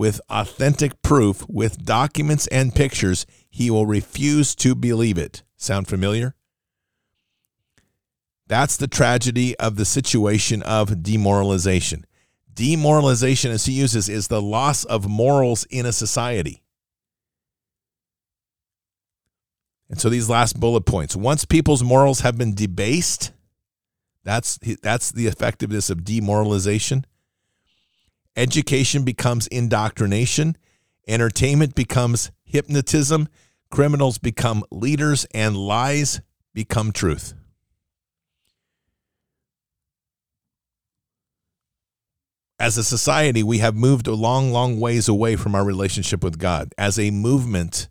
with 0.00 0.18
authentic 0.30 1.02
proof, 1.02 1.46
with 1.46 1.84
documents 1.84 2.46
and 2.46 2.74
pictures, 2.74 3.26
he 3.50 3.70
will 3.70 3.84
refuse 3.84 4.54
to 4.54 4.74
believe 4.74 5.18
it. 5.18 5.42
Sound 5.58 5.88
familiar? 5.88 6.34
That's 8.46 8.78
the 8.78 8.88
tragedy 8.88 9.54
of 9.58 9.76
the 9.76 9.84
situation 9.84 10.62
of 10.62 11.02
demoralization. 11.02 12.06
Demoralization, 12.54 13.50
as 13.50 13.66
he 13.66 13.74
uses, 13.74 14.08
is 14.08 14.28
the 14.28 14.40
loss 14.40 14.84
of 14.84 15.06
morals 15.06 15.64
in 15.64 15.84
a 15.84 15.92
society. 15.92 16.62
And 19.90 20.00
so 20.00 20.08
these 20.08 20.30
last 20.30 20.58
bullet 20.58 20.82
points 20.82 21.16
once 21.16 21.44
people's 21.44 21.82
morals 21.82 22.20
have 22.20 22.38
been 22.38 22.54
debased, 22.54 23.32
that's, 24.22 24.56
that's 24.82 25.10
the 25.10 25.26
effectiveness 25.26 25.90
of 25.90 26.04
demoralization. 26.04 27.04
Education 28.36 29.02
becomes 29.02 29.48
indoctrination, 29.48 30.56
entertainment 31.08 31.74
becomes 31.74 32.30
hypnotism, 32.44 33.28
criminals 33.70 34.18
become 34.18 34.62
leaders, 34.70 35.26
and 35.34 35.56
lies 35.56 36.20
become 36.54 36.92
truth. 36.92 37.34
As 42.60 42.78
a 42.78 42.84
society, 42.84 43.42
we 43.42 43.58
have 43.58 43.74
moved 43.74 44.06
a 44.06 44.14
long, 44.14 44.52
long 44.52 44.78
ways 44.78 45.08
away 45.08 45.34
from 45.34 45.56
our 45.56 45.64
relationship 45.64 46.22
with 46.22 46.38
God. 46.38 46.72
As 46.78 46.98
a 46.98 47.10
movement, 47.10 47.88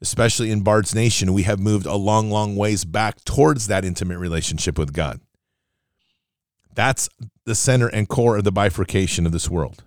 especially 0.00 0.50
in 0.50 0.62
Bard's 0.62 0.94
Nation, 0.94 1.32
we 1.32 1.44
have 1.44 1.58
moved 1.58 1.86
a 1.86 1.94
long, 1.94 2.30
long 2.30 2.56
ways 2.56 2.84
back 2.84 3.24
towards 3.24 3.66
that 3.66 3.84
intimate 3.84 4.18
relationship 4.18 4.78
with 4.78 4.92
God. 4.92 5.20
That's 6.74 7.08
the 7.46 7.54
center 7.54 7.88
and 7.88 8.08
core 8.08 8.36
of 8.36 8.44
the 8.44 8.52
bifurcation 8.52 9.24
of 9.24 9.32
this 9.32 9.48
world. 9.48 9.82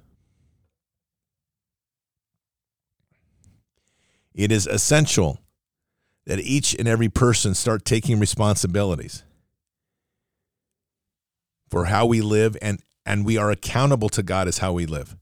It 4.34 4.52
is 4.52 4.66
essential 4.66 5.40
that 6.26 6.40
each 6.40 6.74
and 6.74 6.88
every 6.88 7.10
person 7.10 7.54
start 7.54 7.86
taking 7.86 8.20
responsibilities 8.20 9.24
for 11.70 11.86
how 11.86 12.06
we 12.06 12.22
live 12.22 12.58
and 12.62 12.82
and 13.06 13.26
we 13.26 13.38
are 13.38 13.50
accountable 13.50 14.10
to 14.10 14.22
God 14.22 14.48
as 14.48 14.60
how 14.60 14.72
we 14.72 14.86
live. 14.86 15.18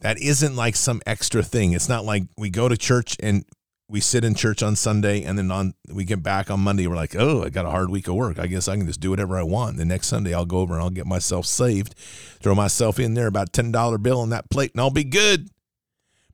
That 0.00 0.18
isn't 0.18 0.56
like 0.56 0.74
some 0.74 1.00
extra 1.06 1.42
thing. 1.42 1.72
It's 1.72 1.88
not 1.88 2.04
like 2.04 2.24
we 2.36 2.50
go 2.50 2.68
to 2.68 2.76
church 2.76 3.16
and 3.20 3.44
we 3.88 4.00
sit 4.00 4.22
in 4.22 4.34
church 4.34 4.62
on 4.62 4.76
Sunday 4.76 5.22
and 5.22 5.38
then 5.38 5.50
on 5.50 5.74
we 5.90 6.04
get 6.04 6.22
back 6.22 6.50
on 6.50 6.60
Monday 6.60 6.86
we're 6.86 6.96
like, 6.96 7.16
"Oh, 7.16 7.42
I 7.44 7.48
got 7.48 7.64
a 7.64 7.70
hard 7.70 7.90
week 7.90 8.06
of 8.06 8.14
work. 8.14 8.38
I 8.38 8.46
guess 8.46 8.68
I 8.68 8.76
can 8.76 8.86
just 8.86 9.00
do 9.00 9.10
whatever 9.10 9.38
I 9.38 9.42
want." 9.42 9.78
The 9.78 9.84
next 9.84 10.08
Sunday 10.08 10.34
I'll 10.34 10.44
go 10.44 10.58
over 10.58 10.74
and 10.74 10.82
I'll 10.82 10.90
get 10.90 11.06
myself 11.06 11.46
saved, 11.46 11.94
throw 12.40 12.54
myself 12.54 12.98
in 12.98 13.14
there 13.14 13.26
about 13.26 13.52
$10 13.52 13.98
bill 13.98 14.20
on 14.20 14.30
that 14.30 14.50
plate 14.50 14.72
and 14.74 14.80
I'll 14.80 14.90
be 14.90 15.04
good. 15.04 15.48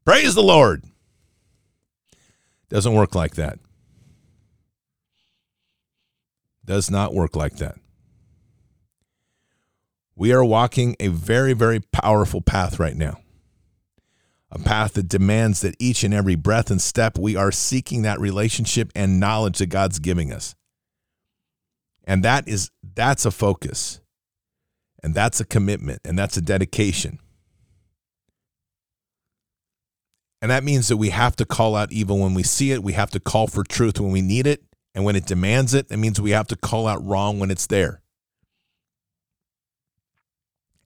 Praise 0.05 0.35
the 0.35 0.43
Lord. 0.43 0.85
Doesn't 2.69 2.95
work 2.95 3.15
like 3.15 3.37
that. 3.37 3.59
Does 6.65 6.91
not 6.91 7.15
work 7.15 7.37
like 7.37 7.57
that. 7.57 7.77
We 10.17 10.33
are 10.33 10.45
walking 10.45 10.97
a 11.01 11.09
very, 11.09 11.53
very 11.53 11.81
powerful 11.81 12.41
path 12.41 12.79
right 12.79 12.97
now. 12.97 13.19
A 14.55 14.59
path 14.61 14.95
that 14.95 15.09
demands 15.09 15.63
that 15.63 15.75
each 15.81 16.05
and 16.05 16.15
every 16.15 16.37
breath 16.37 16.71
and 16.71 16.81
step 16.81 17.19
we 17.19 17.35
are 17.35 17.51
seeking 17.51 18.03
that 18.03 18.21
relationship 18.21 18.93
and 18.95 19.19
knowledge 19.19 19.59
that 19.59 19.67
God's 19.67 19.99
giving 19.99 20.33
us. 20.33 20.55
And 22.05 22.23
that 22.23 22.47
is 22.47 22.71
that's 22.95 23.27
a 23.27 23.33
focus. 23.33 24.01
And 25.03 25.15
that's 25.15 25.41
a 25.41 25.45
commitment 25.45 26.01
and 26.05 26.17
that's 26.17 26.37
a 26.37 26.41
dedication. 26.41 27.19
And 30.41 30.51
that 30.51 30.63
means 30.63 30.89
that 30.89 30.99
we 30.99 31.11
have 31.11 31.35
to 31.37 31.45
call 31.45 31.75
out 31.75 31.91
evil 31.91 32.21
when 32.21 32.35
we 32.35 32.43
see 32.43 32.71
it. 32.71 32.83
We 32.83 32.93
have 32.93 33.11
to 33.11 33.21
call 33.21 33.49
for 33.49 33.65
truth 33.65 33.99
when 33.99 34.13
we 34.13 34.23
need 34.23 34.47
it. 34.47 34.63
And 34.95 35.05
when 35.05 35.17
it 35.17 35.27
demands 35.27 35.75
it, 35.75 35.87
it 35.91 35.97
means 35.97 36.21
we 36.21 36.31
have 36.31 36.47
to 36.49 36.57
call 36.57 36.87
out 36.87 37.05
wrong 37.05 37.41
when 37.41 37.51
it's 37.51 37.67
there. 37.67 38.03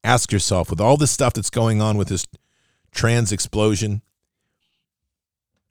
Ask 0.03 0.33
yourself 0.33 0.71
with 0.71 0.81
all 0.81 0.97
this 0.97 1.11
stuff 1.11 1.35
that's 1.35 1.51
going 1.51 1.83
on 1.83 1.99
with 1.99 2.09
this 2.09 2.25
trans 2.93 3.33
explosion, 3.33 4.03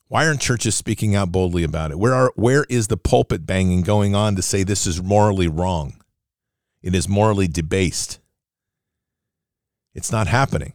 why 0.08 0.26
aren't 0.26 0.42
churches 0.42 0.76
speaking 0.76 1.16
out 1.16 1.32
boldly 1.32 1.64
about 1.64 1.92
it? 1.92 2.00
Where 2.00 2.14
are 2.14 2.32
where 2.36 2.66
is 2.70 2.88
the 2.88 2.98
pulpit 2.98 3.46
banging 3.46 3.82
going 3.82 4.16
on 4.16 4.36
to 4.36 4.42
say 4.42 4.64
this 4.64 4.88
is 4.88 5.02
morally 5.02 5.48
wrong? 5.48 6.02
It 6.82 6.96
is 6.96 7.10
morally 7.10 7.48
debased. 7.48 8.20
It's 9.94 10.12
not 10.12 10.28
happening. 10.28 10.74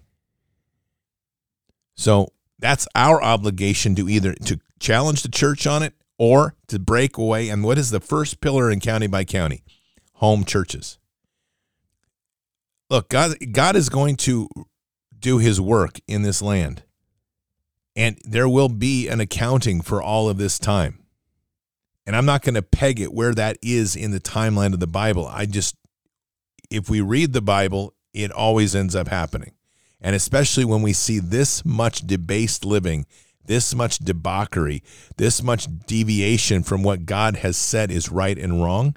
So 1.94 2.28
that's 2.58 2.86
our 2.94 3.22
obligation 3.22 3.94
to 3.94 4.08
either 4.08 4.34
to 4.34 4.58
challenge 4.80 5.22
the 5.22 5.28
church 5.28 5.66
on 5.66 5.82
it 5.82 5.94
or 6.18 6.54
to 6.68 6.78
break 6.78 7.16
away. 7.16 7.48
And 7.48 7.64
what 7.64 7.78
is 7.78 7.90
the 7.90 8.00
first 8.00 8.40
pillar 8.40 8.70
in 8.70 8.80
county 8.80 9.06
by 9.06 9.24
county? 9.24 9.62
Home 10.14 10.44
churches. 10.44 10.98
Look, 12.90 13.08
God, 13.08 13.36
God 13.52 13.74
is 13.74 13.88
going 13.88 14.16
to 14.18 14.48
do 15.22 15.38
his 15.38 15.60
work 15.60 16.00
in 16.06 16.22
this 16.22 16.42
land. 16.42 16.82
And 17.96 18.18
there 18.24 18.48
will 18.48 18.68
be 18.68 19.08
an 19.08 19.20
accounting 19.20 19.80
for 19.80 20.02
all 20.02 20.28
of 20.28 20.38
this 20.38 20.58
time. 20.58 20.98
And 22.06 22.16
I'm 22.16 22.26
not 22.26 22.42
going 22.42 22.54
to 22.54 22.62
peg 22.62 23.00
it 23.00 23.12
where 23.12 23.34
that 23.34 23.58
is 23.62 23.96
in 23.96 24.10
the 24.10 24.20
timeline 24.20 24.74
of 24.74 24.80
the 24.80 24.86
Bible. 24.86 25.26
I 25.26 25.46
just, 25.46 25.76
if 26.70 26.90
we 26.90 27.00
read 27.00 27.32
the 27.32 27.42
Bible, 27.42 27.94
it 28.12 28.32
always 28.32 28.74
ends 28.74 28.94
up 28.94 29.08
happening. 29.08 29.52
And 30.00 30.16
especially 30.16 30.64
when 30.64 30.82
we 30.82 30.92
see 30.92 31.20
this 31.20 31.64
much 31.64 32.00
debased 32.06 32.64
living, 32.64 33.06
this 33.44 33.74
much 33.74 33.98
debauchery, 33.98 34.82
this 35.16 35.42
much 35.42 35.68
deviation 35.86 36.62
from 36.62 36.82
what 36.82 37.06
God 37.06 37.36
has 37.36 37.56
said 37.56 37.90
is 37.90 38.10
right 38.10 38.36
and 38.36 38.62
wrong, 38.62 38.96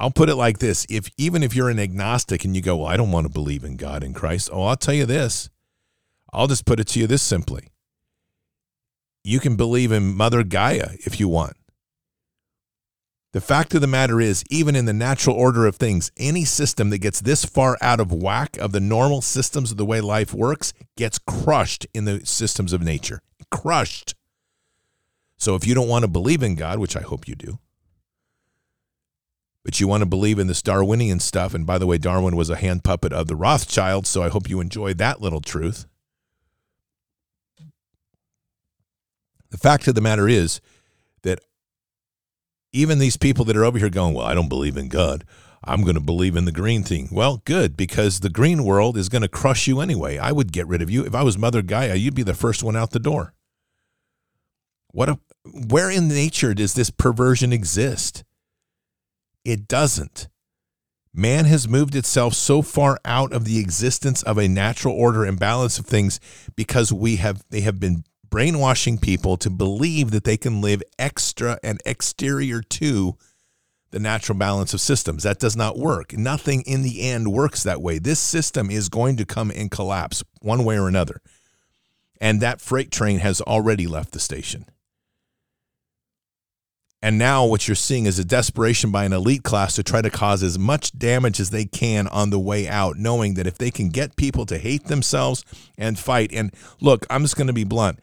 I'll 0.00 0.10
put 0.10 0.30
it 0.30 0.36
like 0.36 0.58
this: 0.58 0.86
if 0.88 1.10
even 1.18 1.42
if 1.42 1.54
you're 1.54 1.68
an 1.68 1.78
agnostic 1.78 2.44
and 2.44 2.56
you 2.56 2.62
go, 2.62 2.78
"Well, 2.78 2.86
I 2.86 2.96
don't 2.96 3.12
want 3.12 3.26
to 3.26 3.32
believe 3.32 3.64
in 3.64 3.76
God 3.76 4.02
and 4.02 4.14
Christ," 4.14 4.48
oh, 4.50 4.64
I'll 4.64 4.76
tell 4.76 4.94
you 4.94 5.04
this. 5.04 5.50
I'll 6.32 6.48
just 6.48 6.64
put 6.64 6.80
it 6.80 6.88
to 6.88 7.00
you 7.00 7.06
this 7.06 7.22
simply: 7.22 7.68
you 9.22 9.40
can 9.40 9.56
believe 9.56 9.92
in 9.92 10.16
Mother 10.16 10.42
Gaia 10.42 10.92
if 11.04 11.20
you 11.20 11.28
want. 11.28 11.56
The 13.32 13.42
fact 13.42 13.74
of 13.74 13.80
the 13.80 13.86
matter 13.86 14.20
is, 14.20 14.42
even 14.50 14.74
in 14.74 14.86
the 14.86 14.92
natural 14.92 15.36
order 15.36 15.66
of 15.66 15.76
things, 15.76 16.10
any 16.16 16.44
system 16.44 16.90
that 16.90 16.98
gets 16.98 17.20
this 17.20 17.44
far 17.44 17.76
out 17.80 18.00
of 18.00 18.10
whack 18.10 18.56
of 18.56 18.72
the 18.72 18.80
normal 18.80 19.20
systems 19.20 19.70
of 19.70 19.76
the 19.76 19.84
way 19.84 20.00
life 20.00 20.34
works 20.34 20.72
gets 20.96 21.18
crushed 21.18 21.86
in 21.94 22.06
the 22.06 22.24
systems 22.24 22.72
of 22.72 22.82
nature. 22.82 23.20
Crushed. 23.50 24.14
So 25.36 25.54
if 25.54 25.64
you 25.66 25.74
don't 25.74 25.88
want 25.88 26.02
to 26.02 26.08
believe 26.08 26.42
in 26.42 26.56
God, 26.56 26.78
which 26.78 26.96
I 26.96 27.02
hope 27.02 27.28
you 27.28 27.36
do, 27.36 27.60
but 29.64 29.80
you 29.80 29.86
want 29.86 30.00
to 30.02 30.06
believe 30.06 30.38
in 30.38 30.46
this 30.46 30.62
Darwinian 30.62 31.20
stuff. 31.20 31.54
And 31.54 31.66
by 31.66 31.78
the 31.78 31.86
way, 31.86 31.98
Darwin 31.98 32.36
was 32.36 32.50
a 32.50 32.56
hand 32.56 32.84
puppet 32.84 33.12
of 33.12 33.26
the 33.26 33.36
Rothschilds, 33.36 34.08
so 34.08 34.22
I 34.22 34.28
hope 34.28 34.48
you 34.48 34.60
enjoy 34.60 34.94
that 34.94 35.20
little 35.20 35.40
truth. 35.40 35.86
The 39.50 39.58
fact 39.58 39.88
of 39.88 39.94
the 39.94 40.00
matter 40.00 40.28
is 40.28 40.60
that 41.22 41.40
even 42.72 42.98
these 42.98 43.16
people 43.16 43.44
that 43.46 43.56
are 43.56 43.64
over 43.64 43.78
here 43.78 43.90
going, 43.90 44.14
Well, 44.14 44.26
I 44.26 44.34
don't 44.34 44.48
believe 44.48 44.76
in 44.76 44.88
God. 44.88 45.24
I'm 45.62 45.82
going 45.82 45.94
to 45.94 46.00
believe 46.00 46.36
in 46.36 46.46
the 46.46 46.52
green 46.52 46.82
thing. 46.82 47.08
Well, 47.12 47.42
good, 47.44 47.76
because 47.76 48.20
the 48.20 48.30
green 48.30 48.64
world 48.64 48.96
is 48.96 49.10
going 49.10 49.22
to 49.22 49.28
crush 49.28 49.66
you 49.66 49.80
anyway. 49.80 50.16
I 50.16 50.32
would 50.32 50.52
get 50.52 50.66
rid 50.66 50.80
of 50.80 50.88
you. 50.88 51.04
If 51.04 51.14
I 51.14 51.22
was 51.22 51.36
Mother 51.36 51.60
Gaia, 51.60 51.96
you'd 51.96 52.14
be 52.14 52.22
the 52.22 52.32
first 52.32 52.62
one 52.62 52.76
out 52.76 52.92
the 52.92 52.98
door. 52.98 53.34
What 54.92 55.10
a, 55.10 55.18
where 55.44 55.90
in 55.90 56.08
nature 56.08 56.54
does 56.54 56.72
this 56.72 56.88
perversion 56.88 57.52
exist? 57.52 58.24
It 59.44 59.68
doesn't. 59.68 60.28
Man 61.12 61.44
has 61.46 61.66
moved 61.66 61.96
itself 61.96 62.34
so 62.34 62.62
far 62.62 62.98
out 63.04 63.32
of 63.32 63.44
the 63.44 63.58
existence 63.58 64.22
of 64.22 64.38
a 64.38 64.48
natural 64.48 64.94
order 64.94 65.24
and 65.24 65.38
balance 65.38 65.78
of 65.78 65.86
things 65.86 66.20
because 66.54 66.92
we 66.92 67.16
have 67.16 67.42
they 67.50 67.62
have 67.62 67.80
been 67.80 68.04
brainwashing 68.28 68.96
people 68.96 69.36
to 69.38 69.50
believe 69.50 70.12
that 70.12 70.22
they 70.22 70.36
can 70.36 70.60
live 70.60 70.82
extra 70.98 71.58
and 71.64 71.80
exterior 71.84 72.62
to 72.62 73.16
the 73.90 73.98
natural 73.98 74.38
balance 74.38 74.72
of 74.72 74.80
systems. 74.80 75.24
That 75.24 75.40
does 75.40 75.56
not 75.56 75.76
work. 75.76 76.12
Nothing 76.12 76.62
in 76.62 76.82
the 76.82 77.02
end 77.02 77.32
works 77.32 77.64
that 77.64 77.82
way. 77.82 77.98
This 77.98 78.20
system 78.20 78.70
is 78.70 78.88
going 78.88 79.16
to 79.16 79.24
come 79.24 79.50
and 79.50 79.68
collapse 79.68 80.22
one 80.40 80.64
way 80.64 80.78
or 80.78 80.86
another. 80.86 81.20
And 82.20 82.40
that 82.40 82.60
freight 82.60 82.92
train 82.92 83.18
has 83.18 83.40
already 83.40 83.88
left 83.88 84.12
the 84.12 84.20
station. 84.20 84.66
And 87.02 87.16
now 87.16 87.46
what 87.46 87.66
you're 87.66 87.74
seeing 87.74 88.04
is 88.04 88.18
a 88.18 88.24
desperation 88.24 88.90
by 88.90 89.04
an 89.04 89.12
elite 89.12 89.42
class 89.42 89.74
to 89.76 89.82
try 89.82 90.02
to 90.02 90.10
cause 90.10 90.42
as 90.42 90.58
much 90.58 90.96
damage 90.98 91.40
as 91.40 91.50
they 91.50 91.64
can 91.64 92.06
on 92.08 92.28
the 92.30 92.38
way 92.38 92.68
out, 92.68 92.96
knowing 92.96 93.34
that 93.34 93.46
if 93.46 93.56
they 93.56 93.70
can 93.70 93.88
get 93.88 94.16
people 94.16 94.44
to 94.46 94.58
hate 94.58 94.84
themselves 94.84 95.44
and 95.78 95.98
fight. 95.98 96.30
And 96.32 96.52
look, 96.80 97.06
I'm 97.08 97.22
just 97.22 97.36
going 97.36 97.46
to 97.46 97.54
be 97.54 97.64
blunt. 97.64 98.00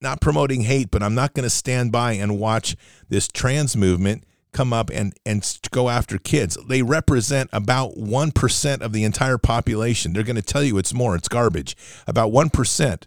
Not 0.00 0.20
promoting 0.20 0.62
hate, 0.62 0.90
but 0.90 1.02
I'm 1.02 1.14
not 1.14 1.34
going 1.34 1.44
to 1.44 1.50
stand 1.50 1.92
by 1.92 2.12
and 2.12 2.38
watch 2.38 2.76
this 3.08 3.28
trans 3.28 3.76
movement 3.76 4.24
come 4.52 4.72
up 4.72 4.90
and, 4.90 5.14
and 5.24 5.58
go 5.70 5.88
after 5.88 6.18
kids. 6.18 6.56
They 6.68 6.82
represent 6.82 7.50
about 7.52 7.96
1% 7.96 8.80
of 8.80 8.92
the 8.92 9.04
entire 9.04 9.38
population. 9.38 10.12
They're 10.12 10.22
going 10.22 10.36
to 10.36 10.42
tell 10.42 10.62
you 10.62 10.78
it's 10.78 10.94
more, 10.94 11.14
it's 11.14 11.28
garbage. 11.28 11.76
About 12.06 12.32
1%. 12.32 13.04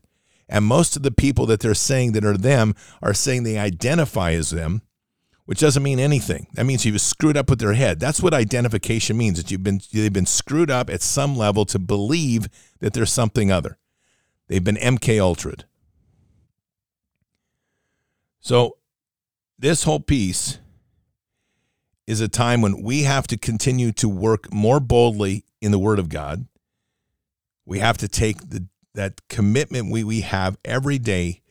And 0.47 0.65
most 0.65 0.95
of 0.95 1.03
the 1.03 1.11
people 1.11 1.45
that 1.47 1.59
they're 1.59 1.73
saying 1.73 2.11
that 2.11 2.25
are 2.25 2.37
them 2.37 2.75
are 3.01 3.13
saying 3.13 3.43
they 3.43 3.57
identify 3.57 4.33
as 4.33 4.51
them, 4.51 4.81
which 5.45 5.59
doesn't 5.59 5.83
mean 5.83 5.99
anything. 5.99 6.47
That 6.53 6.65
means 6.65 6.85
you've 6.85 7.01
screwed 7.01 7.37
up 7.37 7.49
with 7.49 7.59
their 7.59 7.73
head. 7.73 7.99
That's 7.99 8.21
what 8.21 8.33
identification 8.33 9.17
means. 9.17 9.37
That 9.37 9.51
you've 9.51 9.63
been 9.63 9.81
they've 9.91 10.13
been 10.13 10.25
screwed 10.25 10.69
up 10.71 10.89
at 10.89 11.01
some 11.01 11.35
level 11.35 11.65
to 11.65 11.79
believe 11.79 12.47
that 12.79 12.93
there's 12.93 13.11
something 13.11 13.51
other. 13.51 13.77
They've 14.47 14.63
been 14.63 14.77
MK 14.77 15.17
ultra'd. 15.17 15.65
So 18.39 18.77
this 19.57 19.83
whole 19.83 19.99
piece 19.99 20.59
is 22.05 22.21
a 22.21 22.27
time 22.27 22.61
when 22.61 22.83
we 22.83 23.03
have 23.03 23.25
to 23.27 23.37
continue 23.37 23.91
to 23.93 24.07
work 24.07 24.53
more 24.53 24.79
boldly 24.79 25.43
in 25.61 25.71
the 25.71 25.79
Word 25.79 25.97
of 25.97 26.09
God. 26.09 26.45
We 27.65 27.79
have 27.79 27.97
to 27.97 28.07
take 28.07 28.49
the 28.49 28.67
that 28.95 29.21
commitment 29.29 29.91
we, 29.91 30.03
we 30.03 30.21
have 30.21 30.57
every 30.65 30.97
day 30.97 31.41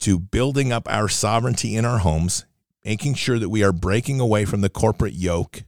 to 0.00 0.18
building 0.18 0.72
up 0.72 0.88
our 0.90 1.08
sovereignty 1.08 1.76
in 1.76 1.84
our 1.84 1.98
homes, 1.98 2.44
making 2.84 3.14
sure 3.14 3.38
that 3.38 3.48
we 3.48 3.62
are 3.62 3.72
breaking 3.72 4.20
away 4.20 4.44
from 4.44 4.60
the 4.60 4.68
corporate 4.68 5.14
yoke, 5.14 5.64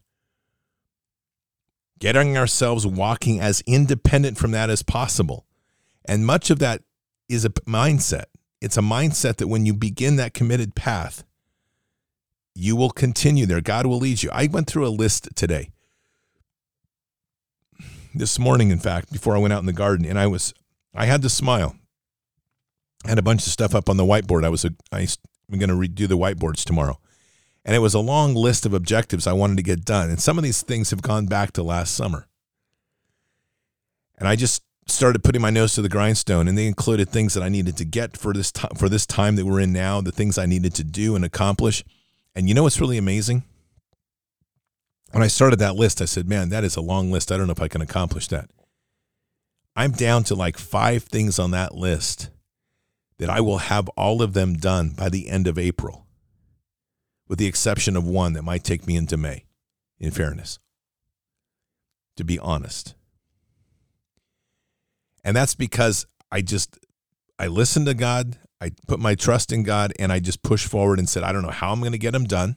getting 1.98 2.36
ourselves 2.36 2.86
walking 2.86 3.40
as 3.40 3.62
independent 3.66 4.38
from 4.38 4.52
that 4.52 4.70
as 4.70 4.82
possible. 4.82 5.46
And 6.04 6.24
much 6.24 6.50
of 6.50 6.58
that 6.60 6.82
is 7.28 7.44
a 7.44 7.50
mindset. 7.50 8.24
It's 8.60 8.76
a 8.76 8.82
mindset 8.82 9.36
that 9.36 9.48
when 9.48 9.66
you 9.66 9.74
begin 9.74 10.16
that 10.16 10.34
committed 10.34 10.74
path, 10.74 11.24
you 12.54 12.74
will 12.74 12.90
continue 12.90 13.46
there. 13.46 13.60
God 13.60 13.86
will 13.86 13.98
lead 13.98 14.22
you. 14.22 14.30
I 14.32 14.48
went 14.48 14.66
through 14.66 14.86
a 14.86 14.90
list 14.90 15.28
today. 15.36 15.70
This 18.14 18.38
morning, 18.38 18.70
in 18.70 18.78
fact, 18.78 19.12
before 19.12 19.36
I 19.36 19.38
went 19.38 19.52
out 19.52 19.60
in 19.60 19.66
the 19.66 19.72
garden, 19.72 20.04
and 20.04 20.18
I 20.18 20.26
was 20.26 20.54
I 20.98 21.06
had 21.06 21.22
to 21.22 21.28
smile. 21.28 21.76
I 23.04 23.10
had 23.10 23.20
a 23.20 23.22
bunch 23.22 23.46
of 23.46 23.52
stuff 23.52 23.72
up 23.72 23.88
on 23.88 23.96
the 23.96 24.04
whiteboard. 24.04 24.44
I 24.44 24.48
was 24.48 24.64
a, 24.64 24.70
I, 24.90 25.06
I'm 25.50 25.60
going 25.60 25.68
to 25.68 25.76
redo 25.76 26.08
the 26.08 26.18
whiteboards 26.18 26.64
tomorrow. 26.64 26.98
And 27.64 27.76
it 27.76 27.78
was 27.78 27.94
a 27.94 28.00
long 28.00 28.34
list 28.34 28.66
of 28.66 28.74
objectives 28.74 29.24
I 29.24 29.32
wanted 29.32 29.58
to 29.58 29.62
get 29.62 29.84
done. 29.84 30.10
And 30.10 30.20
some 30.20 30.38
of 30.38 30.44
these 30.44 30.62
things 30.62 30.90
have 30.90 31.00
gone 31.00 31.26
back 31.26 31.52
to 31.52 31.62
last 31.62 31.94
summer. 31.94 32.26
And 34.18 34.26
I 34.26 34.34
just 34.34 34.64
started 34.88 35.22
putting 35.22 35.40
my 35.40 35.50
nose 35.50 35.74
to 35.74 35.82
the 35.82 35.88
grindstone 35.88 36.48
and 36.48 36.58
they 36.58 36.66
included 36.66 37.10
things 37.10 37.34
that 37.34 37.44
I 37.44 37.48
needed 37.48 37.76
to 37.76 37.84
get 37.84 38.16
for 38.16 38.32
this 38.32 38.50
for 38.76 38.88
this 38.88 39.06
time 39.06 39.36
that 39.36 39.46
we're 39.46 39.60
in 39.60 39.72
now, 39.72 40.00
the 40.00 40.10
things 40.10 40.36
I 40.36 40.46
needed 40.46 40.74
to 40.74 40.84
do 40.84 41.14
and 41.14 41.24
accomplish. 41.24 41.84
And 42.34 42.48
you 42.48 42.54
know 42.54 42.64
what's 42.64 42.80
really 42.80 42.98
amazing? 42.98 43.44
When 45.12 45.22
I 45.22 45.28
started 45.28 45.60
that 45.60 45.76
list, 45.76 46.02
I 46.02 46.06
said, 46.06 46.28
"Man, 46.28 46.48
that 46.48 46.64
is 46.64 46.74
a 46.74 46.80
long 46.80 47.12
list. 47.12 47.30
I 47.30 47.36
don't 47.36 47.46
know 47.46 47.52
if 47.52 47.62
I 47.62 47.68
can 47.68 47.82
accomplish 47.82 48.26
that." 48.28 48.50
I'm 49.78 49.92
down 49.92 50.24
to 50.24 50.34
like 50.34 50.58
five 50.58 51.04
things 51.04 51.38
on 51.38 51.52
that 51.52 51.72
list 51.72 52.30
that 53.18 53.30
I 53.30 53.40
will 53.40 53.58
have 53.58 53.88
all 53.90 54.22
of 54.22 54.32
them 54.32 54.54
done 54.54 54.90
by 54.90 55.08
the 55.08 55.28
end 55.28 55.46
of 55.46 55.56
April, 55.56 56.04
with 57.28 57.38
the 57.38 57.46
exception 57.46 57.96
of 57.96 58.04
one 58.04 58.32
that 58.32 58.42
might 58.42 58.64
take 58.64 58.88
me 58.88 58.96
into 58.96 59.16
May, 59.16 59.44
in 60.00 60.10
fairness, 60.10 60.58
to 62.16 62.24
be 62.24 62.40
honest. 62.40 62.96
And 65.22 65.36
that's 65.36 65.54
because 65.54 66.06
I 66.32 66.40
just, 66.40 66.76
I 67.38 67.46
listened 67.46 67.86
to 67.86 67.94
God, 67.94 68.36
I 68.60 68.72
put 68.88 68.98
my 68.98 69.14
trust 69.14 69.52
in 69.52 69.62
God, 69.62 69.92
and 70.00 70.10
I 70.10 70.18
just 70.18 70.42
pushed 70.42 70.66
forward 70.66 70.98
and 70.98 71.08
said, 71.08 71.22
I 71.22 71.30
don't 71.30 71.42
know 71.42 71.50
how 71.50 71.70
I'm 71.70 71.78
going 71.78 71.92
to 71.92 71.98
get 71.98 72.14
them 72.14 72.24
done. 72.24 72.56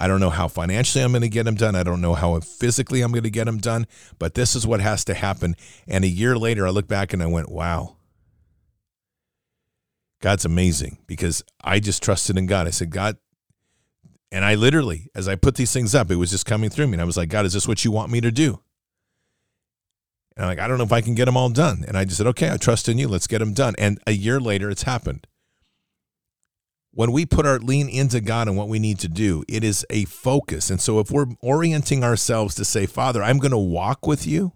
I 0.00 0.08
don't 0.08 0.18
know 0.18 0.30
how 0.30 0.48
financially 0.48 1.04
I'm 1.04 1.12
going 1.12 1.20
to 1.20 1.28
get 1.28 1.42
them 1.42 1.56
done. 1.56 1.76
I 1.76 1.82
don't 1.82 2.00
know 2.00 2.14
how 2.14 2.40
physically 2.40 3.02
I'm 3.02 3.12
going 3.12 3.24
to 3.24 3.30
get 3.30 3.44
them 3.44 3.58
done, 3.58 3.86
but 4.18 4.32
this 4.32 4.56
is 4.56 4.66
what 4.66 4.80
has 4.80 5.04
to 5.04 5.14
happen. 5.14 5.54
And 5.86 6.04
a 6.04 6.08
year 6.08 6.38
later, 6.38 6.66
I 6.66 6.70
look 6.70 6.88
back 6.88 7.12
and 7.12 7.22
I 7.22 7.26
went, 7.26 7.50
wow, 7.50 7.96
God's 10.22 10.46
amazing 10.46 10.96
because 11.06 11.44
I 11.62 11.80
just 11.80 12.02
trusted 12.02 12.38
in 12.38 12.46
God. 12.46 12.66
I 12.66 12.70
said, 12.70 12.90
God, 12.90 13.18
and 14.32 14.42
I 14.42 14.54
literally, 14.54 15.10
as 15.14 15.28
I 15.28 15.36
put 15.36 15.56
these 15.56 15.72
things 15.72 15.94
up, 15.94 16.10
it 16.10 16.16
was 16.16 16.30
just 16.30 16.46
coming 16.46 16.70
through 16.70 16.86
me. 16.86 16.94
And 16.94 17.02
I 17.02 17.06
was 17.06 17.18
like, 17.18 17.28
God, 17.28 17.44
is 17.44 17.52
this 17.52 17.68
what 17.68 17.84
you 17.84 17.92
want 17.92 18.10
me 18.10 18.22
to 18.22 18.32
do? 18.32 18.62
And 20.34 20.46
I'm 20.46 20.48
like, 20.48 20.60
I 20.60 20.66
don't 20.66 20.78
know 20.78 20.84
if 20.84 20.92
I 20.92 21.02
can 21.02 21.14
get 21.14 21.26
them 21.26 21.36
all 21.36 21.50
done. 21.50 21.84
And 21.86 21.98
I 21.98 22.04
just 22.06 22.16
said, 22.16 22.26
okay, 22.28 22.50
I 22.50 22.56
trust 22.56 22.88
in 22.88 22.96
you. 22.96 23.06
Let's 23.06 23.26
get 23.26 23.40
them 23.40 23.52
done. 23.52 23.74
And 23.76 24.00
a 24.06 24.12
year 24.12 24.40
later, 24.40 24.70
it's 24.70 24.84
happened 24.84 25.26
when 26.92 27.12
we 27.12 27.24
put 27.24 27.46
our 27.46 27.58
lean 27.58 27.88
into 27.88 28.20
God 28.20 28.48
and 28.48 28.56
what 28.56 28.68
we 28.68 28.78
need 28.78 28.98
to 29.00 29.08
do, 29.08 29.44
it 29.48 29.62
is 29.62 29.86
a 29.90 30.04
focus. 30.06 30.70
And 30.70 30.80
so 30.80 30.98
if 30.98 31.10
we're 31.10 31.26
orienting 31.40 32.02
ourselves 32.02 32.54
to 32.56 32.64
say, 32.64 32.86
Father, 32.86 33.22
I'm 33.22 33.38
going 33.38 33.52
to 33.52 33.58
walk 33.58 34.06
with 34.06 34.26
you, 34.26 34.52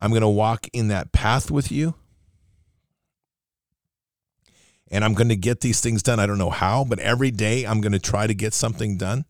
I'm 0.00 0.10
going 0.10 0.22
to 0.22 0.28
walk 0.28 0.66
in 0.72 0.88
that 0.88 1.12
path 1.12 1.50
with 1.50 1.70
you, 1.70 1.94
and 4.90 5.04
I'm 5.04 5.14
going 5.14 5.28
to 5.28 5.36
get 5.36 5.60
these 5.60 5.80
things 5.80 6.02
done. 6.02 6.18
I 6.18 6.26
don't 6.26 6.38
know 6.38 6.50
how, 6.50 6.84
but 6.84 6.98
every 6.98 7.30
day 7.30 7.64
I'm 7.64 7.80
going 7.80 7.92
to 7.92 7.98
try 7.98 8.26
to 8.26 8.34
get 8.34 8.54
something 8.54 8.96
done. 8.96 9.24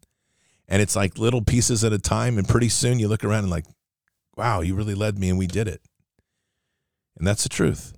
And 0.68 0.82
it's 0.82 0.94
like 0.94 1.18
little 1.18 1.42
pieces 1.42 1.82
at 1.82 1.92
a 1.92 1.98
time. 1.98 2.38
And 2.38 2.46
pretty 2.46 2.68
soon 2.68 2.98
you 2.98 3.08
look 3.08 3.24
around 3.24 3.44
and 3.44 3.50
like, 3.50 3.64
wow, 4.36 4.60
you 4.60 4.74
really 4.74 4.94
led 4.94 5.18
me 5.18 5.30
and 5.30 5.38
we 5.38 5.46
did 5.46 5.66
it. 5.66 5.80
And 7.16 7.26
that's 7.26 7.42
the 7.42 7.48
truth. 7.48 7.97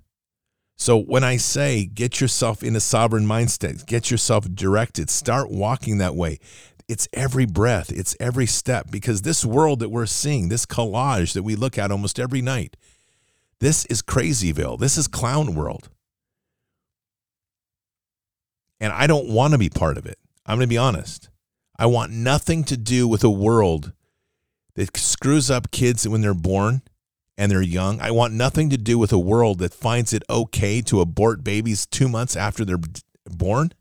So 0.81 0.97
when 0.99 1.23
I 1.23 1.37
say 1.37 1.85
get 1.85 2.19
yourself 2.19 2.63
in 2.63 2.75
a 2.75 2.79
sovereign 2.79 3.27
mindset, 3.27 3.85
get 3.85 4.09
yourself 4.09 4.51
directed, 4.51 5.11
start 5.11 5.51
walking 5.51 5.99
that 5.99 6.15
way. 6.15 6.39
It's 6.87 7.07
every 7.13 7.45
breath, 7.45 7.91
it's 7.91 8.17
every 8.19 8.47
step 8.47 8.89
because 8.89 9.21
this 9.21 9.45
world 9.45 9.77
that 9.81 9.89
we're 9.89 10.07
seeing, 10.07 10.49
this 10.49 10.65
collage 10.65 11.33
that 11.33 11.43
we 11.43 11.55
look 11.55 11.77
at 11.77 11.91
almost 11.91 12.19
every 12.19 12.41
night, 12.41 12.77
this 13.59 13.85
is 13.85 14.01
crazyville. 14.01 14.79
This 14.79 14.97
is 14.97 15.07
clown 15.07 15.53
world. 15.53 15.89
And 18.79 18.91
I 18.91 19.05
don't 19.05 19.29
want 19.29 19.51
to 19.51 19.59
be 19.59 19.69
part 19.69 19.99
of 19.99 20.07
it. 20.07 20.17
I'm 20.47 20.57
going 20.57 20.67
to 20.67 20.73
be 20.73 20.79
honest. 20.79 21.29
I 21.77 21.85
want 21.85 22.11
nothing 22.11 22.63
to 22.63 22.75
do 22.75 23.07
with 23.07 23.23
a 23.23 23.29
world 23.29 23.93
that 24.73 24.97
screws 24.97 25.51
up 25.51 25.69
kids 25.69 26.07
when 26.07 26.21
they're 26.21 26.33
born 26.33 26.81
and 27.37 27.51
they're 27.51 27.61
young. 27.61 27.99
I 27.99 28.11
want 28.11 28.33
nothing 28.33 28.69
to 28.69 28.77
do 28.77 28.97
with 28.99 29.11
a 29.11 29.19
world 29.19 29.59
that 29.59 29.73
finds 29.73 30.13
it 30.13 30.23
okay 30.29 30.81
to 30.83 31.01
abort 31.01 31.43
babies 31.43 31.85
two 31.85 32.07
months 32.07 32.35
after 32.35 32.65
they're 32.65 32.79
born. 33.25 33.73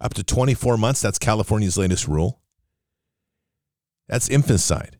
Up 0.00 0.14
to 0.14 0.22
24 0.22 0.76
months, 0.76 1.00
that's 1.00 1.18
California's 1.18 1.78
latest 1.78 2.06
rule. 2.06 2.40
That's 4.08 4.28
infanticide, 4.28 4.98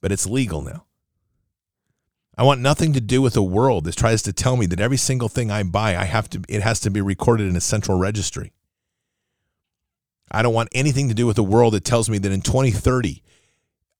but 0.00 0.10
it's 0.10 0.26
legal 0.26 0.62
now. 0.62 0.86
I 2.36 2.44
want 2.44 2.60
nothing 2.60 2.94
to 2.94 3.00
do 3.00 3.20
with 3.20 3.36
a 3.36 3.42
world 3.42 3.84
that 3.84 3.96
tries 3.96 4.22
to 4.22 4.32
tell 4.32 4.56
me 4.56 4.66
that 4.66 4.80
every 4.80 4.96
single 4.96 5.28
thing 5.28 5.50
I 5.50 5.62
buy, 5.64 5.96
I 5.96 6.04
have 6.04 6.30
to 6.30 6.42
it 6.48 6.62
has 6.62 6.80
to 6.80 6.90
be 6.90 7.00
recorded 7.00 7.46
in 7.46 7.56
a 7.56 7.60
central 7.60 7.98
registry. 7.98 8.52
I 10.30 10.40
don't 10.40 10.54
want 10.54 10.70
anything 10.72 11.08
to 11.08 11.14
do 11.14 11.26
with 11.26 11.36
a 11.36 11.42
world 11.42 11.74
that 11.74 11.84
tells 11.84 12.08
me 12.08 12.16
that 12.18 12.32
in 12.32 12.40
2030 12.40 13.22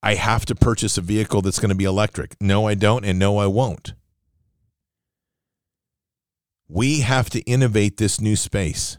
I 0.03 0.14
have 0.14 0.44
to 0.46 0.55
purchase 0.55 0.98
a 0.98 1.00
vehicle 1.00 1.42
that's 1.42 1.61
going 1.61 1.68
to 1.68 1.76
be 1.76 1.84
electric. 1.84 2.34
No, 2.40 2.66
I 2.66 2.74
don't, 2.74 3.05
and 3.05 3.18
no, 3.18 3.38
I 3.38 3.46
won't. 3.46 3.94
We 6.68 7.00
have 7.00 7.30
to 7.30 7.40
innovate 7.42 7.98
this 7.98 8.20
new 8.20 8.34
space. 8.34 8.98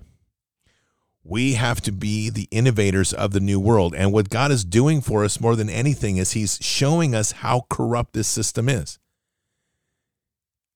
We 1.24 1.54
have 1.54 1.82
to 1.82 1.92
be 1.92 2.30
the 2.30 2.48
innovators 2.52 3.14
of 3.14 3.32
the 3.32 3.40
new 3.40 3.60
world. 3.60 3.96
And 3.96 4.14
what 4.14 4.30
God 4.30 4.52
is 4.52 4.64
doing 4.64 5.02
for 5.02 5.24
us 5.24 5.40
more 5.40 5.56
than 5.56 5.70
anything 5.70 6.18
is 6.18 6.32
He's 6.32 6.58
showing 6.62 7.16
us 7.16 7.32
how 7.32 7.66
corrupt 7.70 8.14
this 8.14 8.28
system 8.28 8.70
is. 8.70 9.00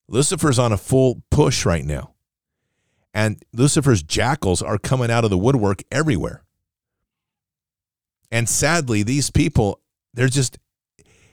Lucifer's 0.07 0.57
on 0.57 0.71
a 0.71 0.77
full 0.77 1.21
push 1.29 1.65
right 1.65 1.85
now. 1.85 2.13
And 3.13 3.43
Lucifer's 3.53 4.03
jackals 4.03 4.61
are 4.61 4.77
coming 4.77 5.11
out 5.11 5.23
of 5.23 5.29
the 5.29 5.37
woodwork 5.37 5.83
everywhere. 5.91 6.43
And 8.31 8.47
sadly, 8.47 9.03
these 9.03 9.29
people, 9.29 9.81
they're 10.13 10.27
just, 10.27 10.57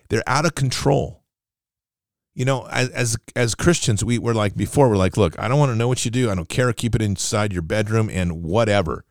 they're 0.08 0.22
out 0.26 0.44
of 0.44 0.54
control. 0.54 1.22
You 2.34 2.44
know, 2.44 2.66
as 2.70 2.88
as, 2.90 3.16
as 3.36 3.54
Christians, 3.54 4.04
we 4.04 4.18
were 4.18 4.34
like 4.34 4.56
before, 4.56 4.88
we're 4.88 4.96
like, 4.96 5.16
look, 5.16 5.38
I 5.38 5.46
don't 5.46 5.58
want 5.58 5.70
to 5.70 5.76
know 5.76 5.86
what 5.86 6.04
you 6.04 6.10
do. 6.10 6.30
I 6.30 6.34
don't 6.34 6.48
care. 6.48 6.72
Keep 6.72 6.96
it 6.96 7.02
inside 7.02 7.52
your 7.52 7.62
bedroom 7.62 8.10
and 8.10 8.42
whatever. 8.42 9.04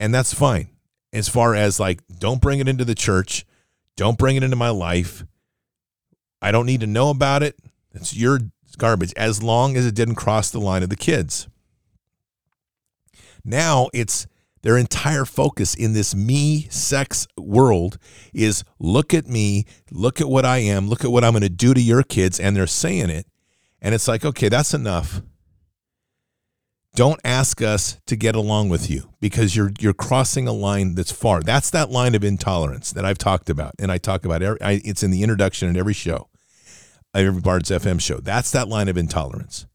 And 0.00 0.14
that's 0.14 0.32
fine. 0.32 0.68
As 1.12 1.28
far 1.28 1.54
as 1.54 1.78
like, 1.78 2.00
don't 2.18 2.40
bring 2.40 2.60
it 2.60 2.68
into 2.68 2.84
the 2.84 2.94
church, 2.94 3.44
don't 3.96 4.16
bring 4.18 4.36
it 4.36 4.42
into 4.42 4.56
my 4.56 4.70
life. 4.70 5.24
I 6.40 6.50
don't 6.50 6.66
need 6.66 6.80
to 6.80 6.86
know 6.86 7.10
about 7.10 7.42
it. 7.42 7.58
It's 7.92 8.16
your 8.16 8.38
garbage 8.78 9.12
as 9.16 9.42
long 9.42 9.76
as 9.76 9.84
it 9.86 9.94
didn't 9.94 10.14
cross 10.14 10.50
the 10.50 10.60
line 10.60 10.82
of 10.82 10.88
the 10.88 10.96
kids. 10.96 11.48
Now 13.44 13.88
it's 13.92 14.26
their 14.68 14.76
entire 14.76 15.24
focus 15.24 15.74
in 15.74 15.94
this 15.94 16.14
me 16.14 16.64
sex 16.68 17.26
world 17.38 17.96
is 18.34 18.64
look 18.78 19.14
at 19.14 19.26
me, 19.26 19.64
look 19.90 20.20
at 20.20 20.28
what 20.28 20.44
I 20.44 20.58
am, 20.58 20.90
look 20.90 21.06
at 21.06 21.10
what 21.10 21.24
I'm 21.24 21.32
going 21.32 21.40
to 21.40 21.48
do 21.48 21.72
to 21.72 21.80
your 21.80 22.02
kids. 22.02 22.38
And 22.38 22.54
they're 22.54 22.66
saying 22.66 23.08
it. 23.08 23.24
And 23.80 23.94
it's 23.94 24.06
like, 24.06 24.26
okay, 24.26 24.50
that's 24.50 24.74
enough. 24.74 25.22
Don't 26.94 27.18
ask 27.24 27.62
us 27.62 27.98
to 28.08 28.14
get 28.14 28.34
along 28.34 28.68
with 28.68 28.90
you 28.90 29.14
because 29.20 29.56
you're 29.56 29.72
you're 29.80 29.94
crossing 29.94 30.46
a 30.46 30.52
line 30.52 30.96
that's 30.96 31.12
far. 31.12 31.40
That's 31.40 31.70
that 31.70 31.88
line 31.88 32.14
of 32.14 32.22
intolerance 32.22 32.92
that 32.92 33.06
I've 33.06 33.16
talked 33.16 33.48
about, 33.48 33.72
and 33.78 33.90
I 33.90 33.96
talk 33.96 34.26
about. 34.26 34.42
Every, 34.42 34.60
I, 34.60 34.82
it's 34.84 35.02
in 35.02 35.10
the 35.10 35.22
introduction 35.22 35.70
in 35.70 35.78
every 35.78 35.94
show, 35.94 36.28
every 37.14 37.40
Bards 37.40 37.70
FM 37.70 38.02
show. 38.02 38.18
That's 38.18 38.50
that 38.50 38.68
line 38.68 38.88
of 38.88 38.98
intolerance 38.98 39.66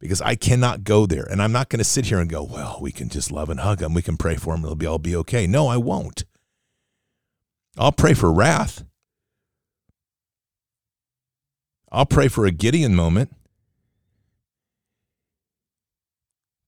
because 0.00 0.22
I 0.22 0.34
cannot 0.34 0.82
go 0.82 1.06
there. 1.06 1.24
And 1.30 1.40
I'm 1.42 1.52
not 1.52 1.68
going 1.68 1.78
to 1.78 1.84
sit 1.84 2.06
here 2.06 2.18
and 2.18 2.28
go, 2.28 2.42
well, 2.42 2.78
we 2.80 2.90
can 2.90 3.08
just 3.10 3.30
love 3.30 3.50
and 3.50 3.60
hug 3.60 3.78
them. 3.78 3.94
We 3.94 4.02
can 4.02 4.16
pray 4.16 4.36
for 4.36 4.54
them. 4.54 4.64
It'll 4.64 4.74
be 4.74 4.86
all 4.86 4.98
be 4.98 5.14
okay. 5.16 5.46
No, 5.46 5.68
I 5.68 5.76
won't. 5.76 6.24
I'll 7.78 7.92
pray 7.92 8.14
for 8.14 8.32
wrath. 8.32 8.84
I'll 11.92 12.06
pray 12.06 12.28
for 12.28 12.46
a 12.46 12.50
Gideon 12.50 12.94
moment. 12.94 13.34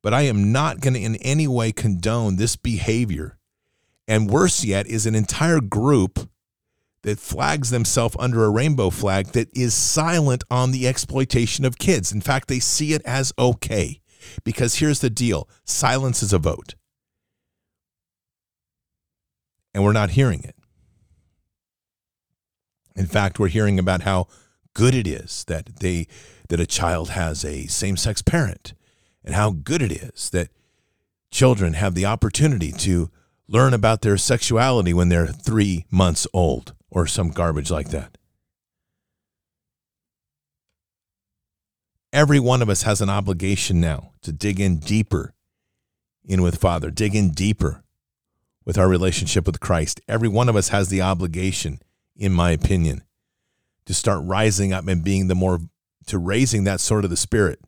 But 0.03 0.13
I 0.13 0.23
am 0.23 0.53
not 0.53 0.81
going 0.81 0.95
to 0.95 1.01
in 1.01 1.17
any 1.17 1.47
way 1.47 1.73
condone 1.73 2.37
this 2.37 2.57
behavior. 2.57 3.39
And 4.09 4.29
worse 4.29 4.65
yet 4.65 4.87
is 4.89 5.07
an 5.07 5.15
entire 5.15 5.61
group 5.61 6.29
that 7.03 7.19
flags 7.19 7.71
themselves 7.71 8.17
under 8.19 8.45
a 8.45 8.51
rainbow 8.51 8.91
flag 8.91 9.27
that 9.29 9.49
is 9.57 9.75
silent 9.75 10.45
on 10.51 10.71
the 10.71 10.87
exploitation 10.87 11.65
of 11.65 11.79
kids. 11.79 12.13
In 12.13 12.21
fact, 12.21 12.49
they 12.49 12.61
see 12.61 12.93
it 12.93 13.03
as 13.05 13.33
okay. 13.39 14.01
Because 14.45 14.77
here's 14.77 15.01
the 15.01 15.11
deal 15.11 15.49
silence 15.65 16.23
is 16.23 16.33
a 16.33 16.39
vote. 16.39 16.77
And 19.75 19.83
we're 19.83 19.93
not 19.93 20.11
hearing 20.11 20.45
it. 20.45 20.55
In 22.95 23.07
fact, 23.07 23.39
we're 23.39 23.49
hearing 23.49 23.79
about 23.79 24.03
how 24.03 24.29
good 24.75 24.95
it 24.95 25.07
is 25.07 25.45
that 25.49 25.81
they 25.81 26.07
that 26.49 26.61
a 26.61 26.67
child 26.67 27.11
has 27.11 27.45
a 27.45 27.67
same-sex 27.67 28.23
parent 28.23 28.75
and 29.25 29.35
how 29.35 29.51
good 29.51 29.83
it 29.83 29.91
is 29.91 30.31
that 30.31 30.51
children 31.31 31.73
have 31.73 31.95
the 31.95 32.05
opportunity 32.05 32.71
to 32.71 33.11
learn 33.49 33.73
about 33.73 34.03
their 34.03 34.19
sexuality 34.19 34.93
when 34.93 35.09
they're 35.09 35.27
3 35.27 35.87
months 35.91 36.27
old 36.33 36.75
or 36.93 37.07
some 37.07 37.31
garbage 37.31 37.71
like 37.71 37.89
that. 37.89 38.19
Every 42.13 42.39
one 42.39 42.61
of 42.61 42.69
us 42.69 42.83
has 42.83 43.01
an 43.01 43.09
obligation 43.09 43.81
now 43.81 44.13
to 44.21 44.33
dig 44.33 44.61
in 44.61 44.77
deeper 44.77 45.33
in 46.25 46.43
with 46.43 46.61
Father, 46.61 46.91
dig 46.91 47.15
in 47.15 47.31
deeper 47.31 47.83
with 48.67 48.77
our 48.77 48.89
relationship 48.89 49.47
with 49.47 49.59
Christ. 49.59 50.01
Every 50.07 50.29
one 50.29 50.51
of 50.51 50.55
us 50.55 50.69
has 50.69 50.91
the 50.91 51.01
obligation, 51.01 51.81
in 52.15 52.33
my 52.33 52.51
opinion, 52.51 53.03
to 53.87 53.95
start 53.95 54.21
rising 54.23 54.73
up 54.75 54.87
and 54.87 55.03
being 55.03 55.29
the 55.29 55.35
more, 55.35 55.61
to 56.07 56.19
raising 56.19 56.65
that 56.65 56.81
sort 56.81 57.05
of 57.05 57.11
the 57.11 57.17
spirit. 57.17 57.61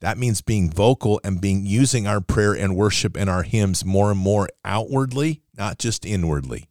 That 0.00 0.18
means 0.18 0.42
being 0.42 0.68
vocal 0.68 1.20
and 1.22 1.40
being 1.40 1.64
using 1.64 2.08
our 2.08 2.20
prayer 2.20 2.52
and 2.52 2.74
worship 2.74 3.16
and 3.16 3.30
our 3.30 3.44
hymns 3.44 3.84
more 3.84 4.10
and 4.10 4.18
more 4.18 4.48
outwardly, 4.64 5.42
not 5.56 5.78
just 5.78 6.04
inwardly. 6.04 6.68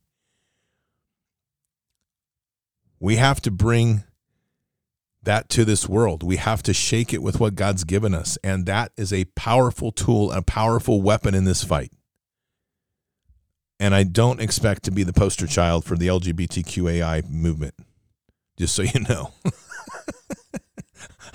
We 3.02 3.16
have 3.16 3.42
to 3.42 3.52
bring 3.52 4.04
that 5.24 5.50
to 5.50 5.66
this 5.66 5.90
world. 5.90 6.22
We 6.22 6.38
have 6.38 6.62
to 6.64 6.74
shake 6.74 7.14
it 7.14 7.24
with 7.24 7.40
what 7.40 7.56
God's 7.56 7.84
given 7.84 8.14
us. 8.14 8.38
And 8.44 8.68
that 8.68 8.92
is 8.96 9.12
a 9.12 9.26
powerful 9.36 9.92
tool, 9.92 10.32
a 10.32 10.44
powerful 10.44 11.02
weapon 11.02 11.34
in 11.34 11.44
this 11.44 11.64
fight. 11.64 11.92
And 13.80 13.96
I 13.96 14.04
don't 14.04 14.40
expect 14.40 14.84
to 14.84 14.92
be 14.92 15.02
the 15.02 15.14
poster 15.14 15.48
child 15.48 15.84
for 15.84 15.98
the 15.98 16.06
LGBTQAI 16.06 17.28
movement, 17.28 17.74
just 18.56 18.76
so 18.76 18.84
you 18.84 19.00
know. 19.10 19.34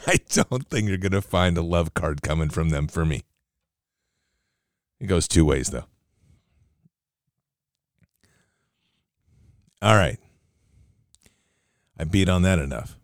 I 0.06 0.18
don't 0.28 0.68
think 0.68 0.88
you're 0.88 0.98
going 0.98 1.10
to 1.10 1.20
find 1.20 1.58
a 1.58 1.62
love 1.62 1.94
card 1.94 2.22
coming 2.22 2.48
from 2.48 2.68
them 2.68 2.86
for 2.86 3.04
me. 3.04 3.24
It 5.00 5.06
goes 5.06 5.26
two 5.26 5.44
ways, 5.44 5.70
though. 5.70 5.86
All 9.82 9.96
right. 9.96 10.20
I 11.98 12.04
beat 12.04 12.28
on 12.28 12.42
that 12.42 12.58
enough. 12.58 12.96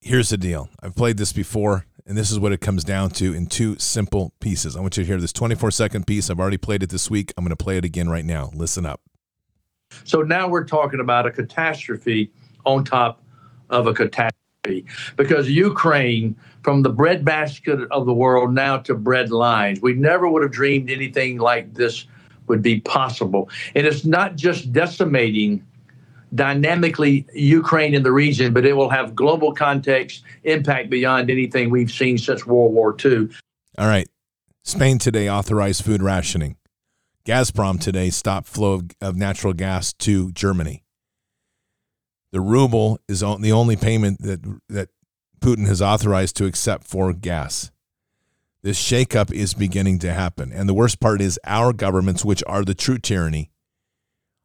Here's 0.00 0.28
the 0.28 0.36
deal 0.36 0.68
I've 0.82 0.94
played 0.94 1.16
this 1.16 1.32
before, 1.32 1.86
and 2.06 2.16
this 2.16 2.30
is 2.30 2.38
what 2.38 2.52
it 2.52 2.60
comes 2.60 2.84
down 2.84 3.10
to 3.12 3.32
in 3.32 3.46
two 3.46 3.78
simple 3.78 4.32
pieces. 4.38 4.76
I 4.76 4.80
want 4.80 4.96
you 4.96 5.02
to 5.02 5.06
hear 5.06 5.18
this 5.18 5.32
24 5.32 5.70
second 5.70 6.06
piece. 6.06 6.28
I've 6.28 6.38
already 6.38 6.58
played 6.58 6.82
it 6.82 6.90
this 6.90 7.10
week. 7.10 7.32
I'm 7.36 7.44
going 7.44 7.56
to 7.56 7.62
play 7.64 7.78
it 7.78 7.84
again 7.84 8.10
right 8.10 8.24
now. 8.24 8.50
Listen 8.54 8.84
up. 8.84 9.00
So 10.04 10.22
now 10.22 10.48
we're 10.48 10.64
talking 10.64 11.00
about 11.00 11.26
a 11.26 11.30
catastrophe 11.30 12.30
on 12.66 12.84
top 12.84 13.22
of 13.70 13.86
a 13.86 13.94
catastrophe 13.94 14.84
because 15.16 15.50
Ukraine, 15.50 16.36
from 16.62 16.82
the 16.82 16.90
breadbasket 16.90 17.80
of 17.90 18.06
the 18.06 18.14
world 18.14 18.52
now 18.52 18.78
to 18.78 18.94
bread 18.94 19.30
lines, 19.30 19.80
we 19.80 19.94
never 19.94 20.28
would 20.28 20.42
have 20.42 20.52
dreamed 20.52 20.90
anything 20.90 21.38
like 21.38 21.72
this 21.74 22.06
would 22.46 22.62
be 22.62 22.80
possible. 22.80 23.48
And 23.74 23.86
it's 23.86 24.04
not 24.04 24.36
just 24.36 24.72
decimating 24.72 25.64
dynamically 26.34 27.26
Ukraine 27.32 27.94
in 27.94 28.02
the 28.02 28.12
region, 28.12 28.52
but 28.52 28.66
it 28.66 28.72
will 28.72 28.90
have 28.90 29.14
global 29.14 29.52
context 29.52 30.22
impact 30.42 30.90
beyond 30.90 31.30
anything 31.30 31.70
we've 31.70 31.90
seen 31.90 32.18
since 32.18 32.46
World 32.46 32.72
War 32.72 32.96
II. 33.04 33.28
All 33.78 33.86
right. 33.86 34.08
Spain 34.62 34.98
today 34.98 35.28
authorized 35.28 35.84
food 35.84 36.02
rationing. 36.02 36.56
Gazprom 37.26 37.80
today 37.80 38.10
stopped 38.10 38.48
flow 38.48 38.82
of, 39.00 39.16
natural 39.16 39.52
gas 39.52 39.92
to 39.94 40.32
Germany. 40.32 40.84
The 42.32 42.40
ruble 42.40 42.98
is 43.08 43.20
the 43.20 43.52
only 43.52 43.76
payment 43.76 44.20
that 44.22 44.40
that 44.68 44.88
Putin 45.40 45.66
has 45.66 45.80
authorized 45.80 46.36
to 46.36 46.46
accept 46.46 46.84
for 46.84 47.12
gas. 47.12 47.70
This 48.64 48.82
shakeup 48.82 49.30
is 49.30 49.52
beginning 49.52 49.98
to 49.98 50.14
happen. 50.14 50.50
And 50.50 50.66
the 50.66 50.72
worst 50.72 50.98
part 50.98 51.20
is 51.20 51.38
our 51.44 51.74
governments, 51.74 52.24
which 52.24 52.42
are 52.46 52.64
the 52.64 52.74
true 52.74 52.96
tyranny, 52.96 53.50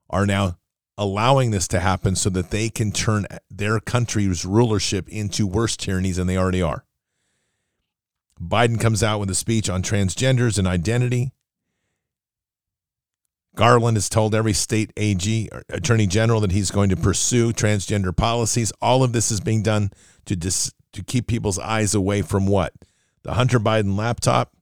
are 0.10 0.26
now 0.26 0.58
allowing 0.98 1.52
this 1.52 1.70
to 1.70 1.80
happen 1.80 2.18
so 2.18 2.30
that 2.32 2.50
they 2.50 2.68
can 2.68 2.92
turn 2.92 3.26
their 3.50 3.80
country's 3.80 4.44
rulership 4.44 5.08
into 5.08 5.48
worse 5.48 5.78
tyrannies 5.78 6.18
than 6.18 6.28
they 6.28 6.38
already 6.38 6.62
are. 6.62 6.84
Biden 8.38 8.78
comes 8.78 9.02
out 9.02 9.22
with 9.22 9.30
a 9.30 9.36
speech 9.36 9.70
on 9.70 9.82
transgenders 9.82 10.60
and 10.60 10.68
identity. 10.68 11.32
Garland 13.56 13.96
has 13.96 14.10
told 14.10 14.36
every 14.36 14.52
state 14.52 14.92
AG, 14.98 15.50
attorney 15.70 16.08
general, 16.08 16.42
that 16.42 16.52
he's 16.52 16.72
going 16.72 16.90
to 16.90 16.98
pursue 16.98 17.54
transgender 17.54 18.16
policies. 18.16 18.74
All 18.82 19.02
of 19.02 19.14
this 19.14 19.32
is 19.32 19.40
being 19.40 19.64
done 19.64 19.92
to 20.26 20.36
dis, 20.36 20.74
to 20.92 21.06
keep 21.06 21.26
people's 21.26 21.58
eyes 21.58 21.96
away 21.96 22.22
from 22.22 22.48
what 22.48 22.74
the 23.24 23.34
Hunter 23.34 23.60
Biden 23.60 23.98
laptop, 23.98 24.54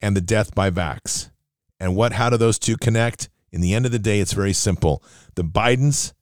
and 0.00 0.16
the 0.16 0.20
death 0.20 0.54
by 0.54 0.70
vax. 0.70 1.30
And 1.78 1.96
what 1.96 2.12
how 2.12 2.30
do 2.30 2.36
those 2.36 2.58
two 2.58 2.76
connect? 2.76 3.28
In 3.52 3.60
the 3.60 3.74
end 3.74 3.86
of 3.86 3.92
the 3.92 3.98
day, 3.98 4.20
it's 4.20 4.32
very 4.32 4.52
simple. 4.52 5.02
The 5.34 5.44
Bidens 5.44 6.12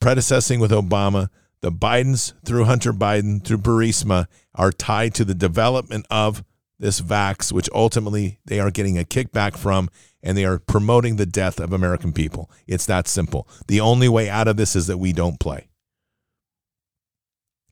predecessing 0.00 0.60
with 0.60 0.70
Obama, 0.70 1.28
the 1.60 1.70
Bidens 1.72 2.32
through 2.44 2.64
Hunter 2.64 2.92
Biden, 2.92 3.44
through 3.44 3.58
Burisma, 3.58 4.26
are 4.54 4.72
tied 4.72 5.14
to 5.14 5.24
the 5.24 5.34
development 5.34 6.06
of 6.10 6.44
this 6.78 7.00
vax, 7.00 7.52
which 7.52 7.68
ultimately 7.74 8.38
they 8.44 8.60
are 8.60 8.70
getting 8.70 8.98
a 8.98 9.04
kickback 9.04 9.56
from, 9.56 9.88
and 10.22 10.36
they 10.36 10.44
are 10.44 10.58
promoting 10.58 11.16
the 11.16 11.26
death 11.26 11.60
of 11.60 11.72
American 11.72 12.12
people. 12.12 12.50
It's 12.66 12.86
that 12.86 13.08
simple. 13.08 13.48
The 13.68 13.80
only 13.80 14.08
way 14.08 14.28
out 14.28 14.48
of 14.48 14.56
this 14.56 14.74
is 14.74 14.86
that 14.86 14.98
we 14.98 15.12
don't 15.12 15.38
play. 15.38 15.68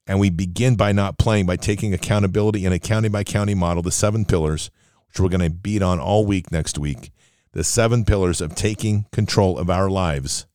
And 0.06 0.18
we 0.18 0.30
begin 0.30 0.76
by 0.76 0.92
not 0.92 1.18
playing, 1.18 1.46
by 1.46 1.56
taking 1.56 1.94
accountability 1.94 2.64
in 2.64 2.72
a 2.72 2.78
county 2.78 3.08
by 3.08 3.24
county 3.24 3.54
model, 3.54 3.82
the 3.82 3.92
seven 3.92 4.24
pillars, 4.24 4.70
which 5.08 5.20
we're 5.20 5.28
going 5.28 5.48
to 5.48 5.50
beat 5.50 5.82
on 5.82 6.00
all 6.00 6.26
week 6.26 6.50
next 6.50 6.78
week. 6.78 7.12
The 7.52 7.64
seven 7.64 8.04
pillars 8.04 8.40
of 8.40 8.54
taking 8.54 9.06
control 9.12 9.58
of 9.58 9.70
our 9.70 9.90
lives 9.90 10.46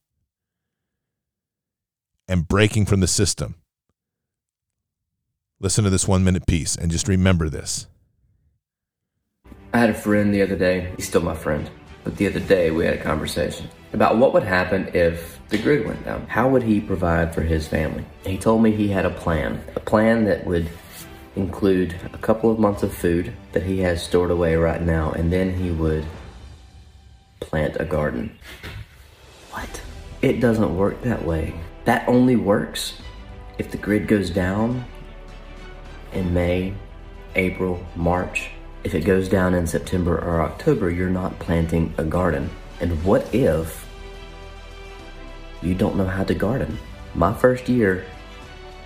and 2.27 2.47
breaking 2.47 2.87
from 2.87 2.99
the 2.99 3.07
system. 3.07 3.55
Listen 5.59 5.83
to 5.83 5.89
this 5.89 6.07
one 6.07 6.23
minute 6.23 6.45
piece 6.45 6.75
and 6.75 6.91
just 6.91 7.07
remember 7.07 7.49
this. 7.49 7.87
I 9.73 9.79
had 9.79 9.89
a 9.89 9.93
friend 9.93 10.33
the 10.33 10.41
other 10.41 10.55
day. 10.55 10.91
He's 10.97 11.07
still 11.07 11.21
my 11.21 11.35
friend. 11.35 11.69
But 12.07 12.15
the 12.15 12.27
other 12.27 12.39
day 12.39 12.71
we 12.71 12.85
had 12.85 12.93
a 12.93 13.03
conversation 13.03 13.67
about 13.91 14.17
what 14.17 14.33
would 14.33 14.43
happen 14.43 14.89
if 14.93 15.41
the 15.49 15.57
grid 15.57 15.85
went 15.85 16.05
down. 16.05 16.25
How 16.27 16.47
would 16.47 16.63
he 16.63 16.79
provide 16.79 17.35
for 17.35 17.41
his 17.41 17.67
family? 17.67 18.05
He 18.25 18.37
told 18.37 18.63
me 18.63 18.71
he 18.71 18.87
had 18.87 19.05
a 19.05 19.09
plan, 19.09 19.61
a 19.75 19.81
plan 19.81 20.23
that 20.23 20.45
would 20.45 20.69
include 21.35 21.97
a 22.13 22.17
couple 22.17 22.49
of 22.49 22.59
months 22.59 22.81
of 22.81 22.93
food 22.93 23.33
that 23.51 23.63
he 23.63 23.79
has 23.79 24.01
stored 24.01 24.31
away 24.31 24.55
right 24.55 24.81
now, 24.81 25.11
and 25.11 25.33
then 25.33 25.53
he 25.53 25.69
would 25.69 26.05
plant 27.41 27.75
a 27.77 27.83
garden. 27.83 28.39
What? 29.51 29.81
It 30.21 30.39
doesn't 30.39 30.77
work 30.77 31.01
that 31.01 31.25
way. 31.25 31.59
That 31.83 32.07
only 32.07 32.37
works 32.37 32.93
if 33.57 33.69
the 33.69 33.77
grid 33.77 34.07
goes 34.07 34.29
down 34.29 34.85
in 36.13 36.33
May, 36.33 36.73
April, 37.35 37.85
March. 37.97 38.51
If 38.88 38.95
it 38.95 39.01
goes 39.01 39.27
down 39.27 39.53
in 39.53 39.67
September 39.67 40.17
or 40.17 40.41
October, 40.41 40.89
you're 40.89 41.09
not 41.09 41.38
planting 41.39 41.93
a 41.97 42.05
garden. 42.05 42.49
And 42.79 43.03
what 43.03 43.35
if 43.35 43.85
you 45.61 45.75
don't 45.75 45.97
know 45.97 46.05
how 46.05 46.23
to 46.23 46.33
garden? 46.33 46.79
My 47.13 47.33
first 47.33 47.67
year, 47.67 48.05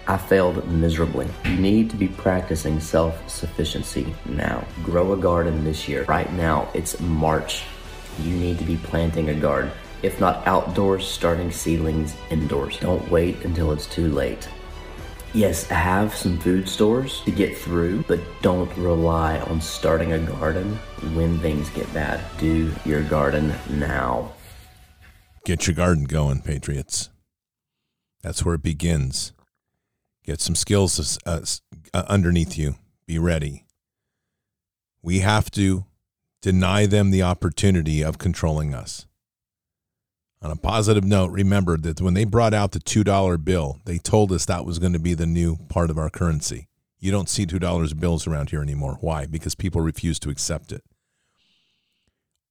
I 0.08 0.18
failed 0.18 0.68
miserably. 0.68 1.28
You 1.46 1.56
need 1.58 1.92
to 1.92 1.98
be 1.98 2.08
practicing 2.08 2.80
self 2.80 3.30
sufficiency 3.30 4.16
now. 4.26 4.66
Grow 4.82 5.14
a 5.14 5.18
garden 5.18 5.64
this 5.64 5.88
year. 5.88 6.04
Right 6.06 6.34
now, 6.34 6.68
it's 6.74 7.00
March. 7.00 7.62
You 8.24 8.36
need 8.36 8.58
to 8.58 8.66
be 8.66 8.78
planting 8.78 9.30
a 9.30 9.36
garden. 9.36 9.70
If 10.02 10.20
not 10.20 10.48
outdoors, 10.48 11.06
starting 11.06 11.52
seedlings 11.52 12.16
indoors. 12.32 12.80
Don't 12.80 13.08
wait 13.12 13.46
until 13.46 13.72
it's 13.72 13.86
too 13.86 14.10
late. 14.10 14.50
Yes, 15.34 15.66
have 15.68 16.14
some 16.14 16.38
food 16.40 16.68
stores 16.68 17.22
to 17.22 17.32
get 17.32 17.58
through, 17.58 18.04
but 18.04 18.20
don't 18.42 18.76
rely 18.76 19.40
on 19.40 19.62
starting 19.62 20.12
a 20.12 20.20
garden 20.20 20.76
when 21.14 21.40
things 21.40 21.70
get 21.70 21.92
bad. 21.94 22.20
Do 22.38 22.70
your 22.84 23.02
garden 23.04 23.54
now. 23.70 24.34
Get 25.46 25.68
your 25.68 25.76
garden 25.76 26.04
going, 26.04 26.42
Patriots. 26.42 27.10
That's 28.22 28.44
where 28.44 28.56
it 28.56 28.64
begins. 28.64 29.32
Get 30.26 30.42
some 30.42 30.54
skills 30.54 31.18
uh, 31.26 31.46
uh, 31.94 32.04
underneath 32.08 32.58
you. 32.58 32.76
Be 33.08 33.18
ready. 33.18 33.66
We 35.02 35.20
have 35.20 35.50
to 35.52 35.86
deny 36.42 36.86
them 36.86 37.10
the 37.10 37.24
opportunity 37.24 38.04
of 38.04 38.18
controlling 38.18 38.74
us. 38.74 39.08
On 40.44 40.50
a 40.50 40.56
positive 40.56 41.04
note, 41.04 41.32
remember 41.32 41.78
that 41.78 42.02
when 42.02 42.16
they 42.16 42.24
brought 42.24 42.54
out 42.54 42.72
the 42.72 42.80
$2 42.80 43.44
bill, 43.44 43.80
they 43.86 44.00
told 44.00 44.32
us 44.32 44.46
that 44.46 44.66
was 44.66 44.80
going 44.80 44.94
to 44.94 45.00
be 45.00 45.14
the 45.14 45.28
new 45.28 45.58
part 45.70 45.92
of 45.92 46.00
our 46.00 46.10
currency. 46.10 46.68
You 47.00 47.12
don't 47.12 47.30
see 47.30 47.46
$2 47.46 48.00
bills 48.00 48.26
around 48.26 48.50
here 48.50 48.62
anymore. 48.62 48.98
Why? 49.02 49.28
Because 49.28 49.54
people 49.54 49.82
refuse 49.82 50.20
to 50.20 50.30
accept 50.30 50.72
it. 50.72 50.84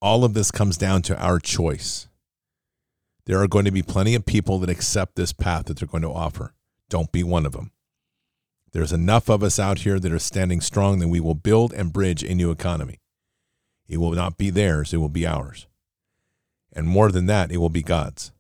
All 0.00 0.24
of 0.24 0.34
this 0.34 0.50
comes 0.50 0.76
down 0.76 1.02
to 1.02 1.20
our 1.20 1.40
choice. 1.40 2.08
There 3.26 3.40
are 3.42 3.48
going 3.48 3.64
to 3.64 3.70
be 3.70 3.82
plenty 3.82 4.14
of 4.14 4.24
people 4.24 4.58
that 4.60 4.70
accept 4.70 5.16
this 5.16 5.32
path 5.32 5.66
that 5.66 5.78
they're 5.78 5.88
going 5.88 6.02
to 6.02 6.12
offer. 6.12 6.54
Don't 6.88 7.12
be 7.12 7.22
one 7.22 7.44
of 7.44 7.52
them. 7.52 7.72
There's 8.72 8.92
enough 8.92 9.28
of 9.28 9.42
us 9.42 9.58
out 9.58 9.80
here 9.80 9.98
that 9.98 10.12
are 10.12 10.18
standing 10.18 10.60
strong 10.60 11.00
that 11.00 11.08
we 11.08 11.20
will 11.20 11.34
build 11.34 11.72
and 11.72 11.92
bridge 11.92 12.22
a 12.22 12.34
new 12.34 12.50
economy. 12.50 13.00
It 13.88 13.98
will 13.98 14.12
not 14.12 14.38
be 14.38 14.50
theirs, 14.50 14.94
it 14.94 14.98
will 14.98 15.08
be 15.08 15.26
ours. 15.26 15.66
And 16.72 16.86
more 16.86 17.10
than 17.10 17.26
that, 17.26 17.50
it 17.50 17.58
will 17.58 17.68
be 17.68 17.82
God's. 17.82 18.32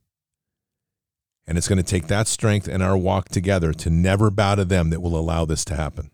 And 1.46 1.58
it's 1.58 1.68
going 1.68 1.78
to 1.78 1.82
take 1.82 2.06
that 2.06 2.28
strength 2.28 2.68
and 2.68 2.82
our 2.82 2.96
walk 2.96 3.28
together 3.28 3.72
to 3.72 3.90
never 3.90 4.30
bow 4.30 4.54
to 4.54 4.64
them 4.64 4.90
that 4.90 5.00
will 5.00 5.18
allow 5.18 5.44
this 5.44 5.64
to 5.66 5.74
happen. 5.74 6.10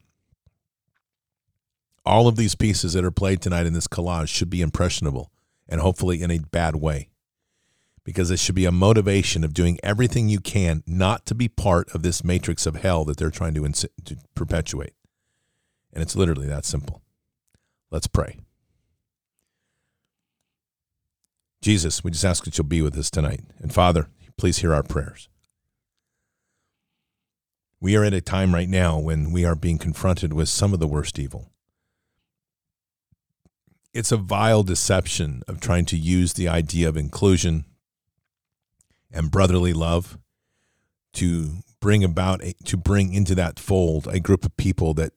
All 2.07 2.27
of 2.29 2.37
these 2.37 2.55
pieces 2.55 2.95
that 2.95 3.05
are 3.05 3.11
played 3.11 3.43
tonight 3.43 3.67
in 3.67 3.73
this 3.73 3.89
collage 3.89 4.29
should 4.29 4.49
be 4.49 4.63
impressionable 4.63 5.31
and 5.69 5.81
hopefully 5.81 6.23
in 6.23 6.31
a 6.31 6.39
bad 6.39 6.77
way. 6.77 7.11
Because 8.05 8.31
it 8.31 8.39
should 8.39 8.55
be 8.55 8.65
a 8.65 8.73
motivation 8.73 9.43
of 9.43 9.53
doing 9.53 9.79
everything 9.83 10.29
you 10.29 10.39
can 10.39 10.85
not 10.87 11.27
to 11.27 11.35
be 11.35 11.49
part 11.49 11.93
of 11.93 12.03
this 12.03 12.23
matrix 12.23 12.65
of 12.65 12.77
hell 12.77 13.05
that 13.05 13.17
they're 13.17 13.31
trying 13.31 13.55
to, 13.55 13.67
ins- 13.67 13.85
to 14.05 14.17
perpetuate. 14.37 14.95
And 15.93 16.03
it's 16.03 16.15
literally 16.15 16.47
that 16.47 16.65
simple. 16.65 17.03
Let's 17.91 18.07
pray. 18.07 18.39
Jesus, 21.67 22.05
we 22.05 22.13
just 22.13 22.25
ask 22.25 22.45
that 22.45 22.57
you'll 22.57 22.65
be 22.65 22.81
with 22.81 22.97
us 22.97 23.11
tonight. 23.11 23.41
And 23.59 23.75
Father, 23.75 24.07
please 24.39 24.59
hear 24.59 24.73
our 24.73 24.85
prayers. 24.85 25.29
We 27.81 27.97
are 27.97 28.05
at 28.05 28.15
a 28.15 28.21
time 28.21 28.55
right 28.55 28.69
now 28.69 29.01
when 29.01 29.33
we 29.33 29.45
are 29.45 29.57
being 29.57 29.77
confronted 29.77 30.33
with 30.33 30.49
some 30.49 30.73
of 30.73 30.79
the 30.79 30.87
worst 30.87 31.19
evil. 31.19 31.51
It's 33.93 34.13
a 34.13 34.17
vile 34.17 34.63
deception 34.63 35.43
of 35.49 35.59
trying 35.59 35.87
to 35.87 35.97
use 35.97 36.35
the 36.35 36.47
idea 36.47 36.89
of 36.89 36.97
inclusion 36.97 37.65
and 39.11 39.33
brotherly 39.33 39.73
love 39.73 40.19
to 41.15 41.51
bring 41.81 42.05
about 42.05 42.45
a, 42.45 42.55
to 42.67 42.77
bring 42.77 43.13
into 43.13 43.35
that 43.35 43.59
fold 43.59 44.07
a 44.07 44.21
group 44.21 44.45
of 44.45 44.57
people 44.57 44.95
that 44.95 45.15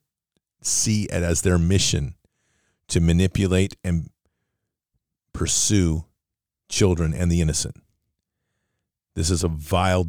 see 0.64 1.04
it 1.04 1.12
as 1.12 1.44
their 1.44 1.60
mission 1.60 2.16
to 2.88 3.00
manipulate 3.00 3.78
and 3.84 4.10
pursue 5.32 6.06
children 6.70 7.14
and 7.14 7.32
the 7.32 7.42
innocent. 7.42 7.76
This 9.16 9.30
is 9.30 9.44
a 9.44 9.48
vile 9.48 10.08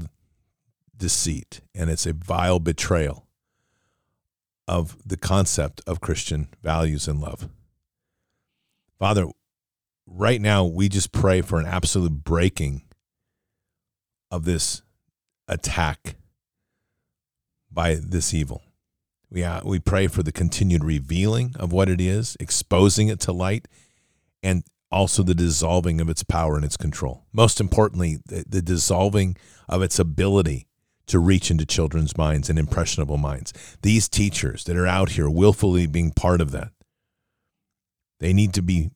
deceit 0.96 1.62
and 1.74 1.90
it's 1.90 2.06
a 2.06 2.12
vile 2.12 2.60
betrayal 2.60 3.26
of 4.68 4.96
the 5.04 5.16
concept 5.16 5.80
of 5.86 6.00
Christian 6.00 6.48
values 6.62 7.08
and 7.08 7.20
love. 7.20 7.48
Father, 8.98 9.26
right 10.06 10.40
now 10.40 10.64
we 10.64 10.88
just 10.88 11.10
pray 11.10 11.40
for 11.40 11.58
an 11.58 11.66
absolute 11.66 12.22
breaking 12.22 12.82
of 14.30 14.44
this 14.44 14.82
attack 15.48 16.16
by 17.72 17.94
this 17.94 18.32
evil. 18.32 18.62
We, 19.30 19.42
uh, 19.44 19.60
we 19.64 19.78
pray 19.78 20.06
for 20.06 20.22
the 20.22 20.32
continued 20.32 20.84
revealing 20.84 21.54
of 21.58 21.72
what 21.72 21.88
it 21.88 22.00
is, 22.00 22.36
exposing 22.40 23.08
it 23.08 23.20
to 23.20 23.32
light, 23.32 23.68
and 24.42 24.64
also 24.90 25.22
the 25.22 25.34
dissolving 25.34 26.00
of 26.00 26.08
its 26.08 26.22
power 26.22 26.56
and 26.56 26.64
its 26.64 26.76
control. 26.76 27.24
Most 27.32 27.60
importantly, 27.60 28.18
the, 28.26 28.44
the, 28.48 28.62
dissolving 28.62 29.36
of 29.68 29.82
its 29.82 29.98
ability 29.98 30.66
to 31.06 31.18
reach 31.18 31.50
into 31.50 31.66
children's 31.66 32.16
minds 32.16 32.48
and 32.50 32.58
impressionable 32.58 33.16
minds. 33.16 33.52
These 33.82 34.08
teachers 34.08 34.64
that 34.64 34.76
are 34.76 34.86
out 34.86 35.10
here 35.10 35.30
willfully 35.30 35.86
being 35.86 36.10
part 36.10 36.40
of 36.40 36.50
that, 36.52 36.72
they 38.18 38.32
need 38.32 38.52
to 38.54 38.62
be 38.62 38.90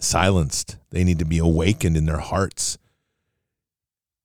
silenced. 0.00 0.76
They 0.90 1.04
need 1.04 1.18
to 1.18 1.24
be 1.24 1.38
awakened 1.38 1.96
in 1.96 2.06
their 2.06 2.18
hearts. 2.18 2.78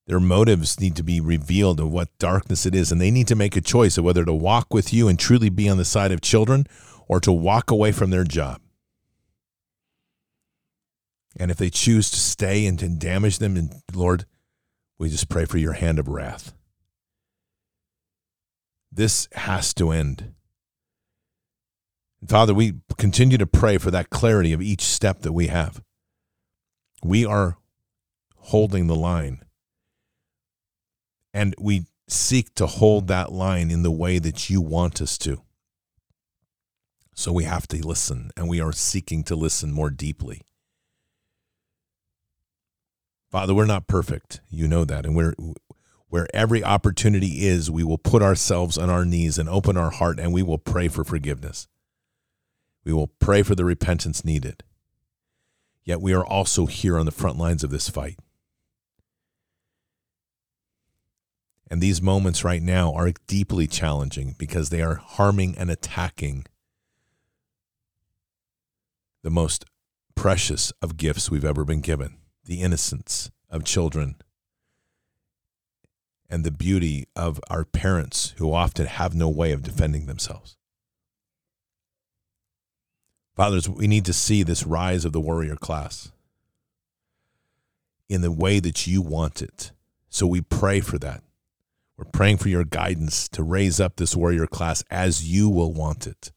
Their 0.08 0.20
motives 0.20 0.80
need 0.80 0.96
to 0.96 1.04
be 1.04 1.22
revealed 1.22 1.80
of 1.80 1.92
what 1.92 2.18
darkness 2.20 2.66
it 2.66 2.76
is, 2.76 2.92
and 2.92 3.00
they 3.00 3.12
need 3.12 3.28
to 3.28 3.36
make 3.36 3.56
a 3.56 3.62
choice 3.62 3.98
of 3.98 4.04
whether 4.04 4.26
to 4.26 4.34
walk 4.34 4.74
with 4.74 4.92
you 4.92 5.08
and 5.08 5.18
truly 5.18 5.50
be 5.50 5.70
on 5.70 5.78
the 5.78 5.86
side 5.86 6.12
of 6.12 6.22
children 6.22 6.66
or 7.08 7.20
to 7.22 7.32
walk 7.32 7.72
away 7.72 7.92
from 7.92 8.10
their 8.10 8.24
job. 8.24 8.60
And 11.38 11.50
if 11.50 11.58
they 11.58 11.70
choose 11.70 12.10
to 12.12 12.20
stay 12.20 12.66
and 12.66 12.78
to 12.80 12.90
damage 12.90 13.38
them, 13.40 13.56
and 13.56 13.82
Lord, 13.94 14.26
we 14.98 15.10
just 15.10 15.30
pray 15.30 15.46
for 15.46 15.58
your 15.58 15.74
hand 15.74 15.98
of 15.98 16.08
wrath. 16.08 16.54
This 18.92 19.28
has 19.34 19.74
to 19.76 19.92
end. 19.92 20.34
Father, 22.28 22.54
we 22.54 22.74
continue 22.98 23.38
to 23.38 23.48
pray 23.48 23.78
for 23.78 23.90
that 23.92 24.10
clarity 24.10 24.54
of 24.54 24.62
each 24.62 24.82
step 24.82 25.22
that 25.22 25.34
we 25.34 25.48
have. 25.48 25.82
We 27.04 27.26
are 27.26 27.58
holding 28.36 28.88
the 28.88 28.96
line. 28.96 29.44
And 31.34 31.56
we 31.58 31.86
seek 32.08 32.54
to 32.56 32.68
hold 32.68 33.08
that 33.08 33.32
line 33.32 33.72
in 33.72 33.84
the 33.84 33.92
way 33.92 34.20
that 34.20 34.50
you 34.50 34.62
want 34.62 35.02
us 35.02 35.18
to. 35.20 35.42
So 37.16 37.32
we 37.32 37.46
have 37.46 37.68
to 37.70 37.86
listen, 37.86 38.32
and 38.36 38.50
we 38.50 38.60
are 38.60 38.74
seeking 38.74 39.24
to 39.26 39.36
listen 39.36 39.72
more 39.72 39.90
deeply. 39.90 40.42
Father, 43.32 43.54
we're 43.54 43.66
not 43.66 43.88
perfect. 43.88 44.42
You 44.50 44.68
know 44.68 44.84
that. 44.84 45.06
And 45.06 45.16
we're 45.16 45.34
where 46.10 46.28
every 46.34 46.62
opportunity 46.62 47.48
is, 47.48 47.72
we 47.72 47.86
will 47.86 47.98
put 47.98 48.22
ourselves 48.22 48.78
on 48.78 48.90
our 48.90 49.06
knees 49.06 49.38
and 49.38 49.48
open 49.48 49.78
our 49.78 49.92
heart 49.92 50.20
and 50.20 50.34
we 50.34 50.44
will 50.44 50.58
pray 50.58 50.90
for 50.90 51.06
forgiveness. 51.06 51.70
We 52.84 52.92
will 52.92 53.08
pray 53.08 53.44
for 53.44 53.56
the 53.56 53.64
repentance 53.64 54.26
needed. 54.26 54.64
Yet 55.86 56.02
we 56.02 56.14
are 56.14 56.26
also 56.26 56.66
here 56.66 56.98
on 56.98 57.06
the 57.06 57.14
front 57.14 57.38
lines 57.38 57.64
of 57.64 57.70
this 57.70 57.88
fight. 57.88 58.20
And 61.70 61.80
these 61.80 62.02
moments 62.02 62.44
right 62.44 62.62
now 62.62 62.94
are 62.94 63.14
deeply 63.28 63.66
challenging 63.66 64.36
because 64.38 64.70
they 64.70 64.82
are 64.82 64.96
harming 64.96 65.58
and 65.58 65.72
attacking 65.72 66.46
the 69.24 69.30
most 69.30 69.64
precious 70.14 70.74
of 70.82 70.98
gifts 70.98 71.32
we've 71.32 71.46
ever 71.46 71.64
been 71.64 71.80
given 71.80 72.18
the 72.52 72.62
innocence 72.62 73.32
of 73.50 73.64
children 73.64 74.14
and 76.30 76.44
the 76.44 76.52
beauty 76.52 77.08
of 77.16 77.40
our 77.50 77.64
parents 77.64 78.34
who 78.40 78.54
often 78.54 78.88
have 78.88 79.16
no 79.16 79.30
way 79.30 79.54
of 79.54 79.64
defending 79.64 80.06
themselves. 80.06 80.58
Fathers, 83.38 83.70
we 83.70 83.88
need 83.88 84.04
to 84.04 84.12
see 84.12 84.44
this 84.44 84.66
rise 84.66 85.06
of 85.06 85.14
the 85.14 85.22
warrior 85.22 85.56
class 85.56 86.12
in 88.10 88.20
the 88.20 88.34
way 88.34 88.60
that 88.60 88.86
you 88.86 89.02
want 89.02 89.42
it. 89.42 89.72
So 90.10 90.28
we 90.28 90.42
pray 90.42 90.82
for 90.82 91.00
that. 91.00 91.24
We're 91.96 92.04
praying 92.04 92.40
for 92.40 92.50
your 92.50 92.66
guidance 92.66 93.30
to 93.30 93.44
raise 93.44 93.80
up 93.80 93.96
this 93.96 94.14
warrior 94.14 94.46
class 94.46 94.84
as 94.92 95.24
you 95.26 95.48
will 95.48 95.72
want 95.72 96.06
it, 96.06 96.34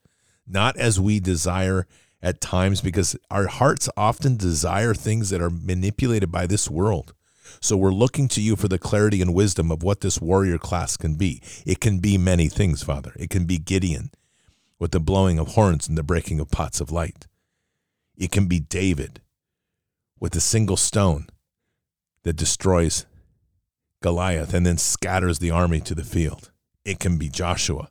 not 0.47 0.77
as 0.77 0.97
we 0.97 1.19
desire 1.19 1.87
at 2.25 2.41
times, 2.41 2.81
because 2.81 3.15
our 3.29 3.45
hearts 3.45 3.87
often 3.95 4.35
desire 4.35 4.95
things 4.95 5.29
that 5.29 5.41
are 5.41 5.51
manipulated 5.51 6.31
by 6.31 6.47
this 6.47 6.67
world. 6.67 7.13
So 7.61 7.77
we're 7.77 7.93
looking 7.93 8.27
to 8.29 8.41
you 8.41 8.55
for 8.55 8.67
the 8.67 8.79
clarity 8.79 9.21
and 9.21 9.31
wisdom 9.31 9.69
of 9.69 9.83
what 9.83 10.01
this 10.01 10.19
warrior 10.19 10.57
class 10.57 10.97
can 10.97 11.13
be. 11.15 11.39
It 11.67 11.79
can 11.79 11.99
be 11.99 12.17
many 12.17 12.49
things, 12.49 12.81
Father. 12.81 13.13
It 13.15 13.29
can 13.29 13.45
be 13.45 13.59
Gideon 13.59 14.09
with 14.79 14.89
the 14.89 14.99
blowing 14.99 15.37
of 15.37 15.49
horns 15.49 15.87
and 15.87 15.95
the 15.95 16.03
breaking 16.03 16.39
of 16.39 16.49
pots 16.49 16.81
of 16.81 16.91
light. 16.91 17.27
It 18.17 18.31
can 18.31 18.47
be 18.47 18.59
David 18.59 19.21
with 20.19 20.35
a 20.35 20.41
single 20.41 20.77
stone 20.77 21.27
that 22.23 22.35
destroys 22.35 23.05
Goliath 24.01 24.51
and 24.51 24.65
then 24.65 24.79
scatters 24.79 25.37
the 25.37 25.51
army 25.51 25.79
to 25.81 25.93
the 25.93 26.03
field. 26.03 26.49
It 26.83 26.99
can 26.99 27.17
be 27.19 27.29
Joshua 27.29 27.89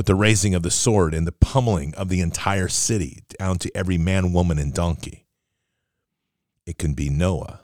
with 0.00 0.06
the 0.06 0.14
raising 0.14 0.54
of 0.54 0.62
the 0.62 0.70
sword 0.70 1.12
and 1.12 1.26
the 1.26 1.32
pummeling 1.32 1.94
of 1.94 2.08
the 2.08 2.22
entire 2.22 2.68
city 2.68 3.18
down 3.38 3.58
to 3.58 3.70
every 3.76 3.98
man, 3.98 4.32
woman, 4.32 4.58
and 4.58 4.72
donkey. 4.72 5.26
It 6.64 6.78
can 6.78 6.94
be 6.94 7.10
Noah 7.10 7.60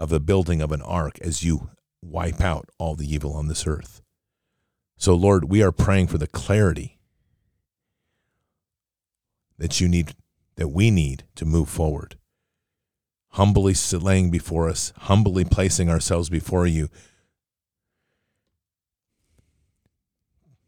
of 0.00 0.08
the 0.08 0.18
building 0.18 0.60
of 0.60 0.72
an 0.72 0.82
ark 0.82 1.20
as 1.20 1.44
you 1.44 1.70
wipe 2.02 2.40
out 2.40 2.70
all 2.76 2.96
the 2.96 3.06
evil 3.06 3.34
on 3.34 3.46
this 3.46 3.68
earth. 3.68 4.02
So, 4.96 5.14
Lord, 5.14 5.44
we 5.44 5.62
are 5.62 5.70
praying 5.70 6.08
for 6.08 6.18
the 6.18 6.26
clarity 6.26 6.98
that 9.58 9.80
you 9.80 9.86
need, 9.86 10.16
that 10.56 10.70
we 10.70 10.90
need 10.90 11.22
to 11.36 11.44
move 11.44 11.68
forward. 11.68 12.16
Humbly 13.34 13.76
laying 13.92 14.32
before 14.32 14.68
us, 14.68 14.92
humbly 15.02 15.44
placing 15.44 15.88
ourselves 15.88 16.28
before 16.28 16.66
you 16.66 16.88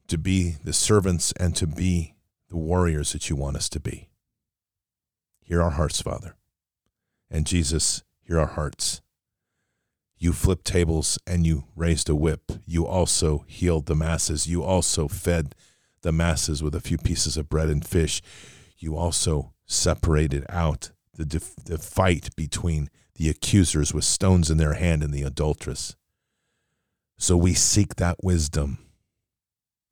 to 0.08 0.18
be 0.18 0.56
the 0.62 0.72
servants 0.72 1.32
and 1.38 1.56
to 1.56 1.66
be 1.66 2.14
the 2.48 2.56
warriors 2.56 3.12
that 3.12 3.28
you 3.30 3.36
want 3.36 3.56
us 3.56 3.68
to 3.70 3.80
be. 3.80 4.08
Hear 5.40 5.62
our 5.62 5.70
hearts, 5.70 6.00
Father. 6.00 6.36
And 7.30 7.46
Jesus, 7.46 8.02
hear 8.22 8.38
our 8.38 8.46
hearts. 8.46 9.00
You 10.16 10.32
flipped 10.32 10.64
tables 10.64 11.18
and 11.26 11.46
you 11.46 11.64
raised 11.74 12.08
a 12.08 12.14
whip. 12.14 12.52
You 12.66 12.86
also 12.86 13.44
healed 13.46 13.86
the 13.86 13.96
masses. 13.96 14.46
You 14.46 14.62
also 14.62 15.08
fed 15.08 15.54
the 16.02 16.12
masses 16.12 16.62
with 16.62 16.74
a 16.74 16.80
few 16.80 16.96
pieces 16.96 17.36
of 17.36 17.48
bread 17.48 17.68
and 17.68 17.84
fish. 17.84 18.22
You 18.78 18.96
also 18.96 19.52
separated 19.66 20.46
out 20.48 20.92
the, 21.14 21.24
def- 21.24 21.56
the 21.64 21.78
fight 21.78 22.34
between 22.36 22.88
the 23.16 23.28
accusers 23.28 23.92
with 23.92 24.04
stones 24.04 24.50
in 24.50 24.58
their 24.58 24.74
hand 24.74 25.02
and 25.02 25.12
the 25.12 25.22
adulteress. 25.22 25.96
So 27.18 27.36
we 27.36 27.54
seek 27.54 27.96
that 27.96 28.16
wisdom. 28.22 28.78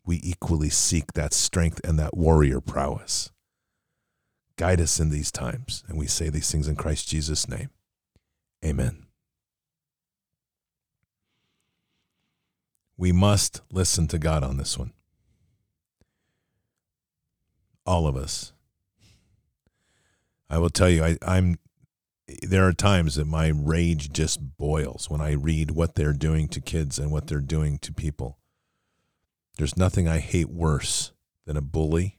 We 0.04 0.20
equally 0.22 0.70
seek 0.70 1.12
that 1.12 1.32
strength 1.32 1.80
and 1.84 1.98
that 1.98 2.16
warrior 2.16 2.60
prowess. 2.60 3.30
Guide 4.56 4.80
us 4.80 4.98
in 5.00 5.10
these 5.10 5.30
times. 5.30 5.84
And 5.88 5.98
we 5.98 6.06
say 6.06 6.28
these 6.28 6.50
things 6.50 6.68
in 6.68 6.76
Christ 6.76 7.08
Jesus' 7.08 7.48
name. 7.48 7.70
Amen. 8.64 9.06
We 12.96 13.12
must 13.12 13.62
listen 13.72 14.06
to 14.08 14.18
God 14.18 14.44
on 14.44 14.58
this 14.58 14.78
one. 14.78 14.92
All 17.84 18.06
of 18.06 18.16
us. 18.16 18.52
I 20.48 20.58
will 20.58 20.70
tell 20.70 20.88
you, 20.88 21.02
I, 21.02 21.18
I'm. 21.26 21.58
There 22.42 22.66
are 22.66 22.72
times 22.72 23.16
that 23.16 23.26
my 23.26 23.48
rage 23.48 24.12
just 24.12 24.56
boils 24.56 25.10
when 25.10 25.20
I 25.20 25.32
read 25.32 25.72
what 25.72 25.96
they're 25.96 26.12
doing 26.12 26.46
to 26.48 26.60
kids 26.60 26.98
and 26.98 27.10
what 27.10 27.26
they're 27.26 27.40
doing 27.40 27.78
to 27.78 27.92
people. 27.92 28.38
There's 29.56 29.76
nothing 29.76 30.08
I 30.08 30.18
hate 30.18 30.48
worse 30.48 31.12
than 31.46 31.56
a 31.56 31.62
bully. 31.62 32.18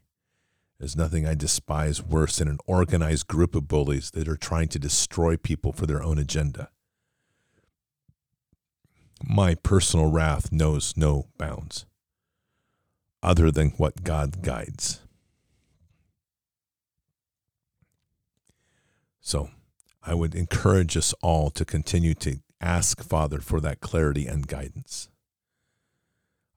There's 0.79 0.95
nothing 0.95 1.25
I 1.25 1.33
despise 1.33 2.03
worse 2.03 2.37
than 2.37 2.47
an 2.47 2.59
organized 2.67 3.27
group 3.27 3.55
of 3.55 3.67
bullies 3.67 4.11
that 4.11 4.27
are 4.27 4.37
trying 4.37 4.67
to 4.69 4.79
destroy 4.79 5.37
people 5.37 5.71
for 5.71 5.85
their 5.85 6.03
own 6.03 6.17
agenda. 6.17 6.69
My 9.25 9.55
personal 9.55 10.11
wrath 10.11 10.51
knows 10.51 10.93
no 10.97 11.27
bounds 11.37 11.85
other 13.21 13.49
than 13.49 13.69
what 13.71 14.03
God 14.03 14.41
guides. 14.41 14.99
So 19.21 19.49
I 20.03 20.13
would 20.13 20.35
encourage 20.35 20.97
us 20.97 21.13
all 21.21 21.49
to 21.51 21.63
continue 21.63 22.13
to 22.15 22.39
ask 22.59 23.01
Father 23.01 23.39
for 23.39 23.61
that 23.61 23.79
clarity 23.79 24.27
and 24.27 24.45
guidance. 24.45 25.07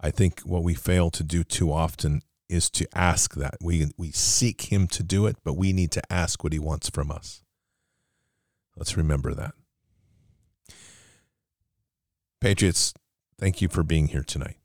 I 0.01 0.11
think 0.11 0.41
what 0.41 0.63
we 0.63 0.75
fail 0.75 1.11
to 1.11 1.23
do 1.23 1.43
too 1.43 1.73
often 1.73 2.23
is 2.49 2.71
to 2.71 2.87
ask 2.95 3.35
that. 3.35 3.57
We, 3.61 3.91
we 3.97 4.11
seek 4.13 4.73
Him 4.73 4.87
to 4.89 5.03
do 5.03 5.27
it, 5.27 5.37
but 5.43 5.55
we 5.55 5.73
need 5.73 5.91
to 5.93 6.13
ask 6.13 6.45
what 6.45 6.53
He 6.53 6.59
wants 6.59 6.89
from 6.91 7.11
us. 7.11 7.43
Let's 8.77 8.97
remember 8.97 9.35
that. 9.35 9.55
Patriots, 12.41 12.93
thank 13.39 13.63
you 13.63 13.69
for 13.69 13.83
being 13.83 14.09
here 14.09 14.23
tonight. 14.23 14.59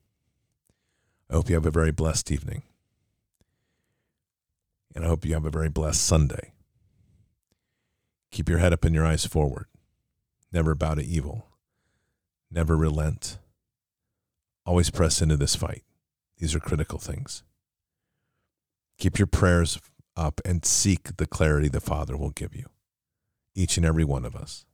I 1.30 1.36
hope 1.36 1.50
you 1.50 1.56
have 1.56 1.66
a 1.66 1.72
very 1.72 1.92
blessed 1.92 2.30
evening. 2.30 2.64
And 4.94 5.06
I 5.06 5.08
hope 5.08 5.24
you 5.24 5.34
have 5.34 5.46
a 5.46 5.50
very 5.50 5.70
blessed 5.70 6.04
Sunday. 6.04 6.52
Keep 8.32 8.50
your 8.50 8.60
head 8.60 8.74
up 8.74 8.84
and 8.84 8.94
your 8.94 9.06
eyes 9.06 9.26
forward. 9.26 9.68
Never 10.52 10.76
bow 10.76 10.96
to 10.96 11.04
evil. 11.04 11.48
Never 12.52 12.76
relent. 12.76 13.38
Always 14.66 14.90
press 14.90 15.22
into 15.22 15.38
this 15.38 15.56
fight. 15.56 15.84
These 16.38 16.56
are 16.56 16.60
critical 16.60 17.00
things. 17.00 17.44
Keep 18.98 19.18
your 19.18 19.28
prayers 19.28 19.80
up 20.16 20.42
and 20.46 20.66
seek 20.66 21.18
the 21.18 21.26
clarity 21.26 21.70
the 21.70 21.80
Father 21.80 22.16
will 22.16 22.30
give 22.30 22.56
you, 22.56 22.68
each 23.56 23.78
and 23.78 23.86
every 23.86 24.04
one 24.04 24.26
of 24.26 24.36
us. 24.36 24.66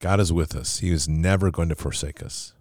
God 0.00 0.20
is 0.20 0.32
with 0.32 0.54
us. 0.54 0.78
He 0.78 0.92
is 0.92 1.08
never 1.08 1.50
going 1.50 1.68
to 1.68 1.74
forsake 1.74 2.22
us. 2.22 2.54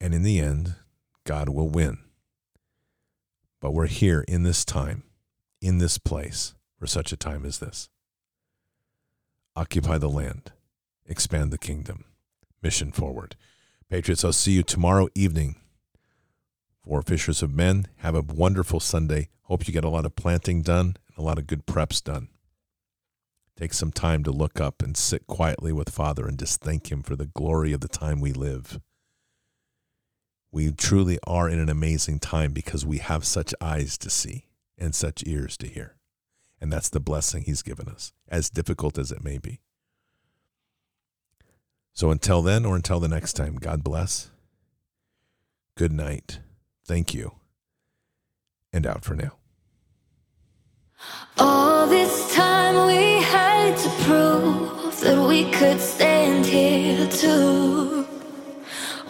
And 0.00 0.14
in 0.14 0.22
the 0.22 0.40
end, 0.40 0.76
God 1.24 1.50
will 1.50 1.68
win. 1.68 1.98
But 3.60 3.72
we're 3.72 3.86
here 3.86 4.24
in 4.26 4.42
this 4.42 4.64
time, 4.64 5.02
in 5.60 5.78
this 5.78 5.98
place, 5.98 6.54
for 6.78 6.86
such 6.86 7.12
a 7.12 7.16
time 7.16 7.44
as 7.44 7.58
this. 7.58 7.90
Occupy 9.54 9.98
the 9.98 10.08
land, 10.08 10.52
expand 11.06 11.50
the 11.50 11.58
kingdom, 11.58 12.04
mission 12.62 12.92
forward. 12.92 13.36
Patriots, 13.88 14.24
I'll 14.24 14.32
see 14.32 14.52
you 14.52 14.62
tomorrow 14.62 15.08
evening 15.14 15.56
for 16.84 17.02
Fishers 17.02 17.42
of 17.42 17.54
Men. 17.54 17.86
Have 17.98 18.14
a 18.14 18.22
wonderful 18.22 18.80
Sunday. 18.80 19.28
Hope 19.42 19.66
you 19.66 19.72
get 19.72 19.84
a 19.84 19.88
lot 19.88 20.06
of 20.06 20.16
planting 20.16 20.62
done 20.62 20.96
and 21.08 21.18
a 21.18 21.22
lot 21.22 21.38
of 21.38 21.46
good 21.46 21.66
preps 21.66 22.02
done. 22.02 22.28
Take 23.56 23.74
some 23.74 23.92
time 23.92 24.24
to 24.24 24.30
look 24.30 24.60
up 24.60 24.82
and 24.82 24.96
sit 24.96 25.26
quietly 25.26 25.72
with 25.72 25.90
Father 25.90 26.26
and 26.26 26.38
just 26.38 26.60
thank 26.60 26.90
Him 26.90 27.02
for 27.02 27.16
the 27.16 27.26
glory 27.26 27.72
of 27.72 27.80
the 27.80 27.88
time 27.88 28.20
we 28.20 28.32
live. 28.32 28.80
We 30.52 30.72
truly 30.72 31.18
are 31.26 31.48
in 31.48 31.58
an 31.58 31.68
amazing 31.68 32.20
time 32.20 32.52
because 32.52 32.86
we 32.86 32.98
have 32.98 33.24
such 33.24 33.54
eyes 33.60 33.98
to 33.98 34.10
see 34.10 34.46
and 34.78 34.94
such 34.94 35.22
ears 35.26 35.56
to 35.58 35.66
hear. 35.66 35.96
And 36.60 36.72
that's 36.72 36.88
the 36.88 37.00
blessing 37.00 37.42
He's 37.42 37.62
given 37.62 37.88
us, 37.88 38.12
as 38.28 38.50
difficult 38.50 38.98
as 38.98 39.12
it 39.12 39.22
may 39.22 39.38
be. 39.38 39.60
So 41.92 42.10
until 42.10 42.42
then, 42.42 42.64
or 42.64 42.76
until 42.76 43.00
the 43.00 43.08
next 43.08 43.34
time, 43.34 43.56
God 43.56 43.84
bless. 43.84 44.30
Good 45.76 45.92
night. 45.92 46.40
Thank 46.84 47.14
you. 47.14 47.32
And 48.72 48.86
out 48.86 49.04
for 49.04 49.14
now. 49.14 49.32
All 51.38 51.86
this 51.86 52.34
time 52.34 52.86
we 52.86 53.22
had 53.22 53.76
to 53.76 53.88
prove 54.04 55.00
that 55.00 55.26
we 55.28 55.50
could 55.50 55.80
stand 55.80 56.46
here 56.46 57.06
too. 57.08 58.06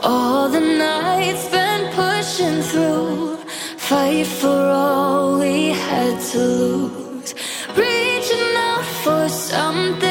All 0.02 0.48
the 0.48 0.60
nights 0.60 1.40
spent 1.40 1.92
pushing 1.94 2.62
through, 2.62 3.36
fight 3.76 4.26
for 4.26 4.48
all 4.48 5.38
we 5.38 5.70
had 5.70 6.20
to 6.32 6.38
lose. 6.38 7.34
Reaching 7.76 8.54
out 8.56 8.84
for 9.02 9.28
something 9.28 10.09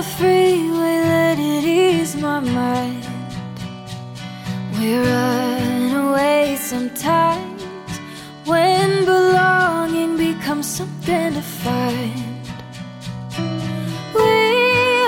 the 0.00 0.06
freeway, 0.16 0.96
let 1.14 1.38
it 1.38 1.64
ease 1.64 2.16
my 2.16 2.40
mind. 2.40 3.04
We 4.78 4.96
run 4.96 5.90
away 6.06 6.56
sometimes 6.56 7.62
when 8.46 9.04
belonging 9.04 10.16
becomes 10.16 10.66
something 10.78 11.34
to 11.34 11.42
find. 11.42 12.44
We 14.16 14.32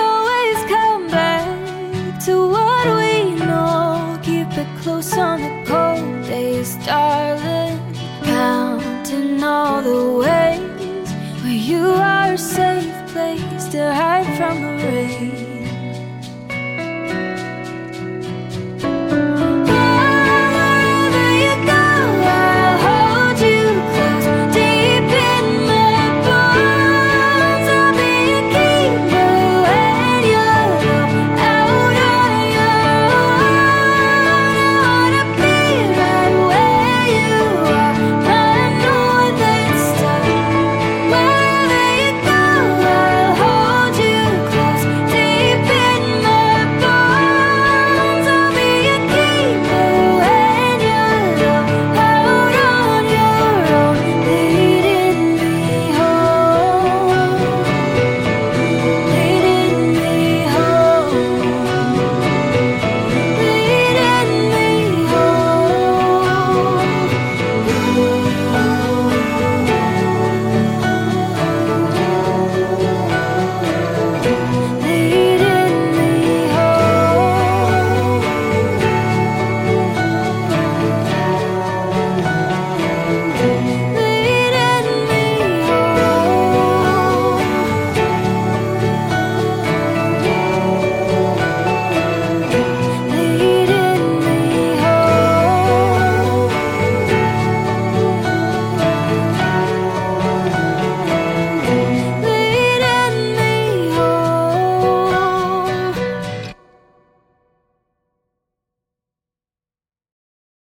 always 0.09 0.59
come 0.75 1.07
back 1.07 2.19
to 2.25 2.33
what 2.55 2.85
we 2.99 3.13
know. 3.47 4.19
Keep 4.21 4.51
it 4.63 4.69
close 4.81 5.17
on 5.17 5.41
the 5.41 5.53
cold 5.69 6.23
days, 6.27 6.75
darling. 6.85 7.79
Counting 8.23 9.43
all 9.43 9.81
the 9.81 10.01
ways 10.25 11.09
where 11.41 11.61
you 11.71 11.85
are 11.87 12.37
safe. 12.37 12.72
To 13.73 13.79
hide 13.91 14.37
from 14.37 14.61
the 14.61 14.85
rain. 14.85 15.32